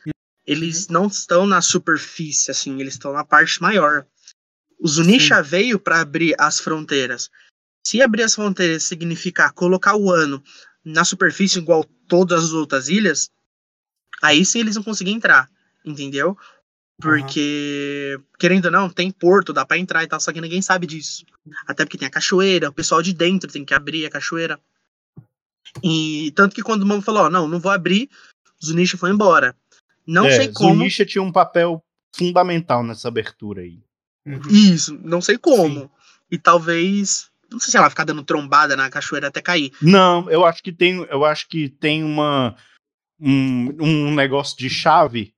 [0.45, 4.05] Eles não estão na superfície, assim, eles estão na parte maior.
[4.83, 7.29] O Zunisha veio para abrir as fronteiras.
[7.87, 10.43] Se abrir as fronteiras significar colocar o ano
[10.83, 13.29] na superfície igual todas as outras ilhas,
[14.21, 15.49] aí sim eles vão conseguir entrar,
[15.85, 16.37] entendeu?
[17.01, 20.85] Porque, querendo ou não, tem porto, dá pra entrar e tal, só que ninguém sabe
[20.85, 21.25] disso.
[21.65, 24.59] Até porque tem a cachoeira, o pessoal de dentro tem que abrir a cachoeira.
[25.81, 28.09] E tanto que quando o Momo falou, ó, não, não vou abrir,
[28.61, 29.55] o Zunisha foi embora.
[30.05, 30.75] Não é, sei como.
[30.75, 31.81] Zunisha tinha um papel
[32.13, 33.79] fundamental nessa abertura aí.
[34.25, 34.41] Uhum.
[34.49, 35.81] Isso, não sei como.
[35.81, 35.89] Sim.
[36.31, 37.29] E talvez.
[37.51, 39.71] Não sei se ela ficar dando trombada na cachoeira até cair.
[39.81, 42.55] Não, eu acho que tem, eu acho que tem uma
[43.19, 45.33] um, um negócio de chave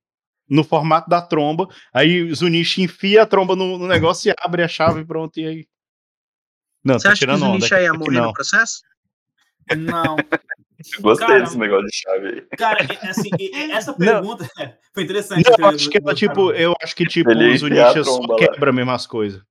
[0.49, 1.68] no formato da tromba.
[1.94, 5.38] Aí o Zunichi enfia a tromba no, no negócio e abre a chave e pronto.
[5.40, 5.68] E aí.
[6.84, 7.57] Não, Você tá acha que o tirando onda.
[7.60, 8.28] Zunisha ia aqui morrer não.
[8.28, 8.82] no processo?
[9.76, 10.16] Não,
[10.99, 12.41] Gostei Cara, desse negócio de chave aí.
[12.57, 13.30] cara, é- assim,
[13.72, 14.48] essa pergunta
[14.94, 15.44] foi interessante.
[15.45, 15.76] Não, eu entendeu?
[15.76, 17.91] acho que ela, Do- do tipo, eu acho que tipo, Ele o ia enfiar a
[17.91, 19.41] Zunisha só quebra mesmo as coisas.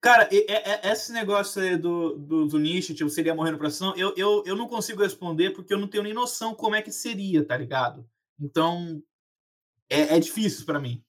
[0.00, 3.94] Cara, e- e- e- esse negócio aí do, do Zunichi, tipo, seria morrer no processo,
[3.96, 6.92] eu, eu, eu não consigo responder porque eu não tenho nem noção como é que
[6.92, 8.06] seria, tá ligado?
[8.38, 9.00] Então,
[9.88, 11.02] é, é difícil pra mim.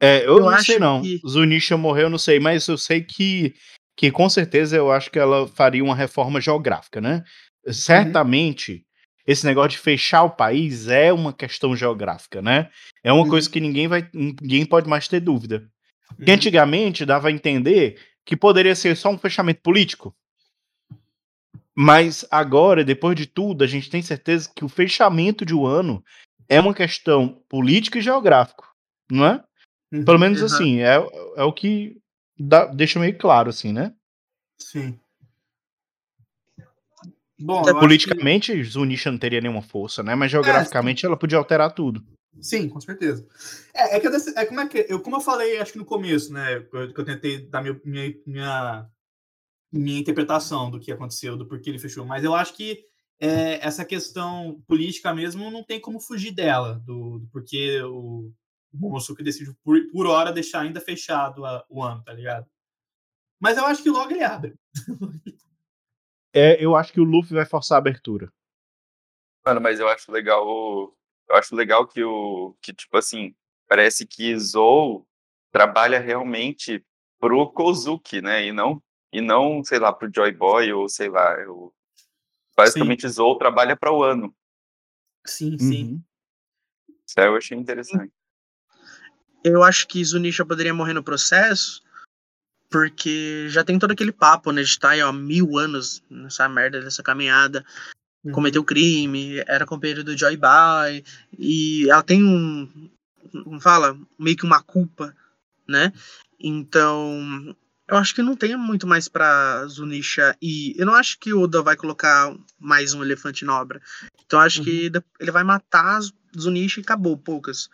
[0.00, 1.02] É, eu, Eu não acho sei não.
[1.02, 3.54] que- Zunisha morreu, eu não sei, mas eu sei que,
[4.00, 7.22] que com certeza eu acho que ela faria uma reforma geográfica, né?
[7.70, 8.82] Certamente,
[9.26, 12.70] esse negócio de fechar o país é uma questão geográfica, né?
[13.04, 13.28] É uma Uhum.
[13.28, 15.68] coisa que ninguém vai, ninguém pode mais ter dúvida.
[16.18, 16.32] Uhum.
[16.32, 20.16] antigamente dava a entender que poderia ser só um fechamento político.
[21.76, 26.02] Mas agora, depois de tudo, a gente tem certeza que o fechamento de um ano
[26.48, 28.66] é uma questão política e geográfico,
[29.12, 29.44] não é?
[29.92, 30.04] Uhum.
[30.06, 30.46] Pelo menos Uhum.
[30.46, 30.94] assim, é,
[31.36, 31.96] é o que
[32.40, 33.94] dá- deixa meio claro, assim, né?
[34.58, 34.98] Sim.
[37.38, 40.14] Bom, Até eu acho que- Politicamente, Zunisha não teria nenhuma força, né?
[40.14, 42.04] Mas geograficamente ela podia alterar tudo.
[42.40, 43.26] Sim, com certeza.
[43.74, 45.84] É, é que eu, é como é que eu, como eu falei, acho que no
[45.84, 48.86] começo, né, que eu, eu tentei dar minha, minha, minha,
[49.72, 52.84] minha interpretação do que aconteceu, do porquê ele fechou, mas eu acho que
[53.18, 58.32] é, essa questão política mesmo não tem como fugir dela, do, do porquê o,
[58.72, 62.46] o Momosuke decidiu por, por hora deixar ainda fechado a- o ano, tá ligado?
[63.40, 64.54] Mas eu acho que logo ele abre.
[66.32, 68.32] É, eu acho que o Luffy vai forçar a abertura.
[69.44, 70.46] Mano, mas eu acho legal.
[71.28, 72.54] Eu acho legal que o.
[72.60, 73.34] Que, tipo assim,
[73.66, 75.06] parece que Zou
[75.50, 76.84] trabalha realmente
[77.18, 78.44] pro Kozuki, né?
[78.46, 78.82] E não,
[79.12, 81.34] e não, sei lá, pro Joy Boy, ou sei lá.
[81.48, 81.72] O...
[82.56, 84.34] Basicamente, Zou trabalha para o ano.
[85.26, 85.84] Sim, sim.
[85.94, 86.02] Uhum.
[87.06, 88.12] Isso aí eu achei interessante.
[89.42, 91.82] Eu acho que Zunisha poderia morrer no processo,
[92.70, 94.62] porque já tem todo aquele papo, né?
[94.62, 97.64] De estar aí, ó, mil anos nessa merda dessa caminhada.
[98.24, 98.32] Uhum.
[98.32, 101.02] Cometeu crime, era companheiro do Joy Boy,
[101.38, 102.90] e ela tem um.
[103.44, 103.98] Como fala?
[104.18, 105.14] Meio que uma culpa,
[105.66, 105.92] né?
[106.38, 107.54] Então.
[107.88, 111.40] Eu acho que não tem muito mais pra Zunisha e eu não acho que o
[111.40, 113.82] Oda vai colocar mais um elefante na obra.
[114.24, 117.68] Então eu acho que de- ele vai matar as Zunisha e acabou, poucas.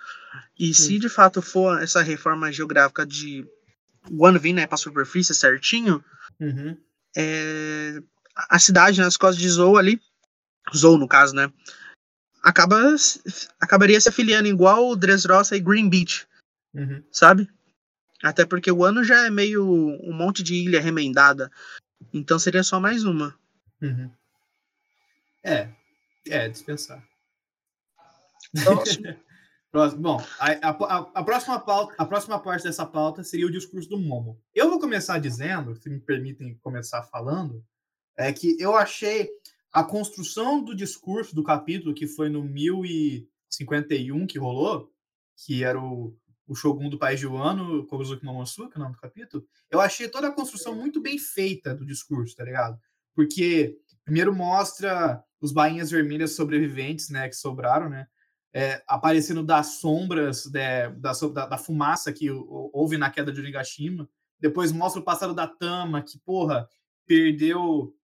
[0.58, 3.46] E se de fato for essa reforma geográfica de
[4.18, 6.02] One vir, né, pra superfície certinho,
[6.38, 6.76] Uhum.
[7.16, 8.00] é,
[8.36, 10.00] a cidade nas costas de Zou ali,
[10.74, 11.52] Zou no caso, né,
[12.42, 12.94] acaba,
[13.60, 16.26] acabaria se afiliando igual o Dressrosa e Green Beach,
[16.74, 17.02] Uhum.
[17.10, 17.48] sabe?
[18.22, 21.50] Até porque o ano já é meio um monte de ilha remendada,
[22.12, 23.34] então seria só mais uma.
[23.82, 24.10] Uhum.
[25.44, 25.68] É,
[26.28, 27.02] é, dispensar.
[28.52, 29.06] Próximo.
[29.70, 30.01] Próximo.
[30.02, 33.98] Bom, a, a, a- próxima pauta, a próxima parte dessa pauta seria o discurso do
[33.98, 34.40] Momo.
[34.55, 37.62] Eu vou começar dizendo, se me permitem começar falando,
[38.16, 39.28] é que eu achei
[39.73, 44.90] a construção do discurso do capítulo, que foi no 1051 que rolou,
[45.44, 46.16] que era o,
[46.47, 50.28] o Shogun do país de Wano, Kozuki Momosuke, o nome do capítulo, eu achei toda
[50.28, 52.78] a construção muito bem feita do discurso, tá ligado?
[53.14, 58.06] Porque primeiro mostra os bainhas vermelhas sobreviventes, né, que sobraram, né,
[58.56, 64.08] é, aparecendo das sombras né, da, da, da fumaça que houve na queda de Onigashima.
[64.40, 66.66] Depois mostra o passado da Tama, que, porra,
[67.06, 67.94] perdeu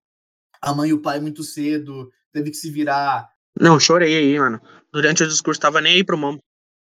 [0.60, 3.30] a mãe e o pai muito cedo, teve que se virar.
[3.58, 4.60] Não, chorei aí, mano.
[4.92, 6.38] Durante o discurso tava nem aí pro Momo.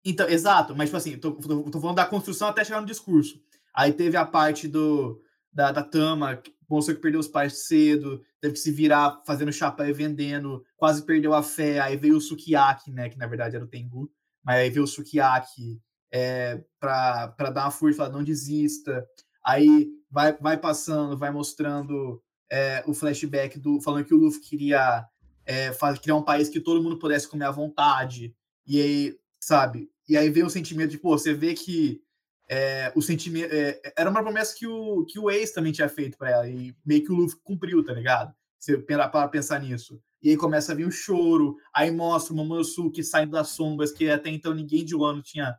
[0.05, 3.41] Então, exato, mas, tipo assim, tô, tô, tô falando da construção até chegar no discurso.
[3.75, 5.19] Aí teve a parte do,
[5.51, 9.53] da, da Tama, que mostrou que perdeu os pais cedo, teve que se virar fazendo
[9.53, 11.81] chapéu e vendendo, quase perdeu a fé.
[11.81, 14.11] Aí veio o Sukiyaki, né, que na verdade era o Tengu,
[14.45, 15.81] mas aí veio o Sukiyaki
[16.13, 19.07] é, pra dar uma força, não desista.
[19.45, 25.05] Aí vai, vai passando, vai mostrando é, o flashback do falando que o Luffy queria
[25.45, 28.35] é, faz- criar um país que todo mundo pudesse comer à vontade.
[28.67, 29.91] E aí, sabe?
[30.09, 32.01] E aí vem o sentimento de, pô, você vê que
[32.49, 33.53] é, o sentimento.
[33.53, 36.49] é, era uma promessa que o, que o ex também tinha feito pra ela.
[36.49, 38.35] E meio que o Luffy cumpriu, tá ligado?
[38.59, 40.01] Você para para pensar nisso.
[40.23, 44.11] E aí começa a vir o choro, aí mostra o Momonosuke saindo das sombras, que
[44.11, 45.57] até então ninguém de Wano tinha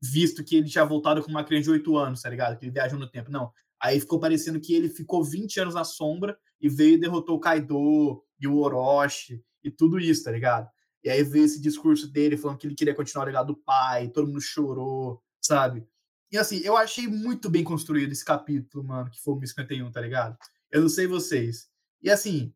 [0.00, 2.58] visto que ele tinha voltado com uma criança de 8 anos, tá ligado?
[2.58, 3.30] Que ele viajou no tempo.
[3.30, 3.52] Não.
[3.80, 7.40] Aí ficou parecendo que ele ficou 20 anos na sombra e veio e derrotou o
[7.40, 10.68] Kaido e o Orochi e tudo isso, tá ligado?
[11.04, 14.08] E aí veio esse discurso dele falando que ele queria continuar o legado do pai,
[14.08, 15.86] todo mundo chorou, sabe?
[16.30, 20.00] E assim, eu achei muito bem construído esse capítulo, mano, que foi o 1051, tá
[20.00, 20.36] ligado?
[20.70, 21.68] Eu não sei vocês.
[22.02, 22.52] E assim,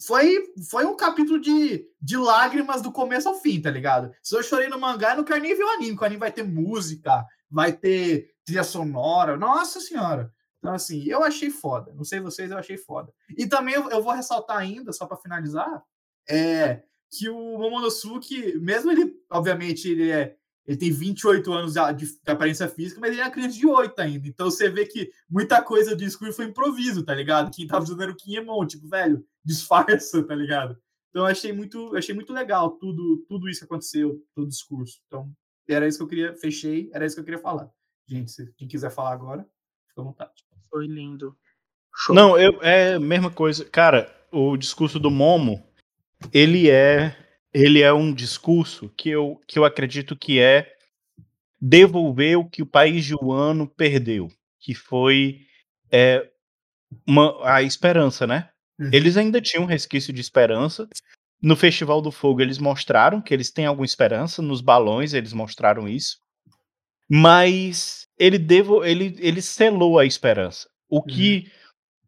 [0.00, 4.12] foi, foi um capítulo de, de lágrimas do começo ao fim, tá ligado?
[4.22, 6.20] Se eu chorei no mangá, eu não quero nem ver o anime, porque o anime
[6.20, 10.32] vai ter música, vai ter trilha sonora, nossa senhora.
[10.58, 11.92] Então, assim, eu achei foda.
[11.94, 13.12] Não sei vocês, eu achei foda.
[13.36, 15.82] E também eu, eu vou ressaltar ainda, só para finalizar,
[16.28, 20.36] é que o Momonosuke, mesmo ele, obviamente, ele é
[20.68, 23.66] ele tem 28 anos de, de, de aparência física, mas ele é uma criança de
[23.66, 24.28] 8 ainda.
[24.28, 27.50] Então você vê que muita coisa do discurso foi improviso, tá ligado?
[27.50, 30.78] Quem tava era o Kinemon, tipo, velho, disfarça, tá ligado?
[31.08, 35.00] Então eu achei muito, achei muito legal tudo, tudo isso que aconteceu, todo o discurso.
[35.06, 35.32] Então,
[35.66, 37.70] era isso que eu queria, fechei, era isso que eu queria falar.
[38.06, 39.48] Gente, se quem quiser falar agora,
[39.88, 40.44] fica à vontade.
[40.68, 41.34] Foi lindo.
[41.96, 42.14] Show.
[42.14, 43.64] Não, eu, é a mesma coisa.
[43.64, 45.66] Cara, o discurso do Momo,
[46.30, 47.16] ele é
[47.52, 50.72] ele é um discurso que eu, que eu acredito que é
[51.60, 54.28] devolver o que o país juano perdeu,
[54.60, 55.40] que foi
[55.90, 56.28] é,
[57.06, 58.50] uma, a esperança, né?
[58.78, 58.90] Uhum.
[58.92, 60.88] Eles ainda tinham um resquício de esperança.
[61.42, 65.88] No Festival do Fogo eles mostraram que eles têm alguma esperança, nos balões eles mostraram
[65.88, 66.18] isso.
[67.10, 70.68] Mas ele devo, ele, ele selou a esperança.
[70.88, 71.50] O que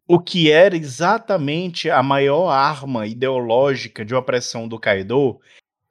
[0.07, 5.39] o que era exatamente a maior arma ideológica de opressão do Kaido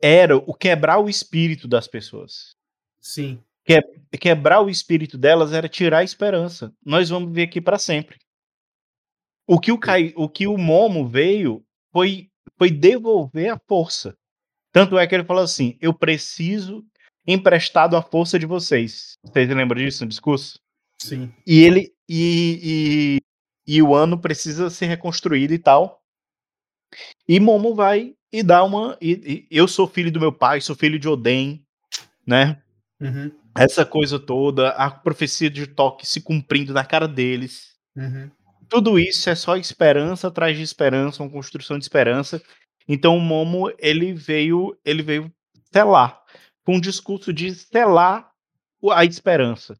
[0.03, 2.55] era o quebrar o espírito das pessoas.
[3.01, 3.43] Sim.
[4.19, 6.73] Quebrar o espírito delas era tirar a esperança.
[6.85, 8.19] Nós vamos viver aqui para sempre.
[9.47, 14.17] O que o, Kai, o que o Momo veio foi, foi devolver a força.
[14.73, 16.85] Tanto é que ele falou assim: eu preciso
[17.27, 19.15] emprestado a força de vocês.
[19.25, 20.59] Vocês lembram disso no discurso?
[20.99, 21.33] Sim.
[21.47, 23.19] E ele e,
[23.77, 26.03] e, o ano precisa ser reconstruído e tal.
[27.29, 28.97] E Momo vai e dá uma.
[29.01, 31.65] E, e eu sou filho do meu pai, sou filho de Oden,
[32.27, 32.61] né?
[33.01, 33.31] Uhum.
[33.57, 37.75] Essa coisa toda, a profecia de Toque se cumprindo na cara deles.
[37.97, 38.31] Uhum.
[38.69, 42.41] Tudo isso é só esperança atrás de esperança, uma construção de esperança.
[42.87, 45.33] Então o Momo ele veio, ele veio
[45.73, 46.21] selar
[46.65, 48.31] com um discurso de selar
[48.93, 49.77] a esperança.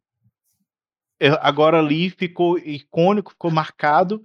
[1.41, 4.25] Agora ali ficou icônico, ficou marcado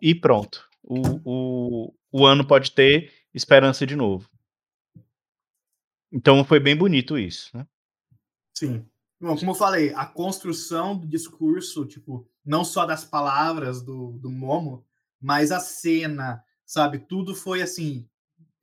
[0.00, 0.68] e pronto.
[0.82, 4.28] O, o, o ano pode ter esperança de novo.
[6.10, 7.56] Então foi bem bonito isso.
[7.56, 7.66] Né?
[8.54, 8.86] Sim.
[9.20, 14.30] Bom, como eu falei, a construção do discurso, tipo, não só das palavras do, do
[14.30, 14.84] Momo,
[15.20, 16.98] mas a cena, sabe?
[16.98, 18.08] Tudo foi assim,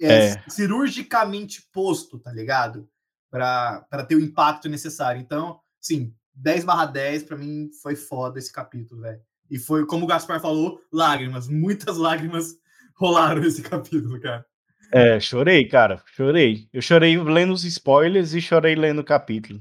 [0.01, 0.49] é, É.
[0.49, 2.89] cirurgicamente posto, tá ligado?
[3.29, 5.21] Pra ter o impacto necessário.
[5.21, 9.19] Então, sim, 10 barra 10 pra mim foi foda esse capítulo, velho.
[9.49, 11.47] E foi, como o Gaspar falou, lágrimas.
[11.49, 12.55] Muitas lágrimas
[12.95, 14.45] rolaram nesse capítulo, cara.
[14.91, 16.69] É, chorei, cara, chorei.
[16.71, 19.59] Eu chorei lendo os spoilers e chorei lendo o capítulo.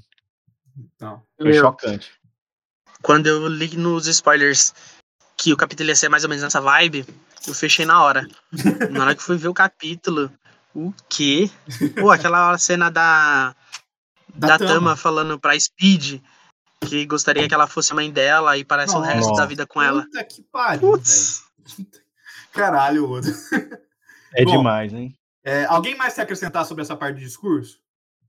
[0.76, 2.12] Então, Foi Meu, chocante.
[3.02, 4.74] Quando eu li nos spoilers
[5.36, 7.04] que o capítulo ia ser mais ou menos nessa vibe,
[7.46, 8.26] eu fechei na hora.
[8.90, 10.30] Na hora que fui ver o capítulo,
[10.74, 11.50] o quê?
[11.98, 13.54] Pô, aquela cena da,
[14.34, 14.96] da, Tama.
[14.96, 16.20] falando pra Speed
[16.80, 19.12] que gostaria que ela fosse a mãe dela e parece o Nossa.
[19.12, 20.02] resto da vida com ela.
[20.02, 21.44] Puta que pariu, Putz.
[22.52, 23.28] Caralho, Oda.
[24.34, 25.16] É Bom, demais, hein?
[25.44, 27.78] É, alguém mais quer acrescentar sobre essa parte de discurso?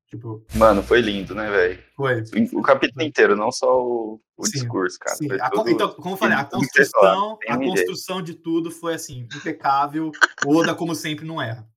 [0.08, 1.84] Tipo, Mano, foi lindo, né, velho?
[1.96, 2.24] foi.
[2.54, 5.18] O capítulo inteiro, não só o, o Sim, discurso, cara.
[5.18, 5.28] Sim.
[5.34, 10.12] A tudo- então, como eu falei, a construção, a construção de tudo foi assim, impecável.
[10.46, 11.68] O Oda, como sempre, não erra.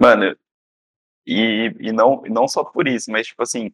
[0.00, 0.36] Mano,
[1.24, 3.72] e, e, não, e não só por isso, mas tipo assim,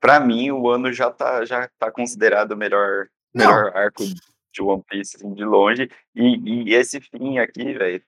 [0.00, 3.46] pra mim o ano já tá, já tá considerado o melhor, Não.
[3.46, 4.04] melhor arco
[4.52, 5.90] de One Piece, assim, de longe.
[6.14, 8.02] E, e esse fim aqui, velho,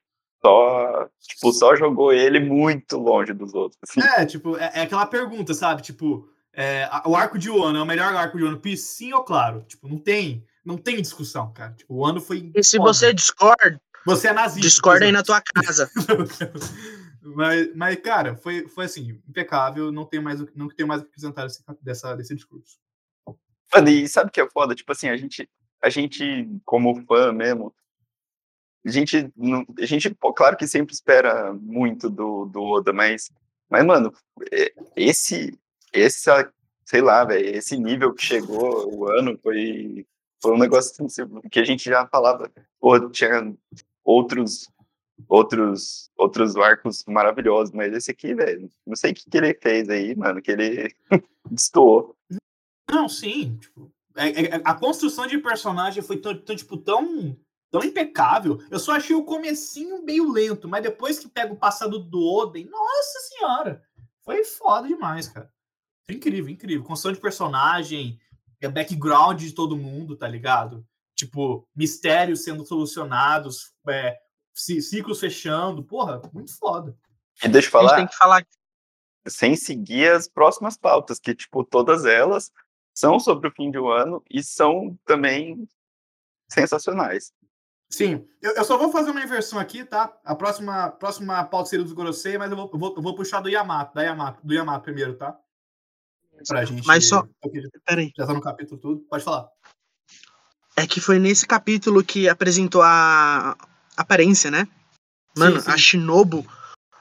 [0.44, 3.78] só, tipo, só jogou ele muito longe dos outros.
[3.82, 4.00] assim.
[4.00, 5.82] É, tipo, é, é aquela pergunta, sabe?
[5.82, 8.84] Tipo, é, o arco de Wano é o melhor arco de One Piece?
[8.84, 9.62] Sim ou claro?
[9.66, 11.72] Tipo, não tem, não tem discussão, cara.
[11.72, 12.50] Tipo, o ano foi.
[12.54, 12.92] E se foda.
[12.94, 14.60] você discorda, Você é nazista.
[14.60, 15.90] discorda aí na tua casa.
[17.34, 19.90] mas, mas, cara, foi, foi assim, impecável.
[19.90, 22.78] Não tem mais, não tem mais o que apresentar desse, dessa, desse discurso.
[23.74, 24.74] Mano, e sabe o que é foda?
[24.74, 25.48] Tipo assim, a gente,
[25.82, 27.74] a gente como fã mesmo,
[28.84, 29.32] a gente,
[29.80, 33.32] a gente, pô, claro que sempre espera muito do, do Oda, mas,
[33.68, 34.12] mas mano,
[34.52, 35.58] é- esse,
[35.92, 36.52] essa,
[36.84, 40.06] sei lá, velho, esse nível que chegou o ano foi,
[40.40, 42.48] foi um negócio assim, que a gente já falava,
[42.78, 43.52] pô, tinha
[44.04, 44.70] outros,
[45.28, 49.88] outros, outros arcos maravilhosos, mas esse aqui, velho, não sei o que, que ele fez
[49.88, 50.94] aí, mano, que ele
[51.50, 52.14] destoou.
[52.90, 53.56] Não, sim.
[53.58, 57.36] Tipo, é- é- a construção de personagem foi tão, tão, tipo, tão,
[57.70, 58.58] tão impecável.
[58.70, 62.66] Eu só achei o comecinho meio lento, mas depois que pega o passado do Oden,
[62.66, 63.82] nossa senhora,
[64.24, 65.50] foi foda demais, cara.
[66.08, 66.84] Incrível, incrível.
[66.84, 68.18] Construção de personagem,
[68.60, 70.86] é background de todo mundo, tá ligado?
[71.16, 74.16] Tipo, mistérios sendo solucionados, é,
[74.56, 76.96] ciclos fechando, porra, muito foda.
[77.42, 78.46] E deixa eu A gente falar, tem que falar
[79.28, 82.50] sem seguir as próximas pautas, que, tipo, todas elas
[82.94, 85.68] são sobre o fim de um ano e são também
[86.48, 87.32] sensacionais.
[87.90, 90.16] Sim, eu, eu só vou fazer uma inversão aqui, tá?
[90.24, 93.40] A próxima, próxima pauta seria dos Gorosei, mas eu vou, eu vou, eu vou puxar
[93.40, 95.38] do Yamato, da Yamato, do Yamato primeiro, tá?
[96.48, 96.86] Pra gente.
[96.86, 97.26] Mas só-
[97.84, 98.12] Peraí.
[98.16, 99.00] Já tá no capítulo tudo.
[99.08, 99.48] Pode falar.
[100.76, 103.56] É que foi nesse capítulo que apresentou a
[103.96, 104.66] aparência, né?
[105.36, 105.70] Mano, sim.
[105.70, 106.46] a Shinobu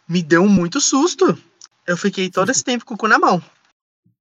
[0.07, 1.37] me deu muito susto.
[1.85, 3.41] Eu fiquei todo esse tempo com o cu na mão.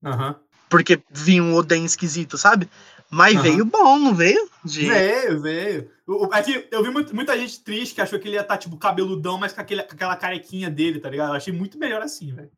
[0.05, 0.37] Aham.
[0.69, 2.69] porque vinha um Oden esquisito, sabe?
[3.11, 3.43] Mas Aham.
[3.43, 4.49] veio bom, não veio?
[4.65, 4.87] De...
[4.87, 5.91] Veio, veio.
[6.33, 9.39] É que eu vi muita gente triste que achou que ele ia estar, tipo, cabeludão,
[9.39, 11.31] mas com, aquele, com aquela carequinha dele, tá ligado?
[11.31, 12.51] Eu achei muito melhor assim, velho.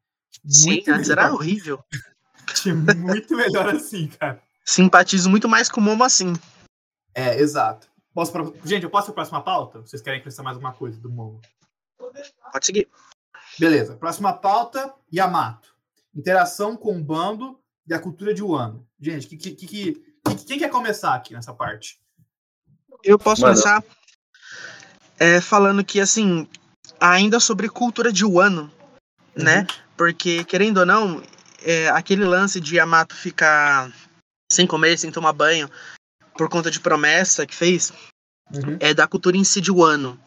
[0.44, 1.82] Sim, antes era horrível.
[2.48, 4.40] Achei muito melhor assim, cara.
[4.64, 6.32] Simpatizo muito mais com o Momo assim.
[7.12, 7.88] É, exato.
[8.16, 9.80] Posso pra- Gente, eu posso ir pra próxima pauta?
[9.82, 11.38] Vocês querem acrescentar mais alguma coisa do Momo?
[12.50, 12.88] Pode seguir.
[13.58, 13.94] Beleza.
[13.96, 15.74] Próxima pauta, Yamato.
[16.14, 18.88] Interação com o bando e a cultura de Wano.
[18.98, 22.00] Gente, que, que, que, que- quem quer começar aqui nessa parte?
[23.04, 23.52] Eu posso Mano.
[23.52, 23.84] começar
[25.18, 26.48] é, falando que, assim,
[26.98, 28.72] ainda sobre cultura de Wano,
[29.36, 29.66] né?
[29.94, 31.22] Porque, querendo ou não,
[31.62, 33.92] é, aquele lance de Yamato ficar
[34.50, 35.70] sem comer, sem tomar banho,
[36.36, 37.92] por conta de promessa que fez,
[38.52, 38.76] Uhum.
[38.78, 40.20] é da cultura em si de Wano.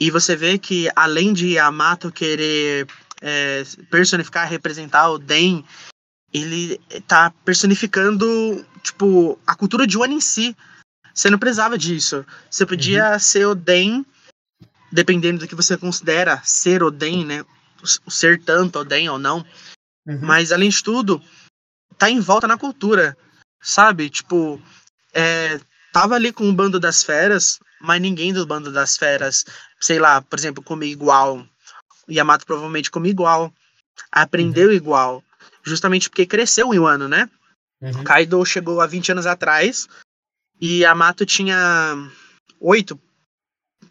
[0.00, 2.86] E você vê que, além de Yamato querer
[3.22, 5.64] é, personificar, representar o Den,
[6.32, 10.56] ele tá personificando, tipo, a cultura de Wano em si.
[11.14, 12.26] Você não precisava disso.
[12.50, 14.04] Você podia ser o Den,
[14.92, 17.44] dependendo do que você considera ser o Den, né?
[18.04, 19.46] O ser tanto o Den ou não.
[20.06, 20.20] Uhum.
[20.20, 21.22] Mas, além de tudo,
[21.96, 23.16] tá em volta na cultura,
[23.62, 24.10] sabe?
[24.10, 24.60] Tipo,
[25.16, 25.58] é,
[25.92, 29.46] tava ali com o bando das feras, mas ninguém do bando das feras,
[29.80, 31.46] sei lá, por exemplo, comia igual.
[32.08, 33.52] Yamato provavelmente comia igual.
[34.12, 35.24] Aprendeu igual.
[35.62, 37.30] Justamente porque cresceu em Wano, né?
[37.80, 38.04] Uhum.
[38.04, 39.88] Kaido chegou há 20 anos atrás
[40.60, 41.56] e Yamato tinha
[42.60, 42.98] 8,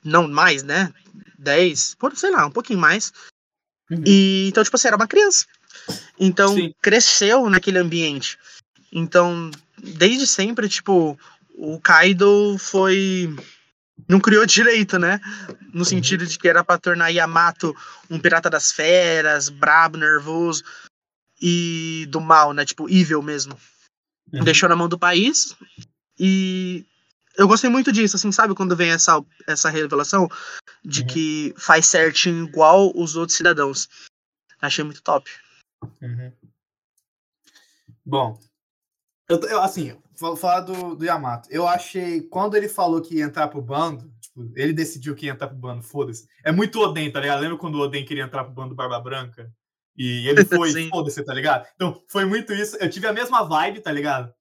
[0.03, 0.93] não mais, né?
[1.39, 3.11] 10, por, sei lá, um pouquinho mais.
[3.89, 4.03] Uhum.
[4.05, 5.45] E então, tipo assim, era uma criança.
[6.19, 6.73] Então, Sim.
[6.81, 8.37] cresceu naquele ambiente.
[8.91, 11.17] Então, desde sempre, tipo,
[11.55, 13.35] o Kaido foi.
[14.07, 15.19] Não criou direito, né?
[15.73, 15.85] No Uhum.
[15.85, 17.75] sentido de que era pra tornar Yamato
[18.09, 20.63] um pirata das feras, brabo, nervoso
[21.41, 22.65] e do mal, né?
[22.65, 23.57] Tipo, evil mesmo
[24.33, 24.43] Uhum.
[24.43, 25.55] deixou na mão do país
[26.19, 26.85] e
[27.37, 28.53] eu gostei muito disso, assim, sabe?
[28.55, 30.29] Quando vem essa, essa revelação
[30.83, 31.07] de Uhum.
[31.07, 33.89] que faz certinho igual os outros cidadãos.
[34.61, 35.29] Achei muito top.
[36.01, 36.31] Uhum.
[38.05, 38.39] Bom,
[39.27, 41.49] eu, eu, assim, vou falar do, do Yamato.
[41.51, 45.31] Eu achei, quando ele falou que ia entrar pro bando, tipo, ele decidiu que ia
[45.31, 46.27] entrar pro bando, foda-se.
[46.43, 47.41] É muito Oden, tá ligado?
[47.41, 49.51] Lembra quando o Oden queria entrar pro bando do Barba Branca?
[49.97, 51.67] E ele foi, foda-se, tá ligado?
[51.75, 52.77] Então, foi muito isso.
[52.77, 54.31] Eu tive a mesma vibe, tá ligado?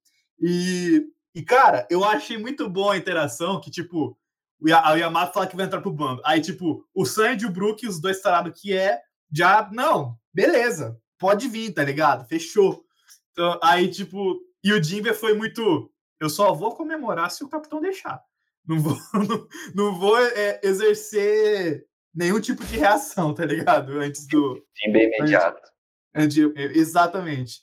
[0.40, 1.02] E,
[1.34, 4.18] e cara, eu achei muito boa a interação que, tipo,
[4.60, 6.20] o Yamato fala que vai entrar pro bando.
[6.24, 9.00] Aí, tipo, o Sandy e o Brook, os dois tarados que é,
[9.32, 12.26] já, não, beleza, pode vir, tá ligado?
[12.26, 12.84] Fechou.
[13.32, 15.92] Então, aí, tipo, e o Jimbe foi muito.
[16.18, 18.20] Eu só vou comemorar se o capitão deixar.
[18.66, 23.92] Não vou, não, não vou é, exercer nenhum tipo de reação, tá ligado?
[24.00, 24.56] Antes do.
[24.74, 25.60] Fim bem imediato.
[26.14, 27.60] antes de- exatamente.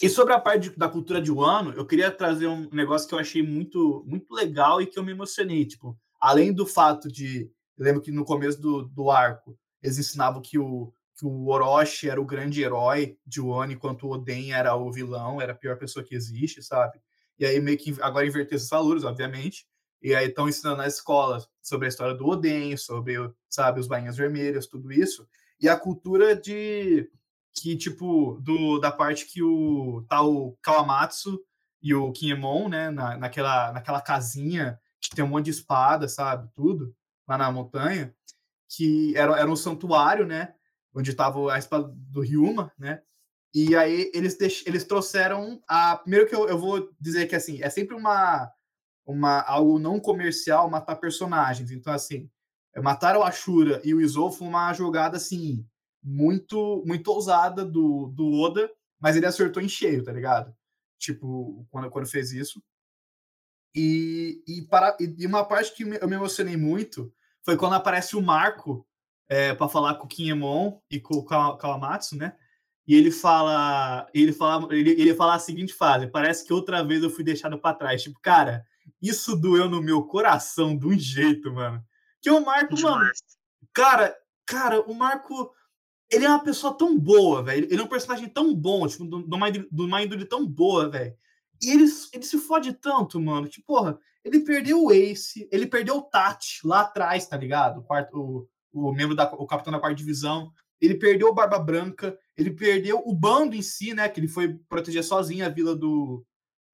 [0.00, 3.14] E sobre a parte de- da cultura de Wano, eu queria trazer um negócio que
[3.14, 5.64] eu achei muito, muito legal e que eu me emocionei.
[5.66, 7.50] Tipo, além do fato de.
[7.76, 10.92] Eu lembro que no começo do, do arco, eles ensinavam que o,
[11.22, 15.40] que o Orochi era o grande herói de Wano, enquanto o Oden era o vilão,
[15.40, 17.00] era a pior pessoa que existe, sabe?
[17.38, 19.64] E aí meio que agora inverter esses valores, obviamente.
[20.02, 23.14] E aí estão ensinando na escola sobre a história do Oden, sobre,
[23.48, 25.28] sabe, os bainhas vermelhas, tudo isso.
[25.60, 27.08] E a cultura de
[27.54, 31.40] que, tipo, do, da parte que o tá o Kawamatsu
[31.80, 36.48] e o Kinemon, né, na, naquela, naquela casinha que tem um monte de espada, sabe,
[36.52, 36.92] tudo,
[37.28, 38.12] lá na montanha,
[38.68, 40.54] que era, era um santuário, né,
[40.94, 43.02] onde tava a espada do Ryuma, né,
[43.54, 45.96] e aí eles, deix- eles trouxeram a...
[45.96, 48.50] Primeiro que eu, eu vou dizer que, assim, é sempre uma,
[49.04, 51.70] uma algo não comercial matar personagens.
[51.70, 52.30] Então, assim,
[52.78, 55.66] matar o Ashura e o Izou foi uma jogada, assim,
[56.02, 60.56] muito muito ousada do, do Oda, mas ele acertou em cheio, tá ligado?
[60.98, 62.62] Tipo, quando, quando fez isso.
[63.74, 67.12] E, e, para, e uma parte que eu me emocionei muito
[67.44, 68.86] foi quando aparece o Marco
[69.32, 72.36] é, para falar com o Kinemon e com o Kawa- Kawamatsu, né?
[72.86, 77.02] E ele fala, ele fala, ele, ele fala a seguinte frase: parece que outra vez
[77.02, 78.02] eu fui deixado para trás.
[78.02, 78.62] Tipo, cara,
[79.00, 81.82] isso doeu no meu coração de um jeito, mano.
[82.20, 83.10] Que o Marco, mano.
[83.72, 84.14] Cara,
[84.44, 85.50] cara, o Marco,
[86.10, 87.66] ele é uma pessoa tão boa, velho.
[87.70, 91.16] Ele é um personagem tão bom, tipo, uma índole- de uma índole tão boa, velho.
[91.62, 93.48] E ele, ele se fode tanto, mano.
[93.48, 97.78] Que, porra, ele perdeu o Ace, ele perdeu o Tati lá atrás, tá ligado?
[97.78, 100.52] O, quarto, o, o membro da o capitão da quarta divisão.
[100.80, 104.08] Ele perdeu o Barba Branca, ele perdeu o bando em si, né?
[104.08, 106.24] Que ele foi proteger sozinho a vila do,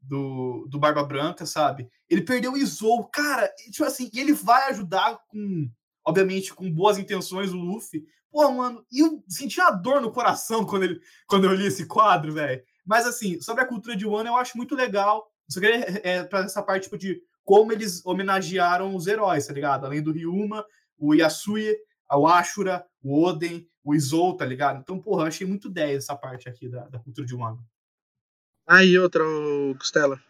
[0.01, 1.89] do, do Barba Branca, sabe?
[2.09, 5.71] Ele perdeu o Izou, cara, tipo assim, ele vai ajudar com,
[6.05, 8.05] obviamente, com boas intenções o Luffy.
[8.31, 11.87] Pô, mano, e eu senti uma dor no coração quando, ele, quando eu li esse
[11.87, 12.63] quadro, velho.
[12.87, 15.31] Mas, assim, sobre a cultura de Wano, eu acho muito legal.
[15.49, 19.87] Só queria é, pra essa parte tipo, de como eles homenagearam os heróis, tá ligado?
[19.87, 20.65] Além do Ryuma,
[20.99, 21.77] o Yasuye,
[22.17, 24.81] o Ashura, o Oden, o Izou, tá ligado?
[24.81, 27.65] Então, porra, eu achei muito 10 essa parte aqui da, da cultura de Wano.
[28.67, 30.21] Aí outra, ô, Costela.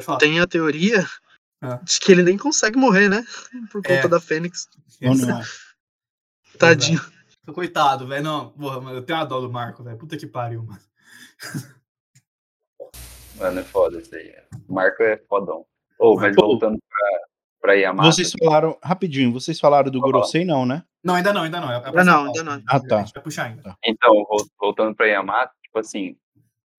[0.00, 0.18] Falar.
[0.18, 1.06] Tem a teoria
[1.62, 1.76] Ah.
[1.82, 3.24] de que ele nem consegue morrer, né?
[3.72, 4.08] Por conta É.
[4.08, 4.68] da Fênix.
[5.02, 5.40] Ou não?
[6.58, 7.00] Tadinho.
[7.54, 8.24] Coitado, velho.
[8.24, 9.96] Não, porra, mano, eu tenho uma dó do Marco, velho.
[9.96, 10.80] Puta que pariu, mano.
[13.36, 14.34] Mano, é foda isso aí.
[14.68, 15.66] O Marco é fodão.
[15.98, 16.46] Ô, mas Pô.
[16.46, 17.15] voltando pra,
[17.66, 18.12] pra Yamato.
[18.12, 20.12] Vocês falaram, rapidinho, vocês falaram do Fala.
[20.12, 20.84] Gorosei, não, né?
[21.02, 21.72] Não, ainda não, ainda não.
[21.72, 22.62] É, Ainda não, ainda não.
[22.68, 22.98] Ah, tá.
[22.98, 23.76] A gente vai puxar ainda.
[23.84, 26.16] Então, vol- voltando pra Yamato, tipo assim,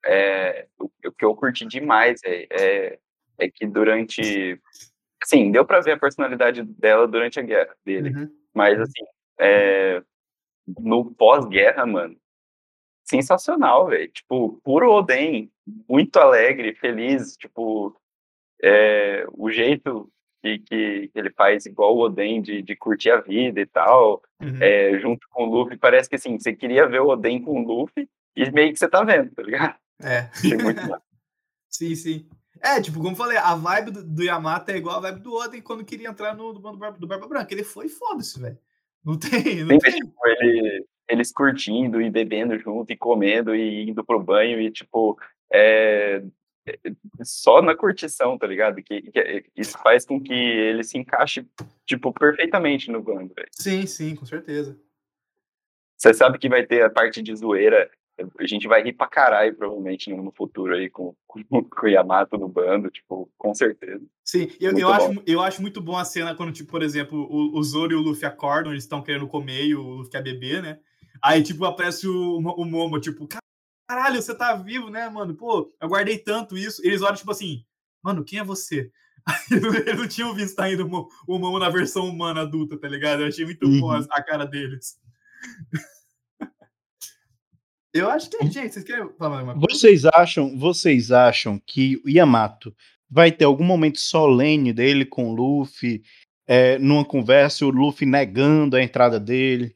[0.05, 2.99] é, o, o que eu curti demais é, é,
[3.37, 4.59] é que durante.
[5.25, 8.15] Sim, deu pra ver a personalidade dela durante a guerra dele.
[8.15, 8.29] Uhum.
[8.53, 9.03] Mas, assim,
[9.39, 10.01] é,
[10.79, 12.15] no pós-guerra, mano,
[13.03, 14.09] sensacional, velho.
[14.09, 15.51] Tipo, puro Oden,
[15.89, 17.35] muito alegre, feliz.
[17.35, 17.93] Tipo,
[18.63, 20.09] é, o jeito
[20.41, 24.57] que, que ele faz igual o Oden de, de curtir a vida e tal, Uhum.
[24.61, 27.65] é, junto com o Luffy, parece que assim, você queria ver o Oden com o
[27.65, 29.75] Luffy e meio que você tá vendo, tá ligado?
[30.03, 30.29] É.
[31.69, 32.27] Sim, sim.
[32.61, 35.33] É, tipo, como eu falei, a vibe do, do Yamato é igual a vibe do
[35.35, 37.53] Oden quando queria entrar no do bando Barba- do Barba Branca.
[37.53, 38.57] Ele foi foda-se, velho.
[39.05, 39.91] Não tem, não tem.
[39.93, 45.17] tipo, ele, eles curtindo e bebendo junto e comendo e indo pro banho e, tipo,
[45.53, 46.23] é,
[47.23, 48.81] só na curtição, tá ligado?
[48.81, 51.45] Que, que isso faz com que ele se encaixe,
[51.85, 53.49] tipo, perfeitamente no bando, velho.
[53.51, 54.77] Sim, sim, com certeza.
[55.97, 57.89] Você sabe que vai ter a parte de zoeira.
[58.39, 62.37] A gente vai rir pra caralho, provavelmente, no futuro aí, com, com, com o Yamato
[62.37, 64.03] no bando, tipo, com certeza.
[64.23, 67.27] Sim, eu, Muito eu, acho, eu acho muito bom a cena quando, tipo, por exemplo,
[67.29, 70.23] o, o Zoro e o Luffy acordam, eles estão querendo comer e o Luffy quer
[70.23, 70.79] beber, né?
[71.21, 73.27] Aí, tipo, aparece o, o Momo, tipo,
[73.87, 75.33] caralho, você tá vivo, né, mano?
[75.35, 76.81] Pô, eu guardei tanto isso.
[76.85, 77.63] Eles olham, tipo assim,
[78.03, 78.91] mano, quem é você?
[79.51, 83.21] Eles não tinham visto ainda o, Mo- o Momo na versão humana adulta, tá ligado?
[83.21, 84.07] Eu achei muito bom a, Uhum.
[84.25, 84.99] cara deles.
[87.93, 89.67] Eu acho que, gente, vocês querem falar uma coisa?
[89.69, 92.75] Vocês acham, vocês acham que o Yamato
[93.09, 96.03] vai ter algum momento solene dele com o Luffy,
[96.45, 99.75] é, numa conversa, o Luffy negando a entrada dele?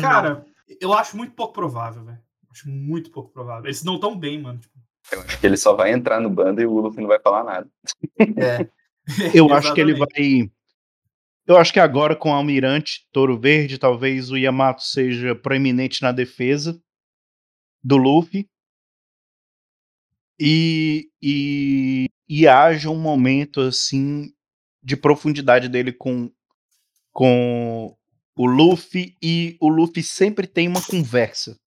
[0.00, 0.46] Cara,
[0.80, 2.18] eu acho muito pouco provável, velho.
[2.54, 3.66] Acho muito pouco provável.
[3.66, 4.60] Eles não tão bem, mano.
[4.60, 4.78] Tipo,
[5.10, 7.42] Eu acho que ele só vai entrar no bando e o Luffy não vai falar
[7.42, 7.68] nada.
[8.20, 8.70] É.
[9.34, 10.48] Eu acho que ele vai.
[11.46, 16.12] Eu acho que agora com o Almirante Touro Verde, talvez o Yamato seja proeminente na
[16.12, 16.80] defesa
[17.82, 18.48] do Luffy.
[20.38, 24.32] E, e, e haja um momento assim
[24.80, 26.30] de profundidade dele com,
[27.12, 27.96] com
[28.36, 31.58] o Luffy e o Luffy sempre tem uma conversa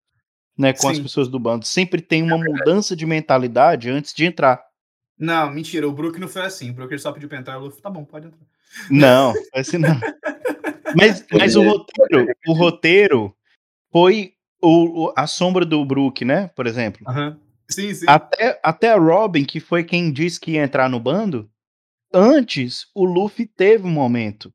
[0.58, 1.04] né, com as Sim.
[1.04, 1.66] pessoas do bando.
[1.66, 4.64] Sempre tem uma mudança de mentalidade antes de entrar.
[5.18, 5.88] Não, mentira.
[5.88, 6.70] O Brook não foi assim.
[6.70, 7.58] O Brook só pediu pra entrar.
[7.58, 8.46] O Luffy, tá bom, pode entrar.
[8.90, 10.00] Não, assim não.
[10.96, 13.36] Mas, mas o roteiro, o roteiro
[13.92, 16.50] foi o, o- a sombra do Brook, né?
[16.56, 17.06] Por exemplo.
[17.70, 18.06] Sim, sim.
[18.08, 21.50] Até, até a Robin, que foi quem disse que ia entrar no bando,
[22.14, 24.54] antes o Luffy teve um momento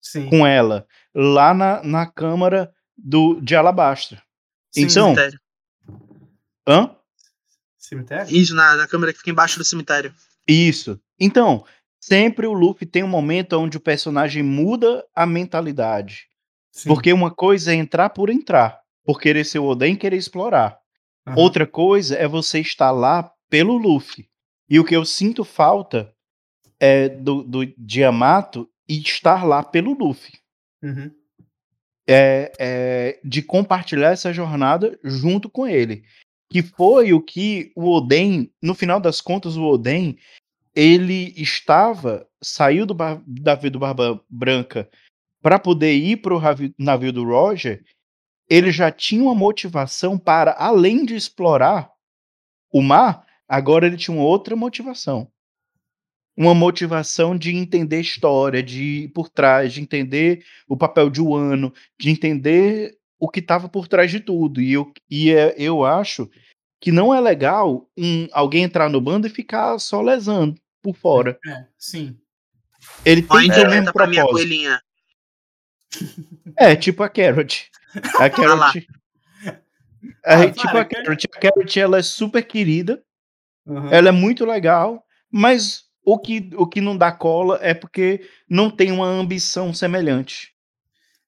[0.00, 0.28] sim.
[0.28, 4.22] com ela, lá na, na câmara do, de Alabastra.
[4.76, 5.40] Então- Cemitério.
[6.68, 6.96] Hã?
[7.78, 8.36] Cemitério?
[8.36, 10.12] Isso, na, na câmera que fica embaixo do cemitério.
[10.46, 11.00] Isso.
[11.18, 11.64] Então,
[12.00, 16.28] sempre o Luffy tem um momento onde o personagem muda a mentalidade.
[16.72, 16.88] Sim.
[16.88, 20.78] Porque uma coisa é entrar por entrar, por querer ser o Oden e querer explorar.
[21.26, 21.36] Aham.
[21.38, 24.28] Outra coisa é você estar lá pelo Luffy.
[24.68, 26.12] E o que eu sinto falta
[26.78, 30.34] é do, do Yamato e estar lá pelo Luffy.
[30.82, 31.10] Uhum.
[32.08, 36.04] É, é de compartilhar essa jornada junto com ele.
[36.50, 40.16] Que foi o que o Oden, no final das contas, o Oden,
[40.74, 44.88] ele estava, saiu do bar- navio do Barba Branca
[45.42, 46.40] para poder ir para o
[46.78, 47.84] navio do Roger,
[48.48, 51.90] ele já tinha uma motivação para, além de explorar
[52.72, 55.30] o mar, agora ele tinha uma outra motivação.
[56.36, 61.72] Uma motivação de entender história, de ir por trás, de entender o papel de Wano,
[61.98, 64.60] de entender o que estava por trás de tudo.
[64.60, 66.30] E eu, e é- eu acho
[66.78, 71.38] que não é legal um, alguém entrar no bando e ficar só lesando por fora.
[71.46, 72.16] É, sim.
[73.04, 74.46] Ele tem que ter o mesmo entra pra minha propósito.
[74.48, 74.80] coelhinha.
[76.58, 77.70] É, tipo a Carrot.
[78.18, 78.30] A lá.
[78.30, 78.86] Carrot.
[80.24, 81.26] Ah, É, tipo para, a Carrot.
[81.34, 83.02] A Carrot, ela é super querida,
[83.66, 83.90] Aham.
[83.90, 88.70] ela é muito legal, mas o que, o que não dá cola é porque não
[88.70, 90.54] tem uma ambição semelhante.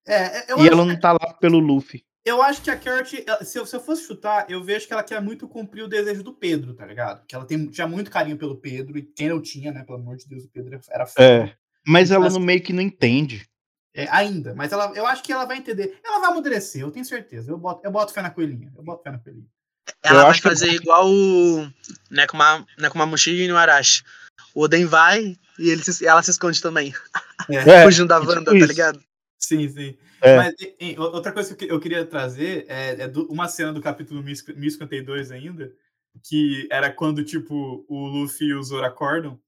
[0.07, 2.03] É, eu, e ela não tá lá pelo Luffy.
[2.25, 4.93] Eu acho que a Carrot, ela- se eu, se eu fosse chutar, eu vejo que
[4.93, 7.27] ela quer muito cumprir o desejo do Pedro, tá ligado?
[7.27, 9.83] Que ela tem, tinha muito carinho pelo Pedro, e quem não tinha, né?
[9.85, 11.23] Pelo amor de Deus, o Pedro era foda.
[11.27, 11.55] É.
[11.87, 13.49] Mas ela Mas- no meio que não entende.
[13.95, 15.99] É, ainda, mas ela, eu acho que ela vai entender.
[16.05, 17.51] Ela vai amadurecer, eu tenho certeza.
[17.51, 18.71] Eu boto, eu boto fé na coelhinha.
[18.77, 19.47] Eu boto fé na coelhinha.
[20.05, 21.67] Ela Eu vai acho que- fazer igual o
[22.11, 24.05] Nekuma, Nekumamushi e no Arashi.
[24.59, 26.93] O Oden vai e ele se- ela se esconde também.
[27.49, 29.01] É, fugindo da tipo Wanda, tá ligado?
[29.39, 29.97] Sim, sim.
[30.21, 30.37] É.
[30.37, 33.47] Mas e- e, outra coisa que eu que- eu queria trazer é, é do- uma
[33.47, 35.73] cena do capítulo 1050 1052 ainda,
[36.25, 39.39] que era quando, tipo, o Luffy e o Zoro acordam,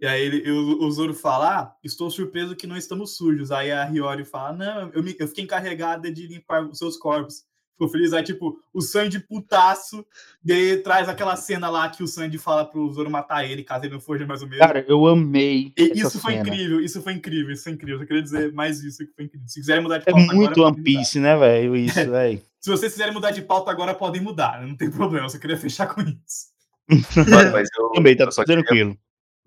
[0.00, 3.50] e aí ele, o, o Zoro fala, ah, estou surpreso que não estamos sujos.
[3.50, 7.42] Aí a Hiyori fala, não, eu, me- eu fiquei encarregada de limpar os seus corpos.
[7.80, 10.04] Ficou feliz, aí, tipo, o Sandy putaço,
[10.44, 13.86] e aí traz aquela cena lá que o Sandy fala pro Zoro matar ele, caso
[13.86, 14.60] ele não for mais o mesmo.
[14.60, 15.72] Cara, eu amei.
[15.78, 16.46] E essa isso foi cena.
[16.46, 18.00] incrível, isso foi incrível, isso foi incrível.
[18.02, 19.48] Eu queria dizer mais isso que foi incrível.
[19.48, 20.82] Se quiserem mudar de É pauta muito agora, One.
[20.82, 21.74] Piece, né, velho?
[21.74, 22.42] Isso, velho.
[22.60, 24.66] Se vocês quiserem mudar de pauta agora, podem mudar, né?
[24.66, 25.24] não tem problema.
[25.24, 26.50] Eu só queria fechar com isso.
[26.86, 28.98] Mas eu, Também tá eu só queria tranquilo.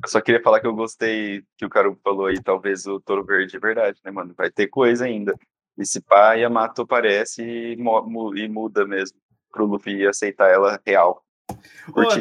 [0.03, 3.23] Eu só queria falar que eu gostei que o Caruco falou aí, talvez o Toro
[3.23, 4.33] Verde é verdade, né, mano?
[4.35, 5.35] Vai ter coisa ainda.
[5.77, 9.17] E se pá, Yamato aparece e, mu- e muda mesmo
[9.51, 11.23] pro Luffy aceitar ela real.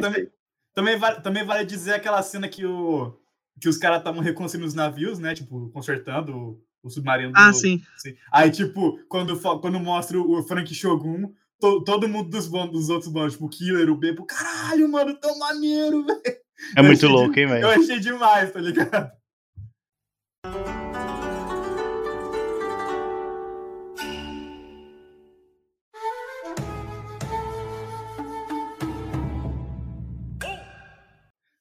[0.01, 0.29] Também,
[0.75, 3.15] também, vale, também vale dizer aquela cena que, o,
[3.61, 5.35] que os caras estavam reconstruindo os navios, né?
[5.35, 7.33] Tipo, consertando o, o submarino.
[7.37, 7.83] Ah, do- sim.
[7.97, 8.17] assim.
[8.33, 13.35] Aí, tipo, quando, quando mostra o Frank Shogun, to- todo mundo dos, dos outros bandos,
[13.35, 16.23] tipo, o Killer, o Beppo, caralho, mano, tão maneiro, velho.
[16.77, 17.69] É Eu muito louco, hein, Eu velho?
[17.83, 19.11] achei demais, tá ligado?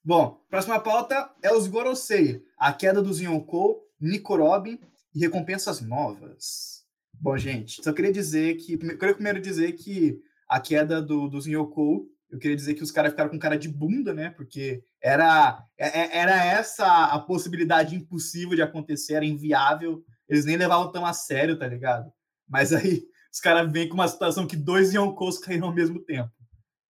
[0.03, 4.79] Bom, próxima pauta é os Gorosei, a queda dos Yonkou, Nico Robin
[5.13, 6.83] e recompensas novas.
[7.13, 8.73] Bom, gente, só queria dizer que.
[8.73, 10.19] Eu queria primeiro dizer que
[10.49, 13.69] a queda do, dos Yonkou, eu queria dizer que os caras ficaram com cara de
[13.69, 14.31] bunda, né?
[14.31, 20.03] Porque era, é- é- era essa a possibilidade impossível de acontecer, era inviável.
[20.27, 22.11] Eles nem levavam tão a sério, tá ligado?
[22.47, 26.31] Mas aí os caras vêm com uma situação que dois Yonkous caíram ao mesmo tempo.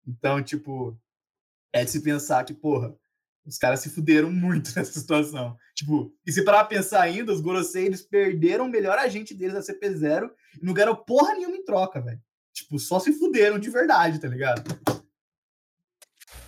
[0.07, 0.95] Então, tipo,
[1.73, 2.95] é de se pensar que, porra,
[3.45, 5.57] os caras se fuderam muito nessa situação.
[5.75, 9.55] Tipo, e se parar pra pensar ainda, os Gorosei, eles perderam o melhor agente deles,
[9.55, 10.29] a CP0,
[10.61, 12.19] e não ganharam porra nenhuma em troca, velho.
[12.53, 14.63] Tipo, só se fuderam de verdade, tá ligado?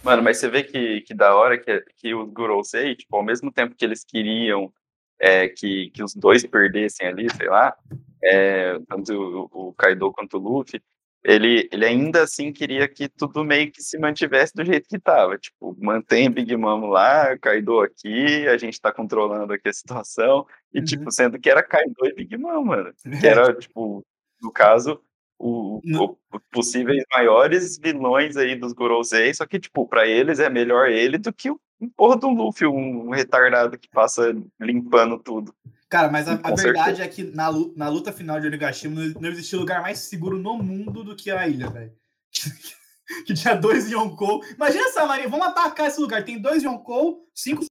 [0.03, 3.51] Mano, mas você vê que, que da hora que, que os Gurosei, tipo, ao mesmo
[3.51, 4.73] tempo que eles queriam
[5.19, 7.77] é, que, que os dois perdessem ali, sei lá,
[8.23, 9.13] é, tanto
[9.53, 10.81] o, o Kaido quanto o Luffy,
[11.23, 15.37] ele, ele ainda assim queria que tudo meio que se mantivesse do jeito que tava.
[15.37, 20.79] Tipo, mantém Big Mom lá, Kaido aqui, a gente tá controlando aqui a situação, e
[20.79, 20.85] Uhum.
[20.85, 22.91] tipo, sendo que era Kaido e Big Mom, mano.
[23.19, 24.03] Que era, tipo,
[24.41, 24.99] no caso,
[25.39, 26.17] o, Não.
[26.31, 31.17] o- possíveis maiores vilões aí dos Gorosei, só que, tipo, pra eles é melhor ele
[31.17, 35.53] do que o um porra do Luffy, um retardado que passa limpando tudo.
[35.89, 39.21] Cara, mas a, a verdade é que na luta, na luta final de Onigashima não,
[39.21, 41.91] não existia lugar mais seguro no mundo do que a ilha, velho.
[43.25, 44.41] que tinha dois Yonkou.
[44.55, 46.23] Imagina essa marinha, vamos atacar esse lugar.
[46.23, 47.65] Tem dois Yonkou, cinco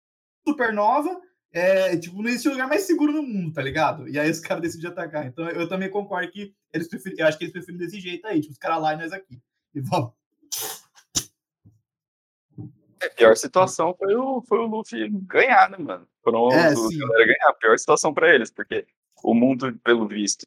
[0.46, 1.18] supernova.
[1.52, 4.08] É, tipo, não existia lugar mais seguro no mundo, tá ligado?
[4.08, 5.26] E aí os caras decidem atacar.
[5.26, 8.40] Então eu também concordo que eles preferem, eu acho que eles preferem desse jeito aí,
[8.40, 9.40] tipo, os caras lá e nós aqui.
[9.74, 10.19] E vamos.
[13.02, 16.06] A pior situação foi o, foi o Luffy ganhar, né, mano?
[16.22, 16.98] Pronto, É, a sim.
[16.98, 17.48] galera ganhar.
[17.48, 18.86] A pior situação pra eles, porque
[19.22, 20.46] o mundo, pelo visto,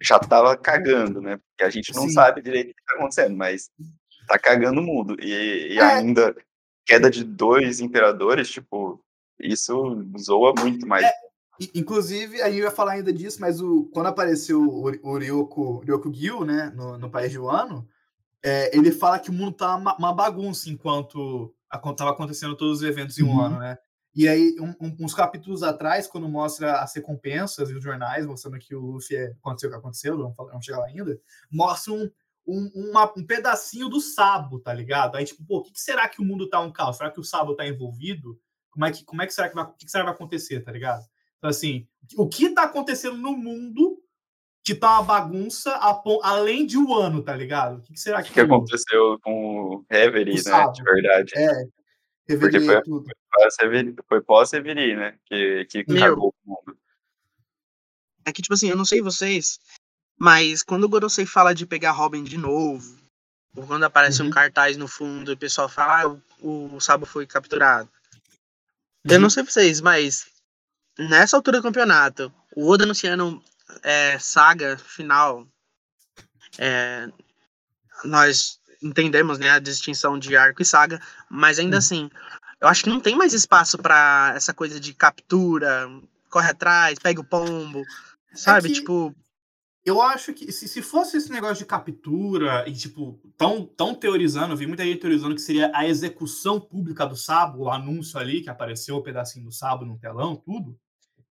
[0.00, 1.38] já tava cagando, né?
[1.38, 2.10] Porque a gente não Sim.
[2.10, 3.70] sabe direito o que tá acontecendo, mas
[4.28, 5.16] tá cagando o mundo.
[5.20, 5.82] E, e É.
[5.84, 6.36] ainda
[6.84, 9.02] queda de dois imperadores, tipo,
[9.40, 11.06] isso zoa muito mais.
[11.58, 15.78] I- Inclusive, a gente vai falar ainda disso, mas o, quando apareceu o, o Ryoko,
[15.78, 17.88] Ryoko Gil, né, no, no país de Wano,
[18.42, 22.84] é, ele fala que o mundo tá uma, uma bagunça enquanto estava acontecendo todos os
[22.88, 23.36] eventos em Uhum.
[23.36, 23.76] Wano, né?
[24.14, 28.58] E aí, um- um- uns capítulos atrás, quando mostra as recompensas e os jornais, mostrando
[28.58, 31.20] que o Luffy é, aconteceu o que aconteceu, vamos, vamos chegar lá ainda,
[31.50, 32.10] mostra um,
[32.46, 35.16] um, uma- um pedacinho do Sabo, tá ligado?
[35.16, 36.96] Aí, tipo, pô, o que, que será que o mundo tá um caos?
[36.96, 38.40] Será que o Sabo tá envolvido?
[38.70, 40.14] Como é que, como é que será que vai, o que, que será que vai
[40.14, 41.04] acontecer, tá ligado?
[41.38, 41.86] Então, assim,
[42.16, 43.98] o que tá acontecendo no mundo
[44.66, 45.70] que tá uma bagunça
[46.24, 47.78] além de um ano, tá ligado?
[47.78, 49.32] O que, que será O que, que aconteceu com
[49.76, 50.70] o Reverie, né?
[50.72, 51.32] De verdade.
[51.36, 51.48] É,
[52.26, 53.06] Porque revelei foi- tudo.
[54.08, 55.16] Foi pós-Reverie, né?
[55.24, 56.00] Que, que Meu.
[56.00, 56.76] cagou o mundo.
[58.24, 59.60] É que, tipo assim, eu não sei vocês,
[60.18, 62.98] mas quando o Gorosei fala de pegar Robin de novo,
[63.54, 64.26] ou quando aparece Uhum.
[64.28, 67.88] um cartaz no fundo e o pessoal fala, ah, o, o Sabo foi capturado.
[69.08, 70.26] Eu não sei vocês, mas
[70.98, 73.40] nessa altura do campeonato, o Oda anunciando
[73.82, 75.46] é, saga final,
[76.58, 77.08] é,
[78.04, 81.78] nós entendemos né, a distinção de arco e saga, mas ainda Hum.
[81.78, 82.10] assim,
[82.60, 85.88] eu acho que não tem mais espaço pra essa coisa de captura,
[86.30, 87.82] corre atrás, pega o pombo,
[88.34, 88.68] sabe?
[88.68, 89.14] que- Tipo,
[89.84, 94.52] Eu acho que se, se fosse esse negócio de captura e, tipo, tão, tão teorizando,
[94.52, 98.42] eu vi muita gente teorizando que seria a execução pública do Sabo, o anúncio ali,
[98.42, 100.76] que apareceu o pedacinho do Sabo no telão, tudo,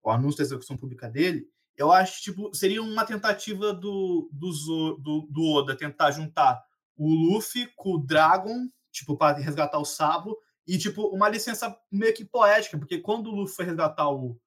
[0.00, 5.28] o anúncio da execução pública dele, eu acho tipo, seria uma tentativa do, do, do,
[5.30, 6.62] do Oda tentar juntar
[6.96, 12.14] o Luffy com o Dragon, tipo, para resgatar o Sabo, e, tipo, uma licença meio
[12.14, 14.38] que poética, porque quando o Luffy foi resgatar o,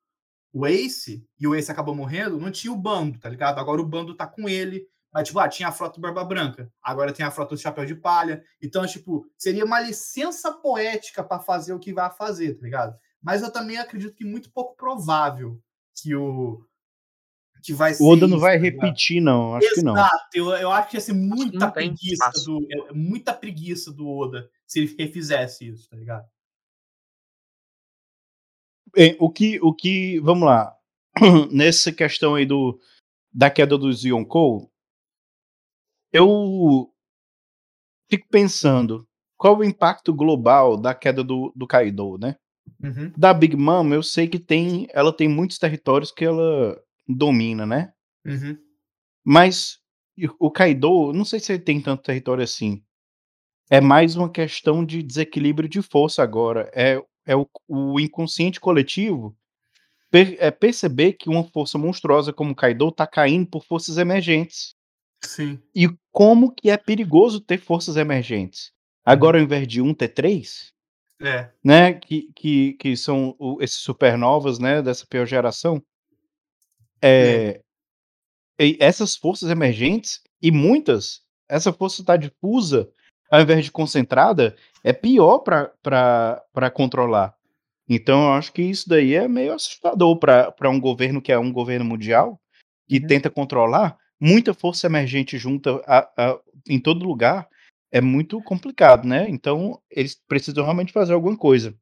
[0.52, 3.60] o Ace, e o Ace acabou morrendo, não tinha o bando, tá ligado?
[3.60, 4.88] Agora o bando tá com ele.
[5.14, 7.86] Mas, tipo, ah, tinha a frota do Barba Branca, agora tem a frota do Chapéu
[7.86, 8.44] de Palha.
[8.62, 12.98] Então, tipo, seria uma licença poética para fazer o que vai fazer, tá ligado?
[13.22, 15.62] Mas eu também acredito que muito pouco provável
[15.96, 16.67] que o.
[17.64, 18.04] que vai ser.
[18.04, 19.56] O Oda não vai tá repetir, não.
[19.56, 19.94] Acho que não.
[19.94, 22.68] Exato, eu, eu acho que ia ser muita preguiça do.
[22.72, 26.28] é- Muita preguiça do Oda se ele refizesse isso, tá ligado?
[28.94, 30.76] Bem, o que, o que, vamos lá,
[31.52, 32.80] nessa questão aí do,
[33.34, 34.72] da queda dos Yonkou,
[36.12, 36.92] eu
[38.10, 39.08] fico pensando,
[39.38, 42.38] qual o impacto global da queda do, do Kaido, né?
[42.84, 43.12] Uhum.
[43.16, 47.94] Da Big Mom, eu sei que tem, ela tem muitos territórios que ela domina, né?
[48.26, 48.58] Uhum.
[49.26, 49.80] Mas
[50.40, 52.84] o Kaido, não sei se ele tem tanto território assim.
[53.70, 56.72] É mais uma questão de desequilíbrio de força agora.
[56.74, 59.36] É, é o, o inconsciente coletivo
[60.10, 64.74] per- é perceber que uma força monstruosa como o Kaido tá caindo por forças emergentes.
[65.24, 65.60] Sim.
[65.76, 68.72] E como que é perigoso ter forças emergentes.
[69.04, 70.72] Agora, ao invés de um, ter três,
[71.22, 71.50] É.
[71.64, 71.94] né?
[71.94, 74.82] Que, que, que são o- esses supernovas, né?
[74.82, 75.84] Dessa pior geração.
[77.02, 77.62] É,
[78.60, 82.90] e essas forças emergentes, e muitas, essa força está difusa,
[83.32, 87.36] ao invés de concentrada, é pior para controlar.
[87.90, 91.52] Então, eu acho que isso daí é meio assustador para um governo que é um
[91.52, 92.40] governo mundial,
[92.88, 93.08] que Uhum.
[93.08, 97.48] tenta controlar muita força emergente junta a- a- em todo lugar,
[97.92, 99.28] é muito complicado, né?
[99.30, 101.74] Então, eles precisam realmente fazer alguma coisa.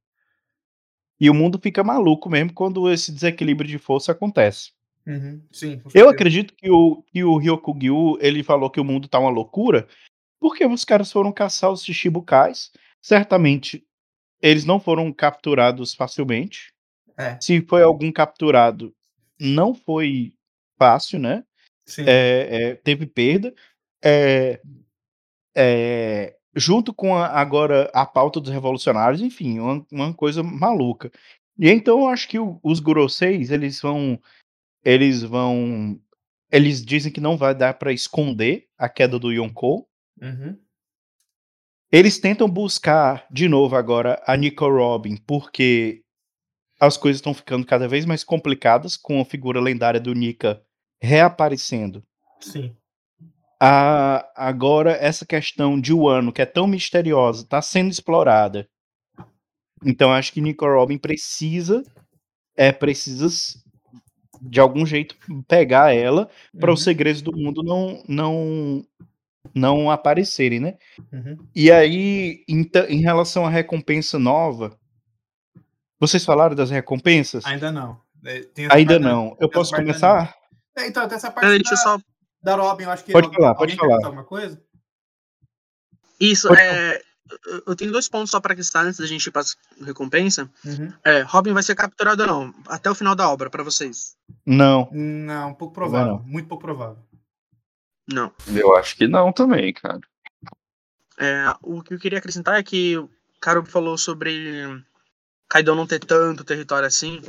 [1.19, 4.71] E o mundo fica maluco mesmo quando esse desequilíbrio de força acontece.
[5.07, 5.41] Uhum.
[5.51, 5.81] Sim.
[5.93, 9.87] Eu acredito que o, que o Ryokugyu, ele falou que o mundo tá uma loucura,
[10.39, 12.71] porque os caras foram caçar os Shichibukais.
[13.01, 13.85] Certamente,
[14.41, 16.73] eles não foram capturados facilmente.
[17.17, 17.37] É.
[17.39, 18.93] Se foi algum capturado,
[19.39, 20.33] não foi
[20.77, 21.43] fácil, né?
[22.09, 23.53] É, é, teve perda.
[24.03, 24.59] É,
[25.55, 31.11] é, junto com a- agora a pauta dos revolucionários, enfim, uma, uma coisa maluca.
[31.57, 34.19] E então eu acho que o- os Guroseis, eles vão.
[34.85, 35.99] Eles vão.
[36.51, 39.89] Eles dizem que não vai dar para esconder a queda do Yonkou.
[40.21, 40.57] Uhum.
[41.91, 46.03] Eles tentam buscar de novo agora a Nico Robin, porque
[46.79, 50.61] as coisas estão ficando cada vez mais complicadas com a figura lendária do Nika
[51.01, 52.03] reaparecendo.
[52.39, 52.75] Sim.
[53.59, 58.67] A- agora, essa questão de Wano, que é tão misteriosa, está sendo explorada.
[59.83, 61.83] Então, acho que Nico Robin precisa,
[62.55, 63.27] é, precisa
[64.41, 65.15] de algum jeito
[65.47, 66.29] pegar ela
[66.59, 66.83] para os Uhum.
[66.83, 68.85] segredos do mundo não, não,
[69.53, 70.77] não aparecerem, né?
[71.11, 71.37] Uhum.
[71.55, 74.77] E aí, em, ta- em relação à recompensa nova,
[75.99, 77.45] vocês falaram das recompensas?
[77.45, 77.99] Ainda não.
[78.25, 79.37] É, Ainda parte da- não.
[79.39, 80.35] Eu posso começar?
[80.77, 81.97] É, então, tem essa parte da, deixa eu só.
[82.41, 83.11] da Robin, eu acho que...
[83.11, 83.95] Pode falar, pode falar.
[84.05, 84.61] alguma coisa?
[86.19, 86.95] Isso, Pode é.
[86.97, 87.01] eu-
[87.65, 89.43] Eu tenho dois pontos só para acrescentar antes da gente ir para
[89.81, 90.49] recompensa.
[90.63, 90.93] Uhum.
[91.03, 92.55] É, Robin vai ser capturado ou não?
[92.67, 94.15] Até o final da obra, para vocês.
[94.45, 94.89] Não.
[94.91, 96.13] Não, um pouco provável.
[96.13, 96.23] não.
[96.23, 96.97] Muito pouco provável.
[98.07, 98.31] Não.
[98.55, 99.99] Eu acho que não também, cara.
[101.17, 103.09] É, o que eu queria acrescentar é que o
[103.41, 104.83] Karubi falou sobre
[105.49, 107.21] Kaido não ter tanto território assim,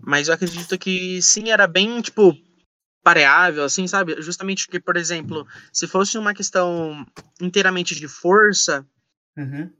[0.00, 2.36] mas eu acredito que sim, era bem, tipo,
[3.02, 4.20] pareável, assim, sabe?
[4.20, 7.06] Justamente que, por exemplo, se fosse uma questão
[7.40, 8.86] inteiramente de força,
[9.36, 9.72] Uhum.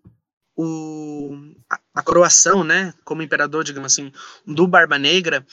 [0.56, 4.12] o, a, a coroação, né, como imperador, digamos assim,
[4.46, 5.46] do Barba Negra,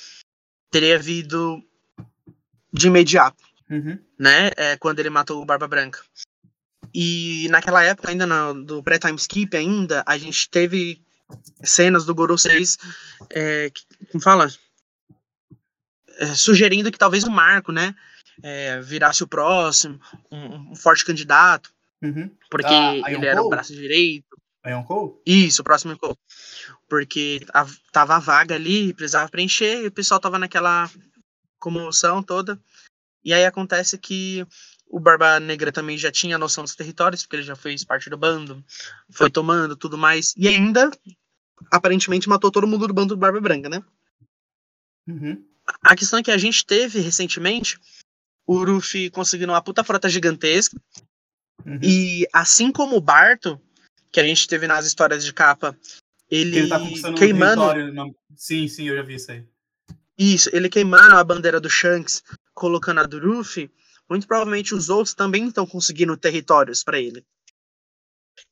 [0.72, 1.62] teria vindo
[2.72, 4.00] de imediato Uhum.
[4.18, 4.50] né?
[4.58, 6.00] É, quando ele matou o Barba Branca.
[6.92, 11.00] E naquela época, ainda no, do pré-time skip ainda, a gente teve
[11.64, 12.80] cenas do Goro 6,
[13.30, 13.72] é,
[14.12, 14.52] como fala?
[16.18, 17.94] É, sugerindo que talvez o Marco, né?
[18.42, 20.00] é, virasse o próximo,
[20.32, 21.72] um, um forte candidato,
[22.02, 22.34] Uhum.
[22.50, 24.26] porque Ah, ele era o braço direito.
[24.64, 25.22] A Yonkou?
[25.26, 26.18] Isso, o próximo Yonkou.
[26.88, 30.90] Porque a- tava a vaga ali, precisava preencher, e o pessoal tava naquela
[31.60, 32.60] comoção toda.
[33.24, 34.46] E aí acontece que
[34.88, 38.18] o Barba Negra também já tinha noção dos territórios, porque ele já fez parte do
[38.18, 38.64] bando,
[39.12, 40.90] foi tomando tudo mais, e ainda,
[41.72, 43.84] aparentemente, matou todo mundo do bando do Barba Branca, né?
[45.08, 45.46] Uhum.
[45.84, 47.78] A questão é que a gente teve recentemente
[48.48, 50.80] o Ruffy conseguindo uma puta frota gigantesca,
[51.65, 51.80] Uhum.
[51.84, 53.60] e assim como o Barto,
[54.11, 55.77] que a gente teve nas histórias de capa,
[56.30, 57.91] ele, Ele tá queimando.
[57.91, 58.06] na-
[58.36, 59.44] Sim, sim, eu já vi isso aí.
[60.18, 62.23] Isso, ele queimando a bandeira do Shanks,
[62.53, 63.72] colocando a do Ruffy,
[64.10, 67.23] muito provavelmente os outros também estão conseguindo territórios para ele.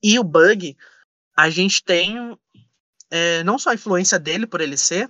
[0.01, 0.77] E o Bug,
[1.35, 2.37] a gente tem
[3.09, 5.09] é, não só a influência dele por ele ser,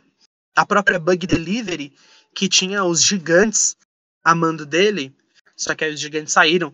[0.56, 1.94] a própria Bug Delivery,
[2.34, 3.76] que tinha os gigantes
[4.24, 5.16] a mando dele,
[5.56, 6.74] só que aí os gigantes saíram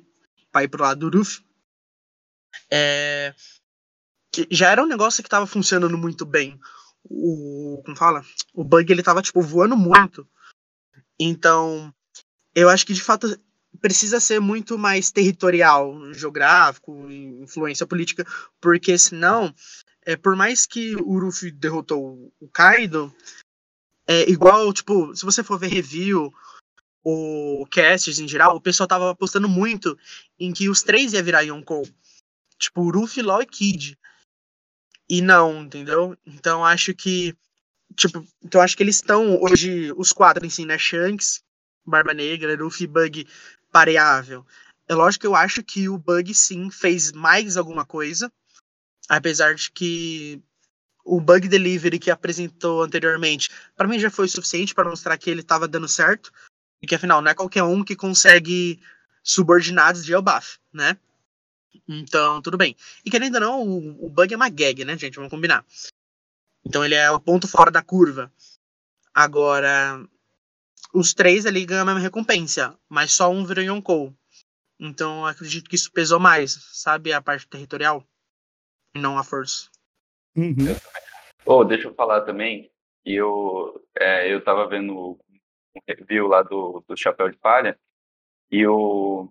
[0.54, 1.44] para ir pro lado do Ruffy.
[2.72, 3.34] É,
[4.32, 6.60] que já era um negócio que estava funcionando muito bem.
[7.04, 8.24] O, como fala?
[8.54, 10.26] O Bug ele tava tipo voando muito.
[11.20, 11.94] Então,
[12.56, 13.38] eu acho que de fato
[13.82, 18.26] precisa ser muito mais territorial, geográfico, influência política,
[18.62, 19.54] porque senão,
[20.06, 23.14] é, por mais que o Luffy derrotou o Kaido,
[24.08, 26.32] é igual, tipo, se você for ver review
[27.04, 29.98] ou casts em geral, o pessoal tava apostando muito
[30.40, 31.88] em que os três ia virar Yonkou.
[32.58, 33.98] Tipo, o Luffy, Law e Kid.
[35.10, 36.18] E não, entendeu?
[36.26, 37.36] Então acho que
[37.96, 40.78] tipo, então acho que eles estão hoje os quatro em si, né?
[40.78, 41.44] Shanks,
[41.86, 43.28] Barba Negra, Luffy, Bug
[43.72, 44.46] pareável.
[44.88, 48.32] É lógico que eu acho que o Bug sim fez mais alguma coisa,
[49.10, 50.42] apesar de que
[51.06, 55.42] o Bug Delivery que apresentou anteriormente, para mim já foi suficiente para mostrar que ele
[55.42, 56.32] estava dando certo,
[56.84, 58.78] e que afinal não é qualquer um que consegue
[59.24, 60.98] subordinados de Elbaf, né?
[61.88, 62.76] Então, tudo bem.
[63.06, 65.16] E querendo ou não, o, o Bug é uma gag, né, gente?
[65.16, 65.66] Vamos combinar.
[66.66, 68.30] Então ele é o ponto fora da curva.
[69.14, 70.06] Agora,
[70.94, 74.14] os três ali ganham a mesma recompensa, mas só um virou Yonkou.
[74.78, 77.14] Então eu acredito que isso pesou mais, sabe?
[77.14, 78.06] A parte territorial,
[78.94, 79.70] e não a força.
[80.36, 80.76] Uhum.
[81.46, 82.70] Oh, deixa eu falar também.
[83.06, 85.18] Eu, é, eu tava vendo
[85.88, 87.80] review lá do, do Chapéu de Palha
[88.52, 89.30] e o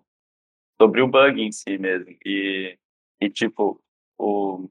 [0.81, 2.77] sobre o bug em si mesmo e,
[3.21, 3.81] e tipo
[4.17, 4.69] o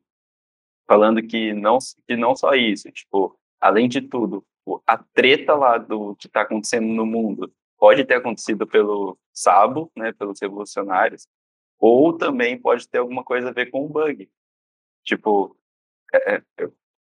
[0.86, 4.44] falando que não que não só isso tipo além de tudo
[4.86, 10.12] a treta lá do que está acontecendo no mundo pode ter acontecido pelo Sabo né
[10.12, 11.26] pelos revolucionários
[11.82, 14.30] ou também pode ter alguma coisa a ver com o bug.
[15.02, 15.56] Tipo
[16.14, 16.42] é, é,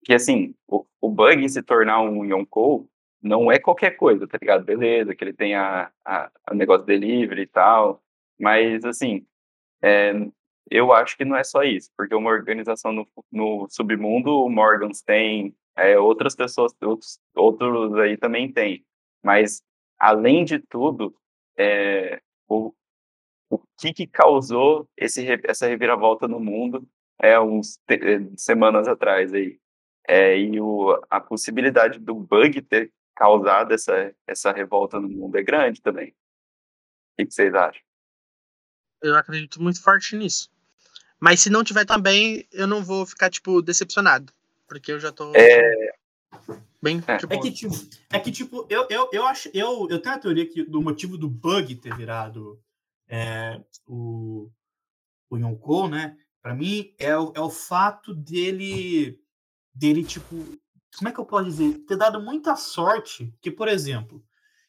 [0.04, 2.88] que assim o, o bug se tornar um Yonkou
[3.22, 4.64] não é qualquer coisa, tá ligado?
[4.64, 8.02] Beleza, que ele tem a, a, a negócio delivery e tal,
[8.38, 9.26] mas assim,
[9.82, 10.12] é,
[10.70, 15.02] eu acho que não é só isso, porque uma organização no, no submundo, o Morgans
[15.02, 18.84] tem, é, outras pessoas, outros, outros aí também tem,
[19.22, 19.62] mas
[19.98, 21.14] além de tudo,
[21.56, 22.72] é, o,
[23.50, 26.86] o que que causou esse, essa reviravolta no mundo
[27.20, 29.58] é uns te- eh, semanas atrás aí.
[30.06, 35.42] É, e o, a possibilidade do bug ter causado essa, essa revolta no mundo é
[35.42, 36.10] grande também.
[36.10, 37.82] O que, vocês acham?
[39.02, 40.48] Eu acredito muito forte nisso.
[41.18, 44.32] Mas se não tiver também, eu não vou ficar, tipo, decepcionado.
[44.68, 45.92] Porque eu já tô É,
[46.80, 47.16] bem, é.
[47.16, 47.74] tipo, É que, tipo,
[48.10, 51.18] é que, tipo eu, eu, eu, acho, eu, eu tenho a teoria que do motivo
[51.18, 52.62] do bug ter virado
[53.08, 54.48] é, o,
[55.28, 56.16] o Yonkou, né?
[56.40, 59.18] Pra mim, é o, é o fato dele,
[59.74, 60.36] dele, tipo,
[60.96, 61.78] como é que eu posso dizer?
[61.86, 63.34] Ter dado muita sorte.
[63.40, 64.24] Que, por exemplo,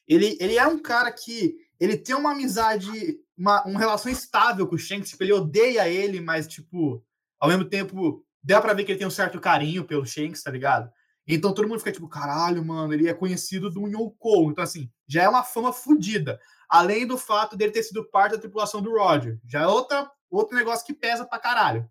[0.07, 4.75] ele, ele é um cara que ele tem uma amizade, uma, uma relação estável com
[4.75, 7.03] o Shanks, tipo, ele odeia ele, mas, tipo,
[7.39, 10.51] ao mesmo tempo, dá pra ver que ele tem um certo carinho pelo Shanks, tá
[10.51, 10.91] ligado?
[11.31, 14.49] Então todo mundo fica tipo, caralho, mano, ele é conhecido do Yonkou.
[14.49, 16.39] Então, assim, já é uma fama fodida.
[16.67, 19.39] Além do fato dele ter sido parte da tripulação do Roger.
[19.45, 21.87] Já é outra, outro negócio que pesa pra caralho.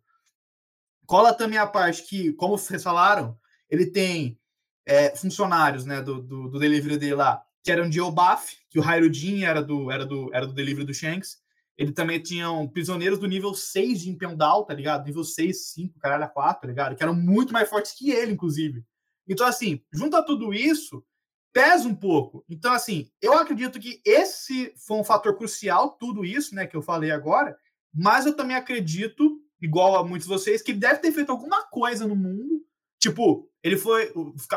[1.06, 3.38] Cola também a parte que, como vocês falaram,
[3.70, 4.38] ele tem
[4.86, 8.82] é, funcionários né, do, do, do delivery dele lá, que eram de Elbaf, que o
[8.82, 11.38] Hairudin era do, era, do, era do delivery do Shanks.
[11.76, 15.04] Ele também tinham prisioneiros do nível 6 de Impel Down, tá ligado?
[15.04, 16.96] Nível 6, 5, caralho, a 4, tá ligado?
[16.96, 18.84] Que eram muito mais fortes que ele, inclusive.
[19.28, 21.04] Então, assim, junto a tudo isso,
[21.52, 22.44] pesa um pouco.
[22.48, 26.82] Então, assim, eu acredito que esse foi um fator crucial, tudo isso, né, que eu
[26.82, 27.56] falei agora,
[27.94, 32.06] mas eu também acredito, igual a muitos de vocês, que deve ter feito alguma coisa
[32.06, 32.64] no mundo.
[32.98, 34.12] Tipo, ele foi.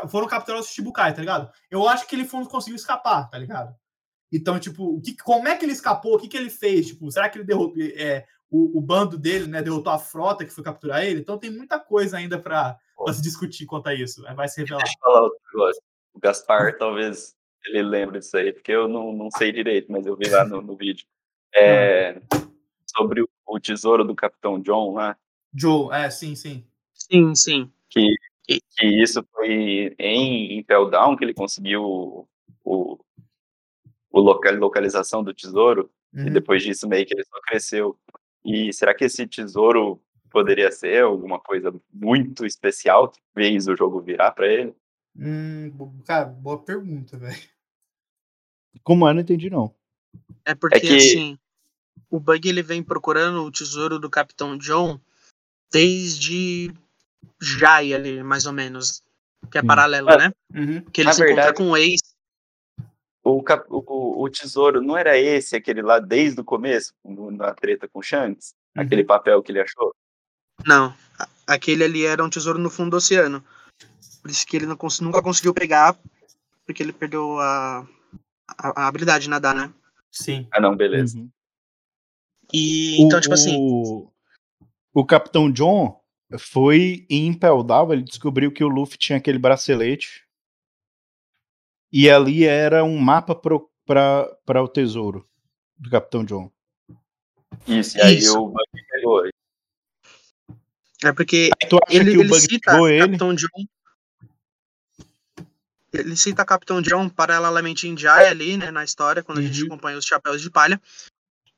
[0.08, 1.50] Foram capturar os Shichibukai, tá ligado?
[1.70, 3.74] Eu acho que ele foi, conseguiu escapar, tá ligado?
[4.32, 6.14] Então, tipo, o que, como é que ele escapou?
[6.14, 6.88] O que, que ele fez?
[6.88, 7.82] Tipo, será que ele derrotou.
[7.82, 11.20] É, o, o bando dele, né, derrotou a frota que foi capturar ele?
[11.20, 12.78] Então tem muita coisa ainda para
[13.12, 14.22] se discutir quanto a isso.
[14.34, 14.82] Vai se revelar.
[14.82, 15.82] Deixa eu falar outro negócio.
[16.14, 17.34] O Gaspar, talvez
[17.64, 20.60] ele lembre disso aí, porque eu não, não sei direito, mas eu vi lá no,
[20.62, 21.06] no vídeo.
[21.54, 22.18] É,
[22.96, 25.18] sobre o- o tesouro do Capitão John lá,
[25.54, 26.66] Joe, é, sim, sim.
[26.94, 27.70] Sim, sim.
[27.90, 28.14] que
[28.82, 32.28] isso foi em Impel Down que ele conseguiu o,
[32.64, 36.32] o, local, localização do tesouro, e Uhum.
[36.32, 37.98] depois disso meio que ele só cresceu.
[38.44, 44.00] E será que esse tesouro poderia ser alguma coisa muito especial que fez o jogo
[44.00, 44.74] virar pra ele?
[45.16, 45.70] Hum,
[46.04, 47.40] cara, boa pergunta, velho.
[48.82, 49.74] Como é, não entendi, não.
[50.44, 51.38] É porque, que- assim,
[52.10, 55.00] o Bug ele vem procurando o tesouro do Capitão John
[55.70, 56.72] desde
[57.40, 59.02] Jai ali, mais ou menos.
[59.50, 60.32] Que é paralelo, Ah, né?
[60.54, 60.80] Uhum.
[60.84, 62.00] Que ele na se encontra verdade- com o ex.
[63.24, 67.52] O, cap- o, o tesouro não era esse, aquele lá desde o começo, no- na
[67.54, 68.54] treta com o Shanks?
[68.76, 68.82] Uhum.
[68.82, 69.94] Aquele papel que ele achou?
[70.66, 70.94] Não,
[71.46, 73.44] aquele ali era um tesouro no fundo do oceano.
[74.20, 75.96] Por isso que ele não cons- nunca conseguiu pegar,
[76.64, 77.86] porque ele perdeu a,
[78.58, 79.72] a, a habilidade de nadar, né?
[80.10, 80.46] Sim.
[80.52, 81.18] Ah, não, beleza.
[81.18, 81.28] Uhum.
[82.52, 84.08] E então, tipo assim, O,
[84.94, 86.00] o Capitão John
[86.38, 90.26] foi em Impel Down, ele descobriu que o Luffy tinha aquele bracelete.
[91.92, 95.28] E ali era um mapa para o tesouro
[95.76, 96.50] do Capitão John.
[97.66, 98.38] Isso, e aí Isso.
[98.38, 99.26] o Bug pegou.
[101.04, 103.00] é porque Aí tu acha ele, que o ele Bug cita pegou ele?
[103.06, 103.66] Capitão John.
[105.92, 109.66] Ele cita Capitão John paralelamente em Jai ali, né, na história, quando a gente Uhum.
[109.66, 110.80] acompanha os chapéus de palha.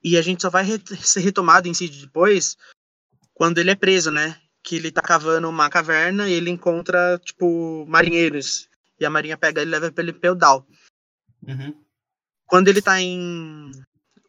[0.03, 2.57] E a gente só vai re- ser retomado em si depois
[3.33, 4.41] quando ele é preso, né?
[4.65, 8.69] Que ele tá cavando uma caverna e ele encontra, tipo, marinheiros.
[8.99, 10.67] E a marinha pega ele e leva pra ele Peudal.
[11.47, 11.81] Uhum.
[12.47, 13.71] Quando ele tá em,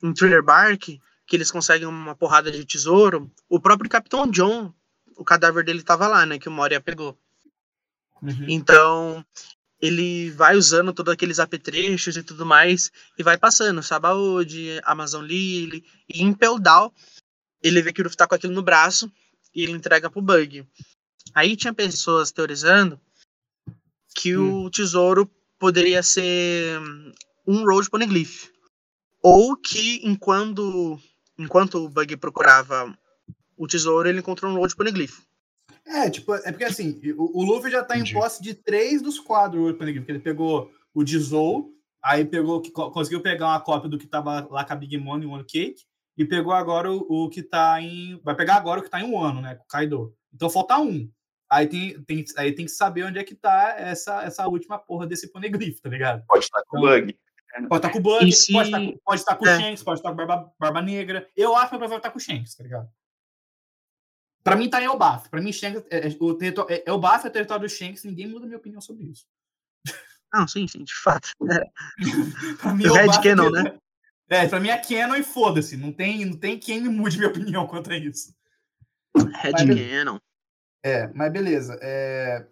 [0.03, 4.73] em Thriller Bark, que eles conseguem uma porrada de tesouro, o próprio Capitão John,
[5.17, 6.37] o cadáver dele tava lá, né?
[6.37, 7.17] Que o Moria pegou.
[8.21, 8.45] Uhum.
[8.47, 9.25] Então,
[9.81, 15.83] ele vai usando todos aqueles apetrechos e tudo mais, e vai passando, Sabaody, Amazon Lily,
[16.09, 16.93] e em Peldal,
[17.61, 19.11] ele vê que o Luffy tá com aquilo no braço,
[19.55, 20.67] e ele entrega pro Bug.
[21.33, 22.99] Aí tinha pessoas teorizando
[24.15, 26.79] que o tesouro poderia ser
[27.47, 28.49] um Road Poneglyph.
[29.21, 30.99] Ou que, enquanto,
[31.37, 32.97] enquanto o Bug procurava
[33.57, 35.19] o tesouro, ele encontrou um Road Poneglyph.
[35.85, 38.11] É, tipo, é porque assim, o, o Luffy já tá Entendi.
[38.11, 41.71] em posse de três dos quadros World Paneglyph, porque ele pegou o de Zou,
[42.03, 45.25] aí pegou, conseguiu pegar uma cópia do que tava lá com a Big Mom e
[45.25, 45.83] o One Cake,
[46.17, 48.19] e pegou agora o, o que tá em.
[48.23, 49.55] Vai pegar agora o que tá em um ano, né?
[49.55, 50.15] Com o Kaido.
[50.33, 51.09] Então falta um.
[51.49, 55.05] Aí tem, tem, aí tem que saber onde é que tá essa, essa última porra
[55.05, 56.23] desse Poneglyph, tá ligado?
[56.27, 57.17] Pode estar com o Bug.
[57.69, 59.59] Pode estar com o Bug, se- pode estar com, pode estar com o É.
[59.59, 61.29] Shanks, pode estar com o Barba, Barba Negra.
[61.37, 62.89] Eu acho que vai estar com o Shanks, tá ligado?
[64.43, 65.29] Pra mim tá em Elbaf.
[65.29, 68.27] Pra mim, Shanks, é, é, o território, é, Elbaf é o território do Shanks, ninguém
[68.27, 69.25] muda minha opinião sobre isso.
[70.33, 71.29] Não, sim, sim, de fato.
[72.61, 73.81] Pra mim, Red Elbaf é Canon, território-
[74.29, 75.77] É, pra mim é Canon e foda-se.
[75.77, 78.33] Não tem, não tem quem me mude minha opinião contra isso.
[79.15, 80.19] Red Mas- Cannon.
[80.83, 81.77] É, mas beleza.
[81.81, 82.47] É...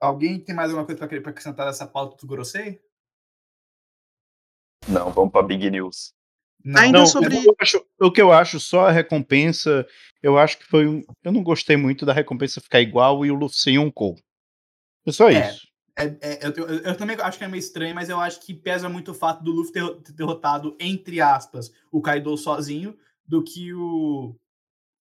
[0.00, 2.80] Alguém tem mais alguma coisa pra, querer- pra acrescentar nessa pauta do Gorosei?
[4.88, 6.12] Não, vamos pra Big News.
[6.76, 9.86] Ainda Não, sobre- o, que eu acho, o que eu acho, só a recompensa,
[10.22, 11.02] eu acho que foi um.
[11.22, 14.16] Eu não gostei muito da recompensa ficar igual e o Luffy sem Yonkou.
[15.06, 15.48] É só É.
[15.50, 15.66] isso.
[15.96, 18.52] É, é, eu, eu- eu também acho que é meio estranho, mas eu acho que
[18.52, 22.96] pesa muito o fato do Luffy ter, derrotado, entre aspas, o Kaido sozinho,
[23.26, 24.34] do que o.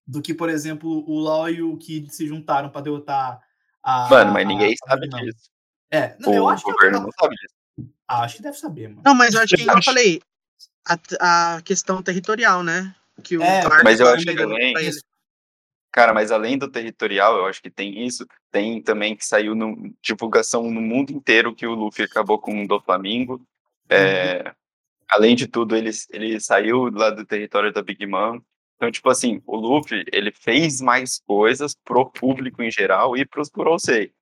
[0.04, 3.40] Do que, por exemplo, o Law e o Kid se juntaram pra derrotar
[3.82, 4.08] a.
[4.10, 5.18] Mano, mas ninguém a sabe Mom.
[5.20, 5.48] disso.
[5.90, 6.72] É, não, O eu acho que.
[6.72, 7.54] governo eu- não sabe disso.
[8.08, 9.02] acho que deve saber, mano.
[9.04, 10.20] Não, mas eu acho que, Eu como eu acho- falei,
[11.20, 12.92] a, a questão territorial, né?
[13.22, 14.90] Que o É, mas eu acho que pra ele.
[15.92, 18.26] Cara, mas além do territorial, eu acho que tem isso.
[18.50, 22.66] Tem também que saiu no, divulgação no mundo inteiro que o Luffy acabou com o
[22.68, 23.40] do Flamengo.
[23.90, 24.54] É,
[25.10, 28.40] além de tudo, ele, ele saiu lá do território da Big Mom.
[28.76, 33.50] Então, tipo assim, o Luffy, ele fez mais coisas pro público em geral e pros
[33.50, 34.12] Kurosei.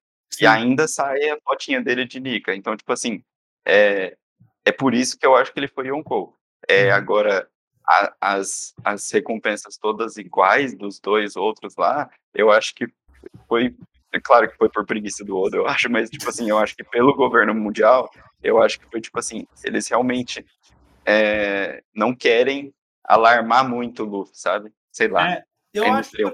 [0.40, 2.54] E ainda sai a fotinha dele de Nika.
[2.54, 3.22] Então, tipo assim,
[3.66, 4.16] é,
[4.64, 6.36] é por isso que eu acho que ele foi Yonkou.
[6.68, 6.94] É, Uhum.
[6.94, 7.48] agora,
[7.90, 12.86] a- as, as recompensas todas iguais dos dois outros lá, eu acho que
[13.48, 13.74] foi.
[14.12, 16.74] É claro que foi por preguiça do Oda, eu acho, mas, tipo assim, eu acho
[16.76, 18.10] que pelo governo mundial,
[18.42, 20.44] eu acho que foi, tipo assim, eles realmente
[21.06, 22.72] é, não querem
[23.04, 24.72] alarmar muito o Luffy, sabe?
[24.92, 25.30] Sei lá.
[25.32, 26.30] É, eu ainda acho que eu,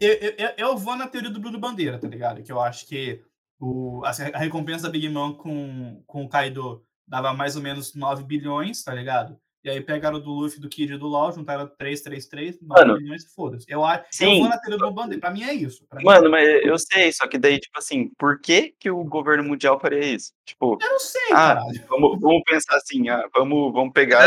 [0.00, 2.42] eu, eu- eu vou na teoria do Bruno Bandeira, tá ligado?
[2.42, 3.22] Que eu acho que
[3.58, 7.94] o, a, a recompensa da Big Mom com, com o Kaido dava mais ou menos
[7.94, 9.38] 9 bilhões, tá ligado?
[9.66, 12.84] E aí pegaram do Luffy, do Kid e do LoL, juntaram 3, 3, 3, 9
[12.84, 13.00] Mano.
[13.00, 13.66] milhões e foda-se.
[13.68, 14.38] Eu, acho- eu Sim.
[14.38, 15.20] vou na teoria do bandeira.
[15.20, 15.84] Pra mim é isso.
[15.92, 19.42] Mim Mano, mas eu sei, só que daí, tipo assim, por que que o governo
[19.42, 20.30] mundial faria isso?
[20.44, 24.26] Tipo, Eu não sei, Ah, vamos, vamos pensar assim, ah, vamos, vamos pegar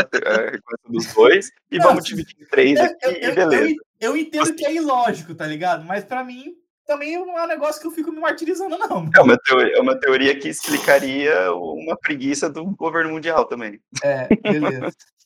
[0.50, 3.70] request dos dois e Não, vamos dividir em três Eu, aqui eu- e beleza.
[3.70, 3.76] eu-
[4.10, 5.86] eu entendo que é ilógico, tá ligado?
[5.86, 6.52] Mas pra mim,
[6.86, 9.08] também não é um negócio que eu fico me martirizando, não.
[9.16, 13.80] É uma, teoria, é uma teoria que explicaria uma preguiça do governo mundial também.
[14.04, 14.92] É, beleza.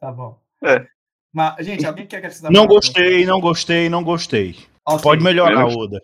[0.00, 0.40] Tá bom.
[0.62, 0.86] É.
[1.32, 2.50] Mas, gente, alguém quer acrescentar?
[2.50, 4.56] Não gostei, não gostei, não gostei.
[5.02, 6.00] Pode melhorar, Oda.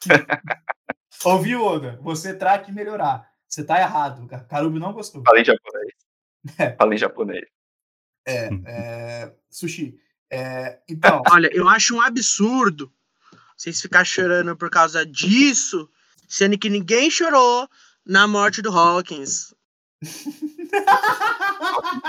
[1.24, 1.98] Ouviu, Oda?
[2.02, 3.28] Você terá que melhorar.
[3.48, 4.26] Você tá errado.
[4.48, 5.22] Karubi não gostou.
[5.24, 5.92] Fala em japonês.
[6.58, 6.72] É.
[6.72, 7.44] Fala em japonês.
[8.26, 9.98] É, é, sushi.
[10.30, 12.92] É, então, Olha, eu acho um absurdo
[13.56, 15.88] vocês ficar chorando por causa disso,
[16.28, 17.68] sendo que ninguém chorou
[18.04, 19.54] na morte do Hawkins.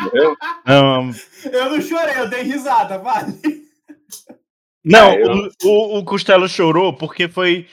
[0.05, 0.35] Entendeu?
[0.65, 1.11] Não,
[1.51, 3.33] eu não chorei, eu dei risada, vale.
[4.83, 7.67] não Ah, eu- o, o, o Costello chorou porque foi.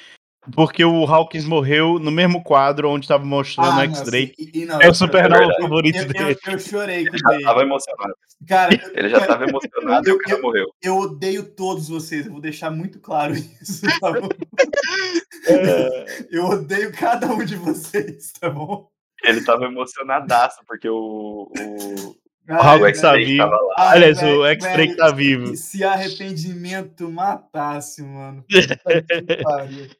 [0.54, 4.66] Porque o Hawkins morreu no mesmo quadro onde estava mostrando Ah, X-Drake.
[4.80, 6.38] É eu- o supernova favorito eu, eu, dele.
[6.46, 7.44] eu chorei com Ele já ele.
[7.44, 8.14] tava emocionado.
[8.48, 10.66] Cara, Ele já tava emocionado e o cara Eu- morreu.
[10.82, 14.28] eu odeio todos vocês, eu vou deixar muito claro isso, tá bom?
[16.30, 18.88] Eu odeio cada um de vocês, tá bom?
[19.24, 22.16] Ele tava emocionadaço, porque o, o,
[22.48, 23.42] Ai, o X tá vivo.
[23.76, 25.56] ai, Aliás, velho, o X-Drake velho, tá vivo.
[25.56, 28.44] Se arrependimento matasse, mano.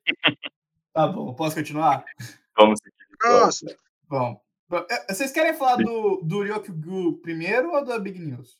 [0.92, 2.04] Tá bom, posso continuar?
[2.56, 2.96] Vamos seguir.
[3.22, 3.76] Nossa,
[4.08, 4.40] Bom.
[4.90, 8.58] Eh, Vocês querem falar do, do Ryokugyu primeiro ou da Big News?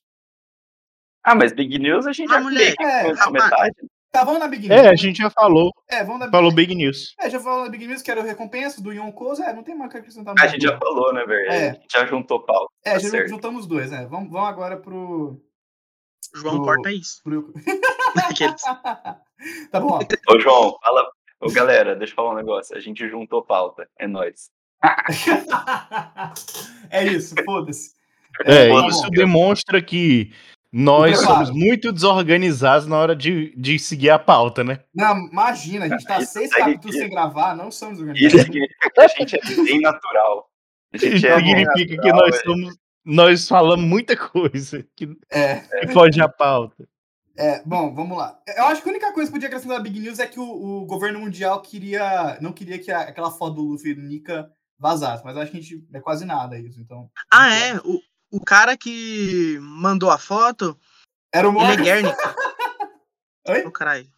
[1.25, 2.83] Ah, mas Big News a gente Ah, já moleque.
[2.83, 3.75] É, comentou metade.
[4.13, 4.81] Tá, vamos na Big News.
[4.81, 5.73] É, a gente já falou.
[5.89, 7.15] É, vamos na Big Falou Big News.
[7.21, 9.35] É, já falou da Big News, que era o recompensa do Yonkou.
[9.35, 10.35] É, não tem mais o que acrescentar.
[10.39, 11.51] A gente já falou, né, velho?
[11.51, 11.71] É.
[11.71, 12.69] A gente já juntou pau.
[12.85, 13.29] É, tá já certo.
[13.29, 14.07] juntamos os dois, né?
[14.11, 15.41] Vamos, vamos agora pro.
[16.35, 17.21] João Do- corta isso.
[17.23, 17.53] pro...
[19.71, 19.99] Tá bom.
[20.29, 21.07] Ô, João, fala.
[21.41, 22.77] Ô, galera, deixa eu falar um negócio.
[22.77, 23.89] A gente juntou pauta.
[23.99, 24.51] É nóis.
[26.91, 27.93] é isso, foda-se.
[28.45, 30.33] É, tá isso demonstra que
[30.73, 31.47] nós Preparo.
[31.47, 34.81] somos muito desorganizados na hora de, de seguir a pauta, né?
[34.95, 38.43] Não, imagina, a gente tá Isso seis aí- capítulos sem gravar, não somos Isso organizados.
[38.47, 40.49] significa que a gente é bem natural.
[40.93, 42.43] A gente Isso é significa que natural, nós é.
[42.43, 42.77] somos.
[43.05, 46.87] Nós falamos muita coisa que, É, que foge à pauta.
[47.37, 48.39] é, bom, vamos lá.
[48.57, 50.45] Eu acho que a única coisa que podia acrescentar da Big News é que o,
[50.83, 54.51] o governo mundial queria, não queria que a- aquela foto do Luffy e do Nika
[54.79, 57.11] vazasse, mas eu acho que a gente é quase nada isso, então.
[57.33, 57.77] Ah, é?
[57.79, 57.99] O,
[58.31, 60.79] o cara que mandou a foto,
[61.33, 61.83] Era o ele é Morgan.
[61.83, 62.35] Guernica.
[63.49, 63.65] Oi?
[63.65, 64.11] Ô, caralho.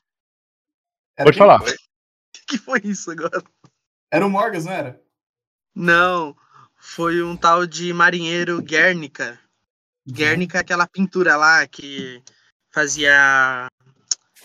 [1.16, 1.46] Era Pode quem?
[1.46, 1.62] falar.
[1.62, 1.64] O
[2.46, 3.42] que foi isso agora?
[4.10, 5.00] Era o Morgas, não era?
[5.74, 6.36] Não,
[6.76, 9.40] foi um tal de marinheiro Guernica.
[10.06, 12.22] Guernica é aquela pintura lá que
[12.70, 13.66] fazia.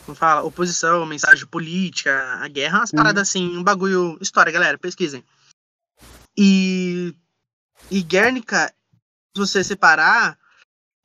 [0.05, 0.43] Como fala?
[0.43, 2.97] Oposição, mensagem política, a guerra, umas Uhum.
[2.97, 4.17] paradas assim, um bagulho.
[4.21, 5.23] História, galera, pesquisem.
[6.37, 7.13] E.
[7.89, 8.73] E Guernica,
[9.35, 10.37] se você separar,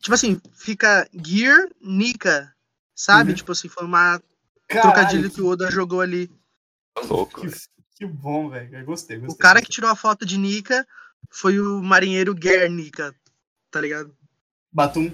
[0.01, 2.55] tipo assim, fica Gear Nika,
[2.95, 3.31] sabe?
[3.31, 3.37] Uhum.
[3.37, 4.21] Tipo assim, foi uma
[4.69, 6.29] Caralho, trocadilho que o Oda jogou ali.
[6.95, 7.41] Tá louco.
[7.41, 7.49] Que,
[7.97, 8.77] que bom, velho.
[8.77, 9.35] Eu gostei, gostei.
[9.35, 10.87] O cara que tirou a foto de Nika
[11.31, 13.15] foi o marinheiro Guernica,
[13.71, 14.15] tá ligado?
[14.71, 15.13] Batum.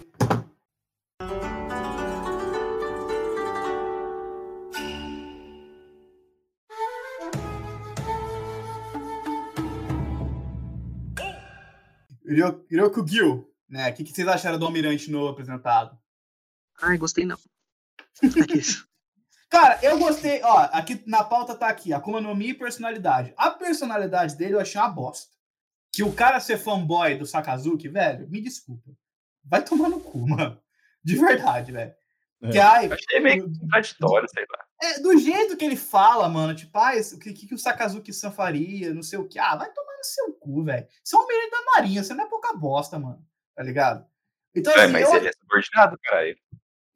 [12.28, 13.90] Ryo- Ryokugyu, né?
[13.90, 15.98] O que, que vocês acharam do Almirante novo apresentado?
[16.82, 17.38] Ai, gostei não.
[18.42, 18.60] Aqui.
[19.48, 20.42] Cara, eu gostei.
[20.42, 23.32] Ó, aqui na pauta tá aqui: Akuma no Mi e personalidade.
[23.36, 25.30] A personalidade dele eu achei uma bosta.
[25.90, 28.90] Que o cara ser fanboy do Sakazuki, velho, me desculpa.
[29.42, 30.60] Vai tomar no cu, mano.
[31.02, 31.94] De verdade, velho.
[32.42, 32.50] É.
[32.50, 34.64] Que, ai, Achei meio contraditório, sei lá.
[34.82, 38.94] é, do jeito que ele fala, mano, tipo, ah, o que, que o Sakazuki-san faria,
[38.94, 39.38] não sei o que.
[39.38, 40.86] Ah, vai tomar no seu cu, velho.
[41.02, 43.26] Você é um menino da marinha, você não é pouca bosta, mano.
[43.56, 44.06] Tá ligado?
[44.54, 46.38] Então, É, assim, mas eu, ele é subordinado, caralho.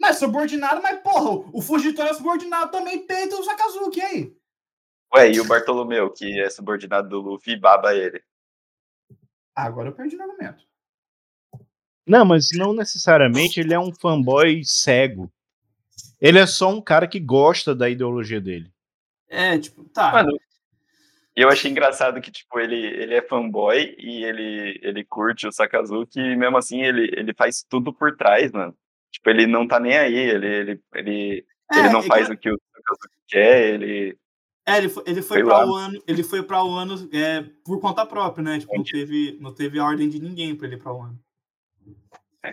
[0.01, 4.37] mas subordinado, mas porra, o Fujitora é subordinado também peita o Sakazuki aí.
[5.15, 8.23] Ué, e o Bartolomeu, que é subordinado do Luffy, baba ele.
[9.57, 10.65] Ah, agora eu perdi no argumento.
[12.07, 15.33] Não, mas não necessariamente ele é um fanboy cego.
[16.21, 18.71] Ele é só um cara que gosta da ideologia dele.
[19.29, 20.13] É, tipo, tá.
[20.13, 20.33] Mano,
[21.37, 25.53] e eu achei engraçado que, tipo, ele, ele é fanboy e ele, ele curte o
[25.53, 28.75] Sakazuki e mesmo assim ele, ele faz tudo por trás, mano.
[29.11, 32.35] Tipo, ele não tá nem aí, ele, ele, ele, É, ele não é faz que-
[32.35, 34.17] o que o Sakazuki quer, ele...
[34.65, 35.67] É, ele foi, ele foi lá.
[35.67, 38.59] o ano, ele foi para o ano é, por conta própria, né?
[38.61, 41.19] Tipo, não teve, não teve ordem de ninguém pra ele ir pra o ano.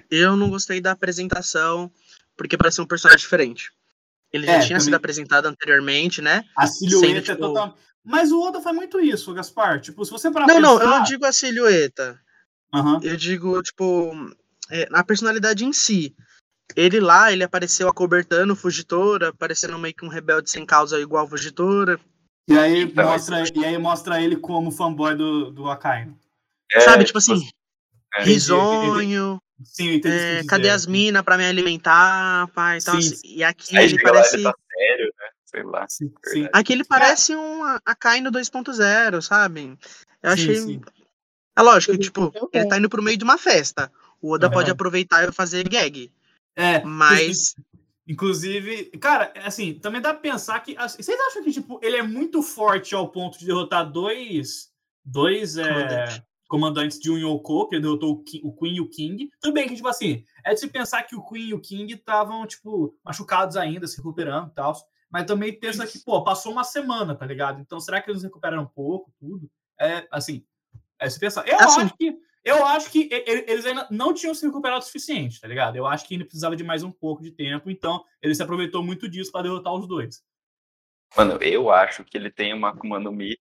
[0.10, 1.92] Eu não gostei da apresentação,
[2.38, 3.72] porque parecia um personagem diferente.
[4.32, 6.44] Ele já É, tinha sido também- apresentado anteriormente, né?
[6.56, 7.78] A silhueta Sendo, é tipo- total.
[8.04, 9.82] Mas o Oda faz muito isso, Gaspar.
[9.82, 12.20] Tipo, se você parar Não, pra não, eu pensar- não digo a silhueta.
[12.74, 13.00] Aham.
[13.04, 14.12] Eu digo, tipo,
[14.70, 16.16] é, na personalidade em si.
[16.76, 21.26] Ele lá, ele apareceu acobertando o Fugitora, parecendo meio que um rebelde sem causa igual
[21.26, 22.00] o Fugitora.
[22.48, 26.16] E aí, Então, mostra, e aí mostra ele como fanboy do, do Akainu.
[26.72, 27.50] É, Sabe, tipo assim,
[28.16, 30.16] é, risonho, Sim, eu entendi.
[30.16, 32.78] é, cadê as minas pra me alimentar, pai?
[32.78, 34.36] Então, Sim, assim, e aqui Aí ele parece.
[34.36, 35.28] ele tá sério, né?
[35.46, 35.86] Sei lá.
[35.90, 36.48] Sim, sim.
[36.54, 39.78] Aqui ele parece um Akainu 2.0, sabe?
[40.22, 40.56] Eu Sim, achei.
[40.56, 40.82] sim.
[41.58, 43.92] É lógico, tipo, ele tá indo pro meio de uma festa.
[44.22, 46.12] O Oda pode aproveitar e fazer gag.
[46.56, 47.56] É, Mas.
[48.08, 50.76] Inclusive, cara, assim, também dá pra pensar que.
[50.78, 54.72] assim, vocês acham que, tipo, ele é muito forte ao ponto de derrotar dois.
[55.06, 56.24] Dois é, Comandante.
[56.50, 59.30] Comandantes de um Yoko, que ele derrotou o, Ki- o Queen e o King.
[59.40, 61.94] Tudo bem que, tipo assim, é de se pensar que o Queen e o King
[61.94, 64.74] estavam, tipo, machucados ainda, se recuperando e tal.
[65.10, 67.62] Mas também pensa que, pô, passou uma semana, tá ligado?
[67.62, 69.50] Então, será que eles recuperaram um pouco, tudo?
[69.80, 70.44] É, assim,
[71.00, 71.48] é se pensar.
[71.48, 71.82] Eu Assim.
[71.82, 72.18] acho que.
[72.42, 75.76] Eu acho que eles ainda não tinham se recuperado o suficiente, tá ligado?
[75.76, 78.82] Eu acho que ainda precisava de mais um pouco de tempo, então ele se aproveitou
[78.82, 80.24] muito disso para derrotar os dois.
[81.18, 83.38] Mano, eu acho que ele tem uma Akuma no Mi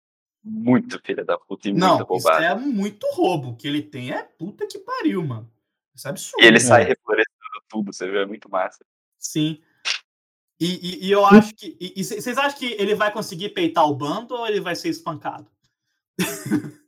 [0.49, 2.45] muito filha da puta e não, muito isso roubada.
[2.47, 3.49] é muito roubo.
[3.51, 5.51] O que ele tem é puta que pariu, mano.
[5.95, 6.45] Isso é absurdo.
[6.45, 6.61] E ele É.
[6.61, 7.37] sai reflorescendo
[7.69, 8.85] tudo, você vê, é muito massa.
[9.19, 9.61] Sim.
[10.61, 11.77] E, e- e eu acho que.
[11.81, 14.89] E, e vocês acham que ele vai conseguir peitar o bando ou ele vai ser
[14.91, 15.51] espancado?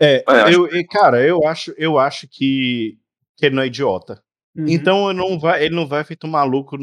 [0.00, 0.22] É,
[0.52, 2.96] eu eu, cara, eu acho, eu acho que,
[3.36, 4.22] que ele não é idiota.
[4.56, 4.68] Uhum.
[4.68, 6.76] Então ele não vai, ele não vai feito um maluco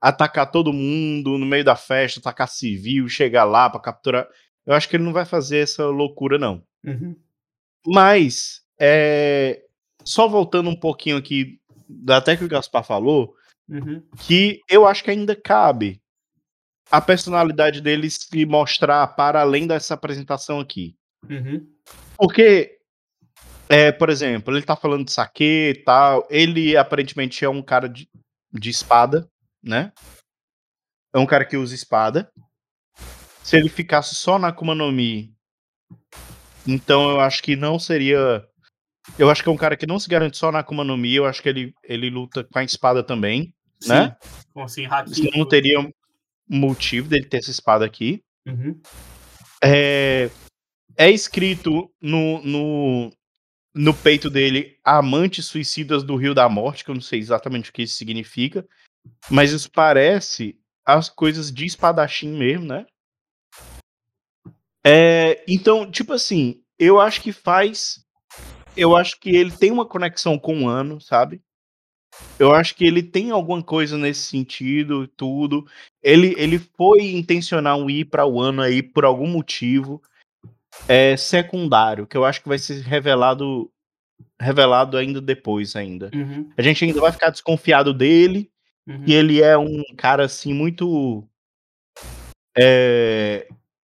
[0.00, 4.28] atacar todo mundo no meio da festa, atacar civil, chegar lá pra capturar.
[4.66, 6.62] Eu acho que ele não vai fazer essa loucura, não.
[6.84, 7.16] Uhum.
[7.86, 9.62] Mas, é,
[10.04, 11.58] só voltando um pouquinho aqui,
[12.08, 13.34] até que o Gaspar falou,
[13.68, 14.02] Uhum.
[14.26, 15.98] que eu acho que ainda cabe
[16.90, 20.94] a personalidade dele se mostrar para além dessa apresentação aqui.
[21.28, 21.66] Uhum.
[22.16, 22.78] Porque,
[23.68, 26.26] é, por exemplo, ele tá falando de saque e tal.
[26.30, 28.08] Ele aparentemente é um cara de,
[28.52, 29.26] de espada,
[29.62, 29.92] né?
[31.14, 32.30] É um cara que usa espada.
[33.44, 35.30] Se ele ficasse só na Akuma no Mi,
[36.66, 38.42] então eu acho que não seria.
[39.18, 41.14] Eu acho que é um cara que não se garante só na Akuma no Mi.
[41.14, 43.54] Eu acho que ele, ele luta com a espada também,
[43.86, 44.16] né?
[44.22, 44.62] Sim.
[44.62, 45.86] Assim, haki, Senão não teria
[46.48, 48.24] motivo dele ter essa espada aqui.
[48.46, 48.78] Uhum.
[49.62, 50.28] é,
[50.96, 53.10] é escrito no, no,
[53.74, 57.72] no peito dele Amantes Suicidas do Rio da Morte, que eu não sei exatamente o
[57.72, 58.66] que isso significa,
[59.30, 62.86] mas isso parece as coisas de espadachim mesmo, né?
[64.86, 68.04] É, então, tipo assim, eu acho que faz.
[68.76, 71.40] Eu acho que ele tem uma conexão com o ano, sabe?
[72.38, 75.66] Eu acho que ele tem alguma coisa nesse sentido, tudo.
[76.02, 80.02] Ele, ele foi intencional ir para o ano aí por algum motivo
[80.88, 83.70] é secundário, que eu acho que vai ser revelado
[84.40, 86.10] revelado ainda depois ainda.
[86.14, 86.50] Uhum.
[86.56, 88.50] A gente ainda vai ficar desconfiado dele,
[88.86, 89.02] Uhum.
[89.04, 91.26] que ele é um cara assim muito
[92.56, 93.48] é,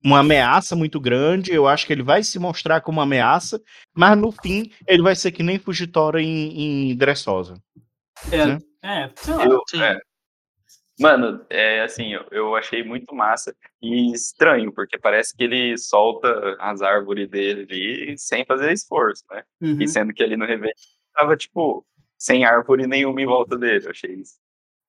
[0.04, 1.52] uma ameaça muito grande.
[1.52, 3.60] Eu acho que ele vai se mostrar como uma ameaça,
[3.94, 7.54] mas no fim ele vai ser que nem Fugitora em, em Dressosa.
[8.30, 8.58] É, né?
[8.82, 9.44] é, sei lá.
[9.46, 10.00] Eu, é.
[11.00, 16.56] Mano, é assim, eu, eu achei muito massa e estranho, porque parece que ele solta
[16.60, 19.42] as árvores dele ali sem fazer esforço, né?
[19.60, 19.80] Uhum.
[19.80, 20.74] E sendo que ali no Revenge
[21.12, 21.84] tava, tipo,
[22.16, 24.34] sem árvore nenhuma em volta dele, eu achei isso.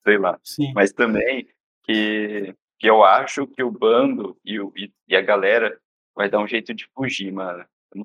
[0.03, 0.39] Sei lá.
[0.43, 0.71] Sim.
[0.75, 1.47] Mas também
[1.83, 5.77] que, que eu acho que o bando e, o, e, e a galera
[6.15, 7.63] vai dar um jeito de fugir, mano.
[7.93, 8.03] Eu não,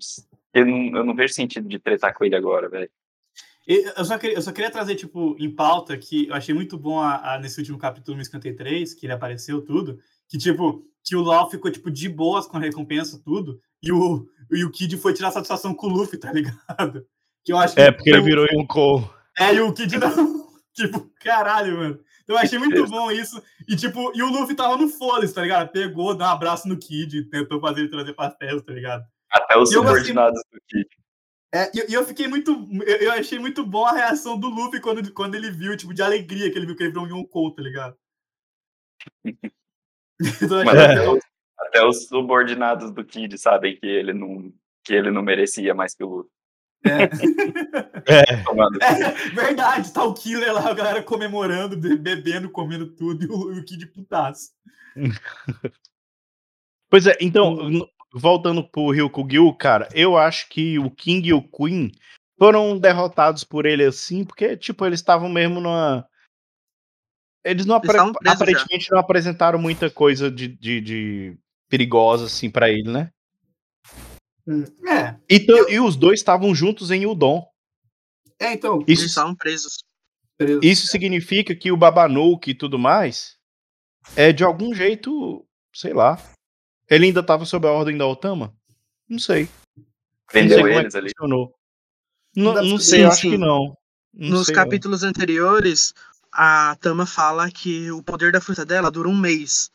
[0.55, 2.91] eu não, eu não vejo sentido de tretar com ele agora, velho.
[3.67, 6.99] Eu só, queria, eu só queria trazer, tipo, em pauta, que eu achei muito bom
[6.99, 9.99] a, a- nesse último capítulo no 53, que ele apareceu tudo,
[10.29, 14.27] que, tipo, que o Law ficou, tipo, de boas com a recompensa, tudo, e o,
[14.51, 17.07] e o Kid foi tirar satisfação com o Luffy, tá ligado?
[17.45, 19.09] Que eu acho que É, porque ele virou Yonkou.
[19.39, 20.11] É, e o Kid não.
[20.75, 22.01] tipo, caralho, mano.
[22.23, 23.43] Então eu achei muito bom isso.
[23.69, 25.71] E, tipo, e o Luffy tava no foda-se, tá ligado?
[25.71, 29.05] Pegou, deu um abraço no Kid, tentou fazer ele trazer pra festa, tá ligado?
[29.31, 30.89] Até os E eu subordinados do Kid.
[31.53, 32.69] É, e eu, eu fiquei muito.
[32.87, 36.03] Eu, eu achei muito bom a reação do Luffy quando, quando ele viu, tipo, de
[36.03, 37.97] alegria que ele viu que ele virou um Yonkou, tá ligado?
[40.43, 41.21] Então, Mano, até, os,
[41.59, 44.53] até os subordinados do Kid sabem que ele não,
[44.85, 46.31] que ele não merecia mais que o Luffy.
[46.85, 48.83] É, Tomando.
[48.83, 53.59] É, verdade, tá o Killer lá, a galera comemorando, be- bebendo, comendo tudo, e o,
[53.59, 54.51] o Kid putaço.
[56.93, 61.93] Pois é, então, voltando pro Ryukugyu, cara, eu acho que o King e o Queen
[62.37, 66.05] foram derrotados por ele assim, porque, tipo, eles estavam mesmo numa.
[67.45, 68.33] Eles não Eles apre- presos já.
[68.33, 71.39] aparentemente não apresentaram muita coisa de, de, de
[71.69, 73.13] perigosa assim pra ele, né?
[74.49, 77.47] É, E, to- e os dois estavam juntos em Udon.
[78.39, 78.81] é então.
[78.87, 79.85] Eles Isso, estavam presos.
[80.37, 80.61] preso.
[80.63, 83.37] isso significa que o Babanuki e tudo mais
[84.17, 86.19] é de algum jeito, sei lá.
[86.89, 88.53] Ele ainda tava sob a ordem da Otama?
[89.09, 89.49] Não sei.
[89.77, 89.85] Não
[90.33, 91.11] sei Vendeu como é eles ali.
[91.17, 91.55] funcionou.
[92.35, 93.41] Não, não sei, eu acho Sim, que sim.
[93.41, 93.77] não.
[94.13, 94.65] Não Nos sei, não.
[94.65, 95.93] capítulos anteriores,
[96.33, 99.71] a Tama fala que o poder da fruta dela dura um mês.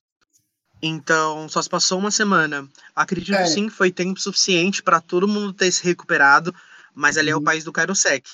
[0.87, 2.69] Então, só se passou uma semana.
[2.95, 3.45] Acredito É.
[3.45, 6.53] sim que foi tempo suficiente para todo mundo ter se recuperado,
[6.93, 7.43] mas ali é o Uhum.
[7.43, 8.29] país do Kairosek.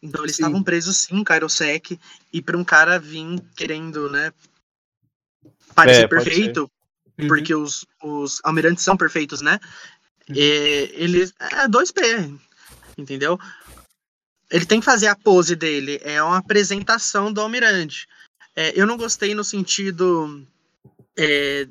[0.00, 0.42] Então, eles Sim.
[0.42, 1.98] estavam presos sim, Kairosek,
[2.32, 4.32] e para um cara vir querendo, né,
[5.74, 6.70] parecer É, perfeito,
[7.18, 7.26] Uhum.
[7.26, 9.58] porque os, os almirantes são perfeitos, né?
[10.28, 10.36] Uhum.
[10.36, 11.32] É, eles.
[11.40, 12.38] É 2P,
[12.96, 13.38] entendeu?
[14.50, 15.98] Ele tem que fazer a pose dele.
[16.02, 18.06] É uma apresentação do almirante.
[18.54, 20.46] É, eu não gostei no sentido.
[21.16, 21.66] É,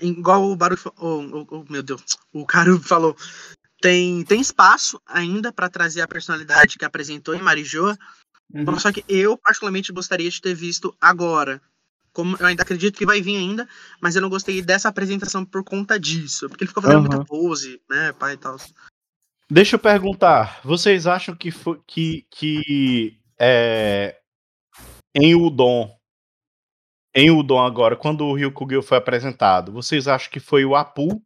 [0.00, 0.76] igual o Baru.
[0.98, 2.02] Oh, oh, meu Deus.
[2.32, 3.16] O Caru falou.
[3.80, 7.98] Tem, tem espaço ainda para trazer a personalidade que apresentou em Marijoa.
[8.52, 8.78] Uhum.
[8.78, 11.60] Só que eu, particularmente, gostaria de ter visto agora.
[12.12, 13.68] Como eu ainda acredito que vai vir ainda,
[14.00, 16.48] mas eu não gostei dessa apresentação por conta disso.
[16.48, 17.08] Porque ele ficou fazendo Aham.
[17.08, 18.56] muita pose, né, pai e tal.
[19.50, 24.16] Deixa eu perguntar, vocês acham que foi, que, que é,
[25.14, 25.94] em Udon,
[27.14, 31.22] em Udon agora, quando o Ryukugyu foi apresentado, vocês acham que foi o Apu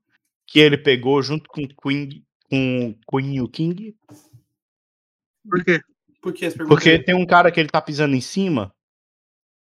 [0.46, 3.96] que ele pegou junto com Queen, com Queen King?
[5.48, 5.80] Por quê?
[6.20, 6.74] Por que essa pergunta?
[6.74, 8.74] Porque tem um cara que ele tá pisando em cima,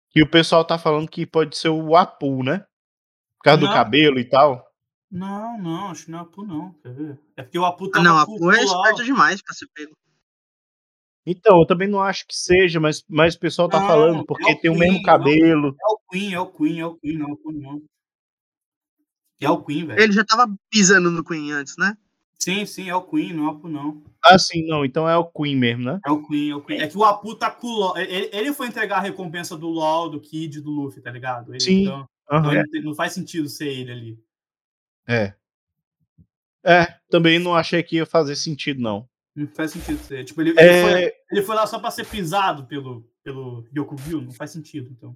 [0.10, 2.60] que o pessoal tá falando que pode ser o Apu, né?
[3.38, 3.74] Por causa do Não.
[3.74, 4.66] cabelo e tal.
[5.10, 6.74] Não, não, acho que não é Apu, não.
[6.84, 7.20] Quer ver?
[7.38, 9.54] É porque o Apu Ah, tava não, a com o Fu é esperto demais pra
[9.54, 9.96] ser pego.
[11.30, 14.24] Então, eu também não acho que seja, mas, mas o pessoal tá Não, falando, é
[14.26, 15.68] porque o tem o Queen, mesmo cabelo.
[15.68, 17.82] É o Queen, é o Queen, é o Queen, não é o Apu, não.
[19.42, 20.00] É o Queen, velho.
[20.00, 21.98] Ele já tava pisando no Queen antes, né?
[22.40, 24.02] Sim, sim, é o Queen, não é o Apu, não.
[24.24, 26.00] Ah, sim, não, então é o Queen mesmo, né?
[26.06, 26.80] É o Queen, é o Queen.
[26.80, 27.98] É que o Apu tá com o LOL.
[27.98, 31.54] Ele, ele foi entregar a recompensa do LOL, do Kid, do Luffy, tá ligado?
[31.54, 31.82] Ele, Sim.
[31.82, 32.54] Então, Aham.
[32.54, 34.20] então não, não faz sentido ser ele ali.
[35.06, 35.34] É.
[36.64, 39.10] É, também não achei que ia fazer sentido, não.
[39.38, 40.24] Não faz sentido ser.
[40.26, 44.20] Tipo, ele, ele, É, foi, ele foi lá só pra ser pisado pelo, pelo Ryokugyu,
[44.22, 45.16] não faz sentido, então.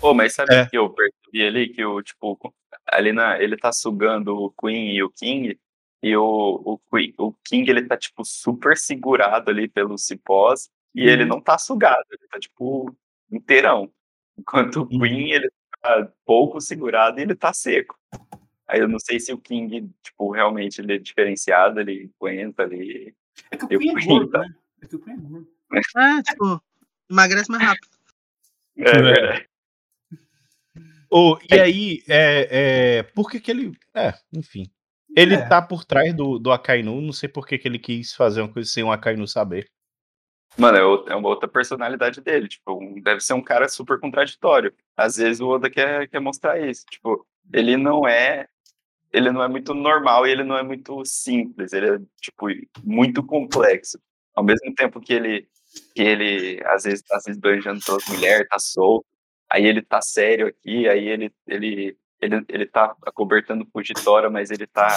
[0.00, 0.62] Pô, mas sabe É.
[0.62, 1.68] o que eu percebi ali?
[1.68, 2.38] Que o, tipo,
[2.86, 5.60] ali na, ele tá sugando o Queen e o King,
[6.02, 11.02] e o, o, Queen, o King, ele tá, tipo, super segurado ali pelos cipós, e
[11.02, 11.28] ele Uhum.
[11.28, 12.96] não tá sugado, ele tá, tipo,
[13.30, 13.92] inteirão.
[14.38, 15.00] Enquanto o Uhum.
[15.00, 15.50] Queen, ele
[15.82, 17.98] tá pouco segurado e ele tá seco.
[18.68, 23.14] Aí eu não sei se o King, tipo, realmente ele é diferenciado, ele aguenta ali.
[23.50, 24.40] É que o Eu Queen é gordo, tá?
[24.40, 24.54] né?
[24.82, 25.48] É que o Queen é gordo.
[25.96, 26.62] É, tipo,
[27.10, 27.88] emagrece mais rápido.
[28.78, 29.48] É verdade.
[31.10, 32.48] ô, e aí, é,
[32.98, 33.72] é, por que que ele...
[33.94, 34.70] É, enfim.
[35.16, 35.48] Ele É.
[35.48, 38.52] tá por trás do, do Akainu, não sei por que que ele quis fazer uma
[38.52, 39.70] coisa sem o Akainu saber.
[40.58, 42.48] Mano, é, outra- é uma outra personalidade dele.
[42.48, 44.74] Tipo, um- deve ser um cara super contraditório.
[44.96, 46.84] Às vezes o Oda quer, quer mostrar isso.
[46.90, 48.46] Tipo, ele não é.
[49.12, 51.72] Ele não é muito normal e ele não é muito simples.
[51.72, 52.46] Ele é, tipo,
[52.84, 53.98] muito complexo.
[54.34, 55.48] Ao mesmo tempo que ele,
[55.94, 59.06] que ele às vezes tá se esbanjando pelas mulheres, tá solto.
[59.50, 64.66] Aí ele tá sério aqui, aí ele, ele, ele, ele tá acobertando Fujitora, mas ele
[64.66, 64.88] tá,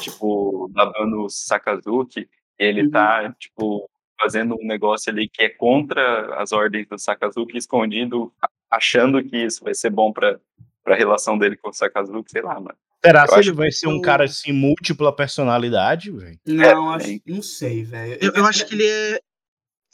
[0.00, 2.28] tipo, babando o Sakazuki.
[2.58, 2.90] Ele Uhum.
[2.90, 8.32] tá, tipo, fazendo um negócio ali que é contra as ordens do Sakazuki, escondido,
[8.70, 10.38] achando que isso vai ser bom pra,
[10.82, 12.76] pra relação dele com o Sakazuki, sei lá, mano.
[13.06, 16.38] Será Eu se acho ele vai ser um o- cara assim, múltipla personalidade, velho?
[16.46, 18.18] Não, É, acho, não sei, velho.
[18.20, 19.20] Eu, eu acho que ele é.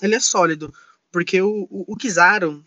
[0.03, 0.73] Ele é sólido.
[1.11, 2.65] Porque o, o, o Kizaru,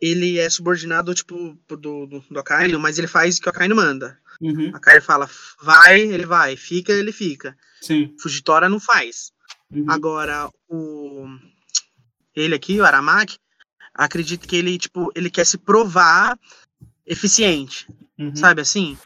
[0.00, 1.76] ele é subordinado, tipo, do,
[2.06, 4.18] do, do Akainu, mas ele faz o que o Akainu manda.
[4.40, 5.30] Uhum, A Akainu fala,
[5.62, 7.56] vai, ele vai, fica, ele fica.
[7.80, 8.14] sim.
[8.20, 9.32] Fujitora não faz.
[9.70, 9.86] Uhum.
[9.88, 11.26] Agora, o.
[12.34, 13.38] Ele aqui, o Aramaki,
[13.94, 16.38] acredito que ele, tipo, ele quer se provar
[17.06, 17.88] eficiente.
[18.18, 18.34] uhum.
[18.36, 18.98] Sabe assim?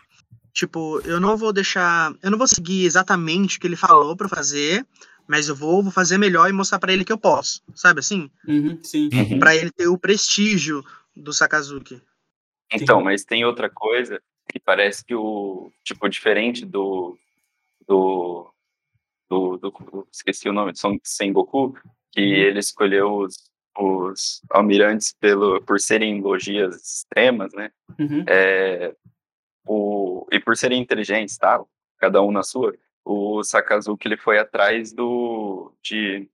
[0.52, 2.12] Tipo, eu não vou deixar.
[2.22, 4.84] Eu não vou seguir exatamente o que ele falou pra fazer,
[5.26, 7.62] mas eu vou, vou fazer melhor e mostrar pra ele que eu posso.
[7.74, 8.30] Sabe assim?
[8.46, 9.08] Uhum, sim.
[9.38, 12.00] Pra ele ter o prestígio do Sakazuki.
[12.72, 17.16] Então, mas tem outra coisa que parece que o, tipo, diferente do,
[17.86, 18.52] do,
[19.28, 21.76] do, do- esqueci o nome, de Son Sengoku,
[22.12, 27.70] que ele escolheu os, os almirantes pelo, por serem logias extremas, né?
[27.98, 28.24] Uhum.
[28.26, 28.94] É,
[29.66, 31.62] o, e por serem inteligentes, tá?
[31.98, 32.74] Cada um na sua.
[33.04, 36.28] O Sakazuki ele foi atrás do de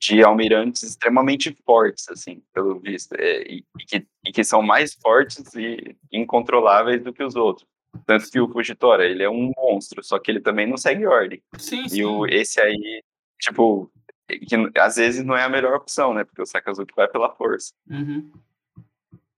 [0.00, 4.94] de almirantes extremamente fortes, assim, pelo visto, é, e, e que, e que são mais
[4.94, 7.66] fortes e incontroláveis do que os outros.
[8.06, 11.42] Tanto que o Fujitora, ele é um monstro, só que ele também não segue ordem.
[11.58, 12.04] Sim, E sim.
[12.04, 13.02] o, esse aí,
[13.40, 13.90] tipo,
[14.28, 16.22] que às vezes não é a melhor opção, né?
[16.22, 17.72] Porque o Sakazuki vai pela força.
[17.90, 18.30] Uhum.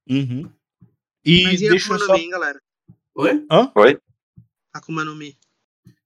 [0.08, 0.52] Uhum.
[1.24, 2.12] E Mas e a deixa Akuma eu no só.
[2.14, 2.62] Mi, hein, galera?
[3.14, 3.46] Oi?
[3.74, 3.98] Oi?
[4.72, 5.36] Akuma no Mi.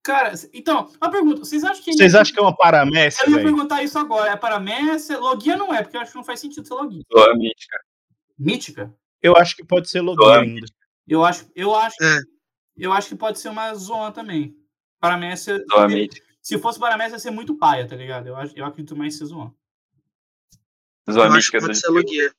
[0.03, 1.39] Cara, então, uma pergunta.
[1.45, 1.93] Vocês acham que.
[1.93, 4.31] Vocês acham que é uma paramécia, Eu ia perguntar isso agora.
[4.31, 5.19] É paramécia?
[5.19, 7.03] Logia não é, porque eu acho que não faz sentido ser logia.
[7.09, 7.79] Doa mítica.
[8.39, 8.95] Mítica?
[9.23, 10.67] Eu acho que pode ser Logia Doa ainda.
[11.09, 12.19] Eu acho, eu acho, É.
[12.77, 14.55] eu acho que pode ser uma zona também.
[15.01, 15.65] Paramécia.
[15.69, 16.27] Doa mítica.
[16.43, 18.27] Se fosse paramécia, ia ser muito paia, tá ligado?
[18.27, 19.55] Eu, acho, eu acredito mais em ser zona.
[21.07, 22.35] Que mítica do pode ser Logia.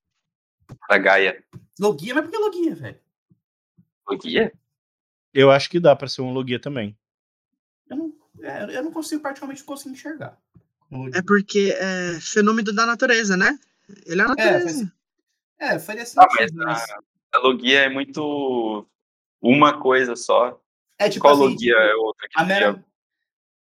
[0.90, 1.44] da Gaia.
[1.80, 3.00] Logia, mas por que logia, velho?
[4.08, 4.54] Logia?
[5.34, 6.98] Eu acho que dá pra ser um Logia também.
[7.90, 10.40] Eu não, é, eu não consigo, particularmente, não consigo enxergar.
[11.14, 13.60] É porque é fenômeno da natureza, né?
[14.06, 14.94] Ele é a natureza.
[15.60, 16.30] É, faria Ah, sentido.
[16.40, 16.90] mas mas...
[16.90, 17.00] a,
[17.34, 18.88] a Logia é muito
[19.42, 20.62] uma coisa só.
[20.98, 22.86] É tipo Qual assim, Logia tipo, é outra que a mera...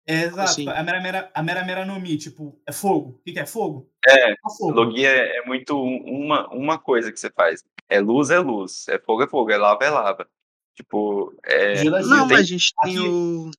[0.08, 0.42] É, exato.
[0.42, 0.70] Assim.
[0.70, 3.18] A mera, mera, a mera mera no Mi, tipo, é fogo.
[3.20, 3.90] O que, que é fogo?
[4.08, 4.72] É, É fogo.
[4.72, 7.64] Logia é é muito um- uma, uma coisa que você faz.
[7.90, 8.88] É luz, é luz.
[8.88, 9.52] É fogo, é fogo.
[9.52, 10.28] É lava, é lava.
[10.76, 11.76] Tipo, é.
[11.76, 13.52] Gelo é Não, mas a gente tem Aqui- o.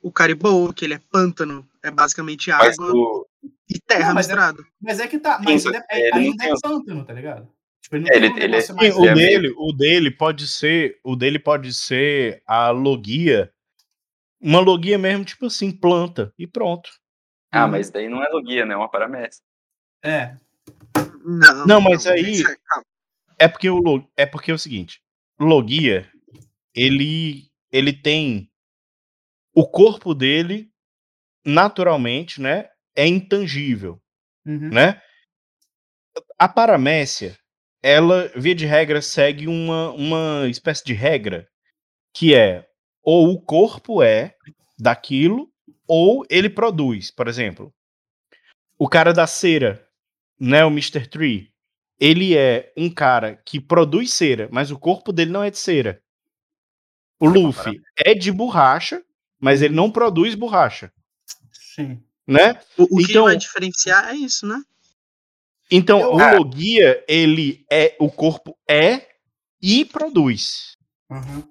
[0.00, 1.66] O Caribou, que ele é pântano.
[1.82, 3.26] É basicamente água o,
[3.68, 4.66] e terra Não, mas é- misturado.
[4.80, 5.40] Mas é que tá.
[5.42, 7.48] Mas Sim, ele, é, ele tem é os- pântano, tá ligado?
[7.82, 10.98] Tipo, ele não É, tem ele- ele é- o é dele, o dele pode ser,
[11.02, 13.50] o dele pode ser a logia,
[14.40, 16.90] uma logia mesmo, tipo assim, planta e pronto.
[17.52, 17.70] ah, Uhum.
[17.72, 18.74] mas daí não é Logia, né?
[18.74, 19.42] É uma paramécia.
[20.04, 20.36] É.
[21.24, 22.84] Não, Não, mas aí- calma.
[23.38, 25.00] É porque o lo- é porque é o seguinte,
[25.40, 26.10] logia,
[26.74, 28.50] ele ele tem
[29.54, 30.70] o corpo dele
[31.44, 34.00] naturalmente, né, é intangível,
[34.46, 34.70] Uhum.
[34.70, 35.00] né?
[36.38, 37.38] A paramécia,
[37.82, 41.48] ela via de regra segue uma uma espécie de regra
[42.14, 42.67] que é
[43.10, 44.34] ou o corpo é
[44.78, 45.50] daquilo
[45.86, 47.72] ou ele produz, por exemplo.
[48.78, 49.88] O cara da cera,
[50.38, 51.06] né, o Mr.
[51.08, 51.50] Tree,
[51.98, 56.02] ele é um cara que produz cera, mas o corpo dele não é de cera.
[57.18, 59.02] O Luffy é de borracha,
[59.40, 60.92] mas ele não produz borracha,
[61.50, 62.04] Sim.
[62.26, 62.60] né?
[62.76, 64.62] O, o que Então- vai diferenciar é isso, né?
[65.70, 69.08] Então, Eu- o Logia, ele é o corpo é
[69.62, 70.76] e produz.
[71.10, 71.42] Uhum.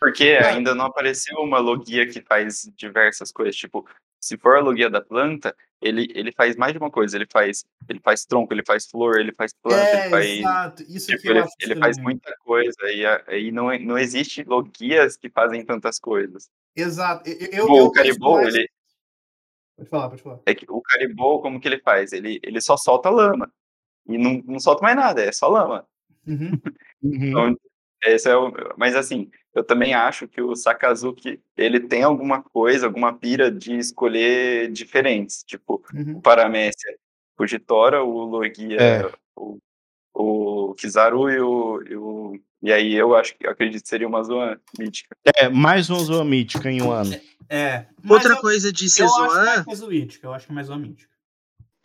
[0.00, 0.48] Porque Ah.
[0.50, 3.56] ainda não apareceu uma Logia que faz diversas coisas.
[3.56, 3.86] Tipo,
[4.20, 7.16] se for a Logia da planta, ele, ele faz mais de uma coisa.
[7.16, 10.26] Ele faz, ele faz tronco, ele faz flor, ele faz planta, É, ele faz.
[10.26, 10.82] exato.
[10.82, 14.42] Isso Tipo, que eu ele, ele faz muita coisa e aí não, é- não existe
[14.44, 16.48] logias que fazem tantas coisas.
[16.74, 17.28] Exato.
[17.28, 18.68] Eu, eu, Tipo, eu o Caribou, penso mais- ele,
[19.76, 20.40] Pode falar, pode falar.
[20.46, 22.12] é que o Caribou, como que ele faz?
[22.12, 23.50] Ele, ele só solta lama.
[24.08, 25.86] E não, não solta mais nada, é só lama.
[26.26, 26.60] Uhum.
[27.52, 27.56] Então,
[28.04, 32.86] esse é o, mas assim, eu também acho que o Sakazuki, ele tem alguma coisa,
[32.86, 36.18] alguma pira de escolher diferentes, tipo, Uhum.
[36.18, 36.94] o Paramécia,
[37.38, 39.12] o Jitora, o Logia, É.
[39.34, 39.58] o,
[40.14, 44.08] o Kizaru e o, e o- E aí eu acho que eu acredito que seria
[44.08, 45.14] uma zona mítica.
[45.36, 47.14] É, mais uma zoa mítica em um ano.
[47.48, 47.86] É.
[48.08, 50.26] Outra eu, coisa de eu acho Sezoan mais mesoítica.
[50.26, 51.10] Eu acho que é mais zoamítica.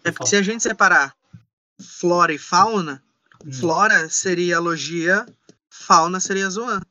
[0.04, 1.14] é porque se a gente separar
[1.80, 3.04] flora e fauna,
[3.46, 3.52] Hum.
[3.52, 5.26] flora seria logia,
[5.70, 6.82] fauna seria Zoan.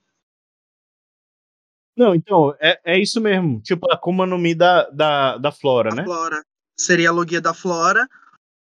[2.01, 3.61] Não, então, é, é isso mesmo.
[3.61, 6.03] Tipo, a Akuma no Mi da, da, da Flora, A né?
[6.03, 6.43] flora
[6.75, 8.09] seria a logia da flora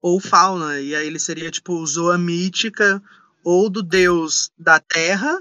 [0.00, 0.78] ou fauna.
[0.78, 3.02] E aí ele seria tipo zoa mítica
[3.42, 5.36] ou do deus da terra,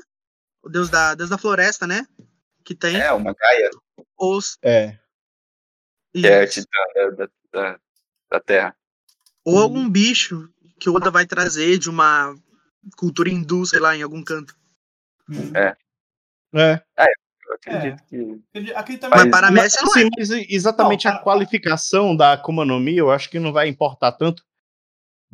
[0.63, 2.07] o deus da, deus da floresta, né?
[2.63, 2.99] Que tem.
[2.99, 3.69] É, uma Gaia,
[4.17, 4.97] Ou, É.
[6.11, 6.69] que é a titã
[7.15, 7.79] da, da,
[8.31, 8.75] da, Terra.
[9.45, 10.49] ou algum bicho
[10.79, 12.35] que o Oda vai trazer de uma
[12.97, 14.57] cultura hindu, sei lá, em algum canto.
[15.53, 15.77] É.
[16.51, 17.24] Eu
[17.55, 18.15] acredito que.
[18.49, 19.19] Acredito- Acredito também.
[19.19, 20.01] Mas para a Messi não é.
[20.03, 23.51] Sim, mas exatamente Não, a para- qualificação da Akuma no Mi, eu acho que não
[23.53, 24.43] vai importar tanto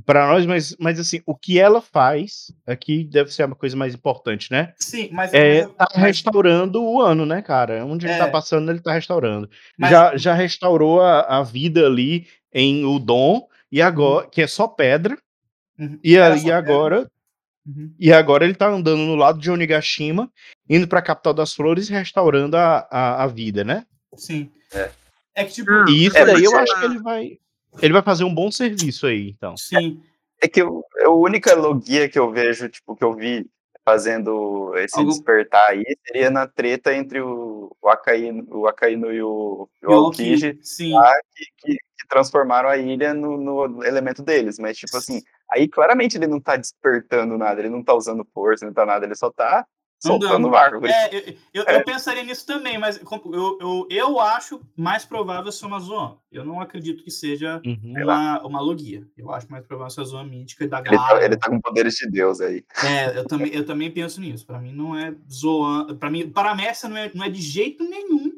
[0.05, 3.93] pra nós, mas, mas assim, o que ela faz aqui deve ser uma coisa mais
[3.93, 4.73] importante, né?
[4.79, 5.33] Sim, mas.
[5.33, 7.85] É mas- tá mas- restaurando o ano, né, cara?
[7.85, 8.17] Onde ele É.
[8.17, 9.49] tá passando, ele tá restaurando.
[9.77, 14.67] mas- Já, já restaurou a, a vida ali em Udon, e agora, que é só
[14.67, 15.17] pedra,
[15.79, 15.99] Uhum.
[16.03, 17.07] e, a- só e agora
[17.65, 17.93] Uhum.
[17.99, 20.31] E agora ele tá andando no lado de Onigashima,
[20.69, 23.85] indo pra capital das flores e restaurando a, a, a vida, né?
[24.15, 24.49] Sim.
[24.73, 24.89] É.
[25.35, 25.71] É que, tipo.
[25.71, 25.85] Hum.
[25.89, 27.37] E isso É, daí eu é- acho que ele vai.
[27.81, 29.55] Ele vai fazer um bom serviço aí, então.
[29.55, 30.01] Sim.
[30.41, 33.45] É que eu, é a única logia que eu vejo, tipo, que eu vi
[33.85, 39.21] fazendo esse Algo- despertar aí seria na treta entre o, o, Akainu, o Akainu e
[39.23, 44.57] o, e o Aokiji, que, que- que transformaram a ilha no, no elemento deles.
[44.59, 48.65] Mas, tipo assim, aí claramente ele não tá despertando nada, ele não tá usando força,
[48.65, 49.65] não tá nada, ele só tá
[50.03, 50.55] soltando Andando.
[50.55, 50.91] árvore.
[50.91, 51.75] É, eu, eu, É.
[51.75, 56.17] eu pensaria nisso também, mas eu, eu, eu acho mais provável ser uma Zoan.
[56.31, 57.93] Eu não acredito que seja Uhum.
[58.03, 59.07] uma, uma logia.
[59.15, 61.19] Eu acho mais provável ser a Zoan mítica e da Ele Gara.
[61.19, 62.63] tá, ele tá com poderes de Deus aí.
[62.83, 64.43] É, eu também, eu também penso nisso.
[64.43, 65.95] Pra mim não é Zoan.
[65.95, 68.31] Pra mim, Paramécia não é, não é de jeito nenhum.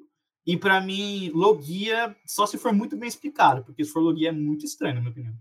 [0.45, 4.31] E pra mim, Logia, só se for muito bem explicado, porque se for Logia é
[4.33, 5.33] muito estranho, na minha opinião.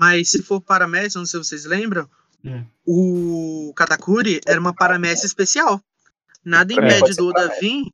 [0.00, 2.08] Mas se for paramécia, não sei se vocês lembram,
[2.42, 2.64] Hum.
[2.86, 5.78] o Katakuri era uma paramécia especial.
[6.42, 7.84] Nada É, impede ser do Oda vir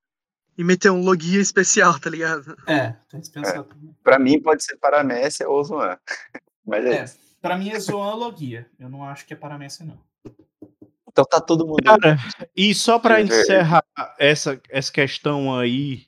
[0.57, 2.57] e meter um logia especial, tá ligado?
[2.65, 3.93] É, tem que pensar também.
[4.05, 5.99] Pra mim pode ser Paramécia ou Zoan.
[6.65, 7.19] Mas é, É, isso.
[7.43, 8.69] pra mim é Zoan Logia.
[8.79, 9.99] Eu não acho que é Paramécia, não.
[11.11, 11.83] Então tá todo mundo.
[11.83, 12.17] Cara,
[12.57, 13.83] e só pra É, encerrar
[14.17, 16.07] essa, essa questão aí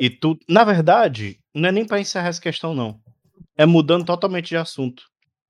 [0.00, 0.40] e tudo.
[0.48, 3.00] Na verdade, não é nem pra encerrar essa questão, não.
[3.56, 5.04] É mudando totalmente de assunto.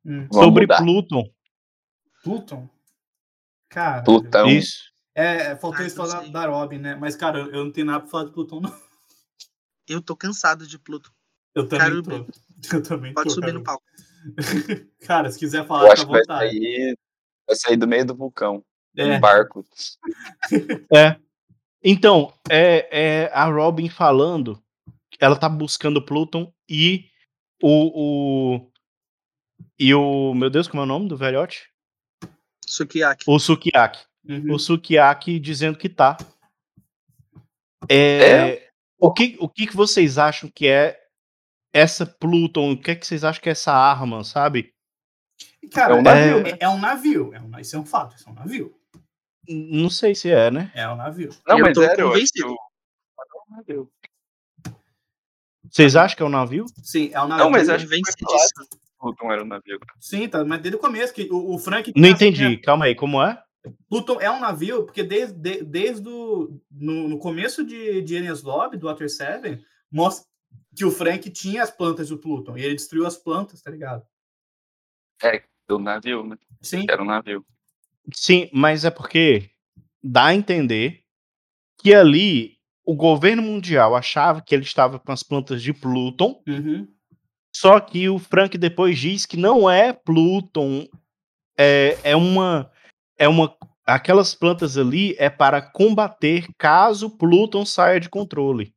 [0.09, 0.27] Hum.
[0.33, 0.79] Sobre mudar.
[0.79, 1.31] Pluton.
[2.25, 2.69] Pluton?
[3.69, 4.03] Cara.
[4.03, 4.49] Plutão.
[4.49, 4.91] Isso.
[5.15, 6.95] É, faltou Ah, isso falar da Robin, né?
[6.95, 8.73] Mas, cara, eu eu não tenho nada pra falar de Plutão, não.
[9.89, 11.13] Eu tô cansado de Pluto.
[11.55, 12.27] Eu também Quero tô.
[12.77, 13.35] Eu também Pode tô.
[13.35, 13.59] subir cara.
[13.59, 13.85] no palco.
[15.07, 16.51] Cara, se quiser Eu falar, acho fica que à vai vontade.
[16.59, 16.99] sair,
[17.47, 18.65] vai sair do meio do vulcão.
[18.97, 19.05] É.
[19.17, 19.65] Um barco.
[20.95, 21.17] É.
[21.83, 22.89] Então, é,
[23.25, 24.61] é a Robin falando.
[25.21, 27.05] Ela tá buscando Pluton e
[27.63, 28.71] o, o.
[29.79, 30.35] E o.
[30.35, 31.69] Meu Deus, como é o nome do velhote?
[32.67, 33.25] Sukiyaki.
[33.27, 34.05] O Sukiyaki.
[34.29, 34.55] Uhum.
[34.55, 36.17] O Sukiyaki dizendo que tá.
[37.89, 41.01] É, O, que, o que, que vocês acham que é
[41.73, 42.73] essa Pluton?
[42.73, 44.75] O que, é que vocês acham que é essa arma, sabe?
[45.73, 47.35] Cara, É um navio, é, é um navio.
[47.35, 48.75] É um, isso é um fato, isso é um navio.
[49.49, 50.71] Não sei se é, né?
[50.75, 51.31] É um navio.
[51.47, 52.57] Não, Eu mas que convencido.
[53.67, 53.91] eu-
[55.71, 56.67] Vocês acham que é um navio?
[56.83, 57.45] Sim, é um navio.
[57.45, 58.67] Não, mas acho que Convencidíssimo.
[58.99, 59.79] Pluton era um navio.
[60.01, 61.93] Sim, tá, mas desde o começo, que o, o Frank.
[61.97, 62.57] Não entendi.
[62.59, 63.41] Calma aí, como é?
[63.89, 68.43] Pluton é um navio, porque desde, de- desde o, no, no começo de, de Enies
[68.43, 70.27] Lobby, do Water 7, mostra
[70.75, 72.57] que o Frank tinha as plantas do Pluton.
[72.57, 74.03] E ele destruiu as plantas, tá ligado?
[75.69, 76.37] Do navio, né?
[76.63, 76.87] Sim.
[76.89, 77.45] Era um navio.
[78.15, 79.51] Sim, mas é porque
[80.03, 81.03] dá a entender
[81.79, 86.89] que ali o governo mundial achava que ele estava com as plantas de Pluton, Uhum.
[87.55, 90.87] Só que o Frank depois diz que não é Pluton,
[91.59, 92.71] é, é uma
[93.19, 93.55] é uma
[93.87, 98.73] aquelas plantas ali é para combater caso Pluton saia de controle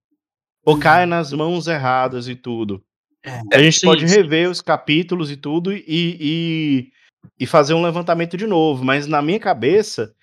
[0.66, 2.83] ou caia nas mãos erradas e tudo.
[3.24, 4.16] É, A gente sim, pode sim.
[4.16, 6.91] rever os capítulos e tudo e, e,
[7.40, 10.14] e fazer um levantamento de novo, mas na minha cabeça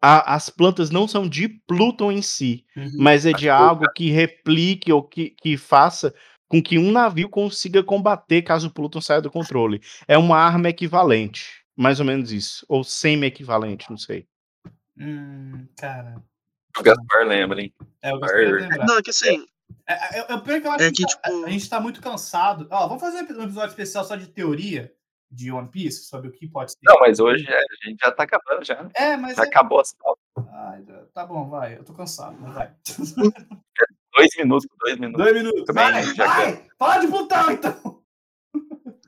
[0.00, 2.90] a- as plantas não são de Pluton em si, Uhum.
[2.98, 6.14] mas é de algo que replique ou que, que faça
[6.48, 9.80] com que um navio consiga combater caso o Pluton saia do controle.
[10.06, 14.26] É uma arma equivalente, mais ou menos isso, ou semi-equivalente, não sei.
[14.98, 16.22] Hum, cara.
[16.78, 17.72] O Gaspar lembra, hein?
[18.02, 18.30] É, eu Arr.
[18.60, 18.86] lembrar.
[18.86, 19.46] Não, é que assim,
[19.86, 21.68] É, é, é, o pior que eu acho É que, que, a- tipo- a, gente
[21.68, 22.66] tá muito cansado.
[22.70, 24.92] Ó, vamos fazer um episódio especial só de teoria
[25.30, 26.78] de One Piece, sobre o que pode ser.
[26.82, 28.88] Não, mas hoje é, a gente já tá acabando já.
[28.94, 29.36] É, mas.
[29.36, 29.46] Já É...
[29.46, 30.22] acabou as pautas.
[30.50, 31.76] Ai, tá bom, vai.
[31.76, 32.72] Eu tô cansado, mas vai.
[34.18, 35.24] Dois minutos, dois minutos.
[35.24, 35.64] Dois minutos.
[35.64, 36.66] Também, vai, já vai!
[36.76, 38.02] Fala de Plutão, então!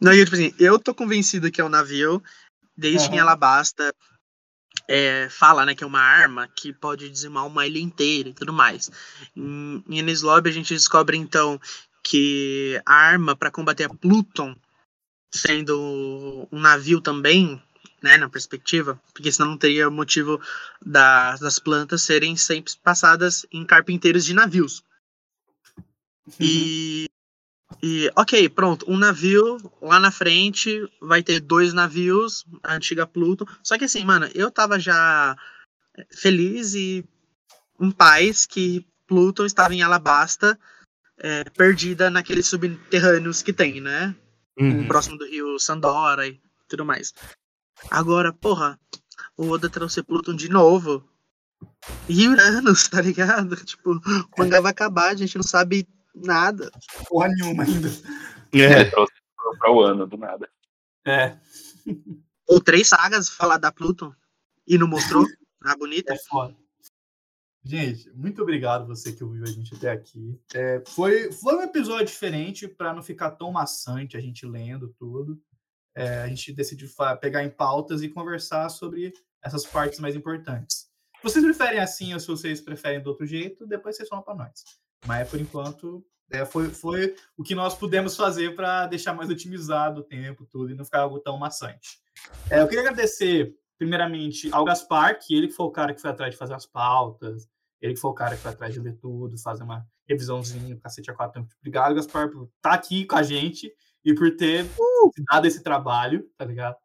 [0.00, 2.22] Não, e, tipo assim, eu tô convencido que é um navio,
[2.76, 3.28] desde que em Aham.
[3.28, 3.94] Alabasta
[4.88, 8.52] é, fala, né, que é uma arma que pode dizimar uma ilha inteira e tudo
[8.52, 8.90] mais.
[9.36, 11.60] Em, em Enies Lobby a gente descobre, então,
[12.02, 14.56] que a arma para combater a Pluton,
[15.32, 17.62] sendo um navio também,
[18.02, 20.40] né, na perspectiva, porque senão não teria motivo
[20.84, 24.82] das, das plantas serem sempre passadas em carpinteiros de navios.
[26.38, 27.08] E,
[27.82, 33.46] e, ok, pronto, um navio lá na frente vai ter dois navios, a antiga Pluton.
[33.62, 35.36] Só que assim, mano, eu tava já
[36.10, 37.04] feliz e
[37.80, 40.58] em paz que Pluton estava em Alabasta,
[41.18, 44.14] é, perdida naqueles subterrâneos que tem, né?
[44.58, 44.86] Uhum.
[44.86, 47.12] Próximo do rio Sandora e tudo mais.
[47.90, 48.78] Agora, porra,
[49.36, 51.08] o Oda trouxe Pluton de novo.
[52.08, 53.56] E Uranus, tá ligado?
[53.64, 54.00] Tipo, o
[54.38, 56.70] mangá vai acabar, a gente não sabe nada.
[57.08, 57.88] Porra nenhuma ainda.
[58.52, 60.48] Ele É, trouxe pro, pro ano, do nada.
[61.06, 61.36] É,
[62.46, 64.12] Ou três sagas falar da Pluton
[64.66, 65.26] e não mostrou.
[65.64, 66.12] Ah, bonita.
[66.12, 66.56] é foda.
[67.64, 70.36] Gente, muito obrigado você que ouviu a gente até aqui.
[70.52, 75.40] É, foi, foi um episódio diferente para não ficar tão maçante a gente lendo tudo.
[75.94, 76.88] É, a gente decidiu
[77.20, 79.12] pegar em pautas e conversar sobre
[79.42, 80.90] essas partes mais importantes.
[81.16, 84.34] Se vocês preferem assim ou se vocês preferem do outro jeito, depois vocês falam para
[84.34, 84.64] nós.
[85.06, 90.00] Mas por enquanto é, foi, foi o que nós pudemos fazer para deixar mais otimizado
[90.00, 92.00] o tempo tudo e não ficar algo tão maçante.
[92.50, 96.32] É, eu queria agradecer primeiramente ao Gaspar, que ele foi o cara que foi atrás
[96.32, 97.48] de fazer as pautas,
[97.80, 101.14] ele foi o cara que foi atrás de ler tudo, fazer uma revisãozinha, cacete a
[101.14, 101.46] quatro.
[101.60, 103.72] Obrigado, Gaspar, por estar aqui com a gente
[104.04, 104.66] e por ter
[105.30, 106.76] dado esse trabalho, tá ligado?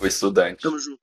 [0.00, 0.62] O estudante.
[0.62, 1.00] Tamo junto.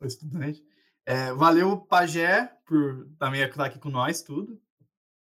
[0.00, 0.64] O estudante.
[1.04, 4.60] É, valeu, Pajé, por também estar aqui com nós, tudo.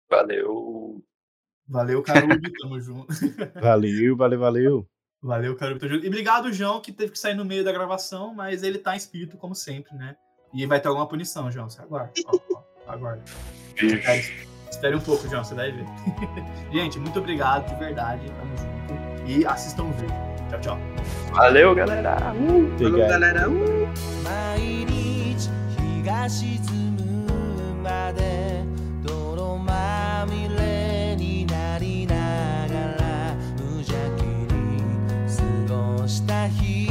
[0.09, 1.05] Valeu.
[1.67, 3.13] Valeu, Carubi, tamo junto.
[3.61, 4.89] Valeu, valeu, valeu.
[5.21, 6.05] Valeu, Carubi, tamo junto.
[6.05, 8.99] E obrigado, João, que teve que sair no meio da gravação, mas ele tá em
[8.99, 10.17] espírito, como sempre, né?
[10.53, 12.13] E vai ter alguma punição, João, você aguarda.
[12.27, 13.25] Ó, ó, aguarda.
[14.74, 15.86] Espere, espere um pouco, João, você vai ver.
[16.72, 19.30] Gente, muito obrigado, de verdade, tamo junto.
[19.30, 20.16] E assistam o vídeo.
[20.50, 20.78] Tchau, tchau.
[21.34, 22.16] Valeu, galera.
[22.18, 23.10] Falou, Obrigado.
[23.10, 23.50] galera.
[23.50, 23.88] Uh!
[24.24, 26.60] 毎日日が沈
[26.96, 28.64] むまで
[29.04, 32.16] 泥まみれになりな
[32.68, 36.83] がら無邪気に過ごした日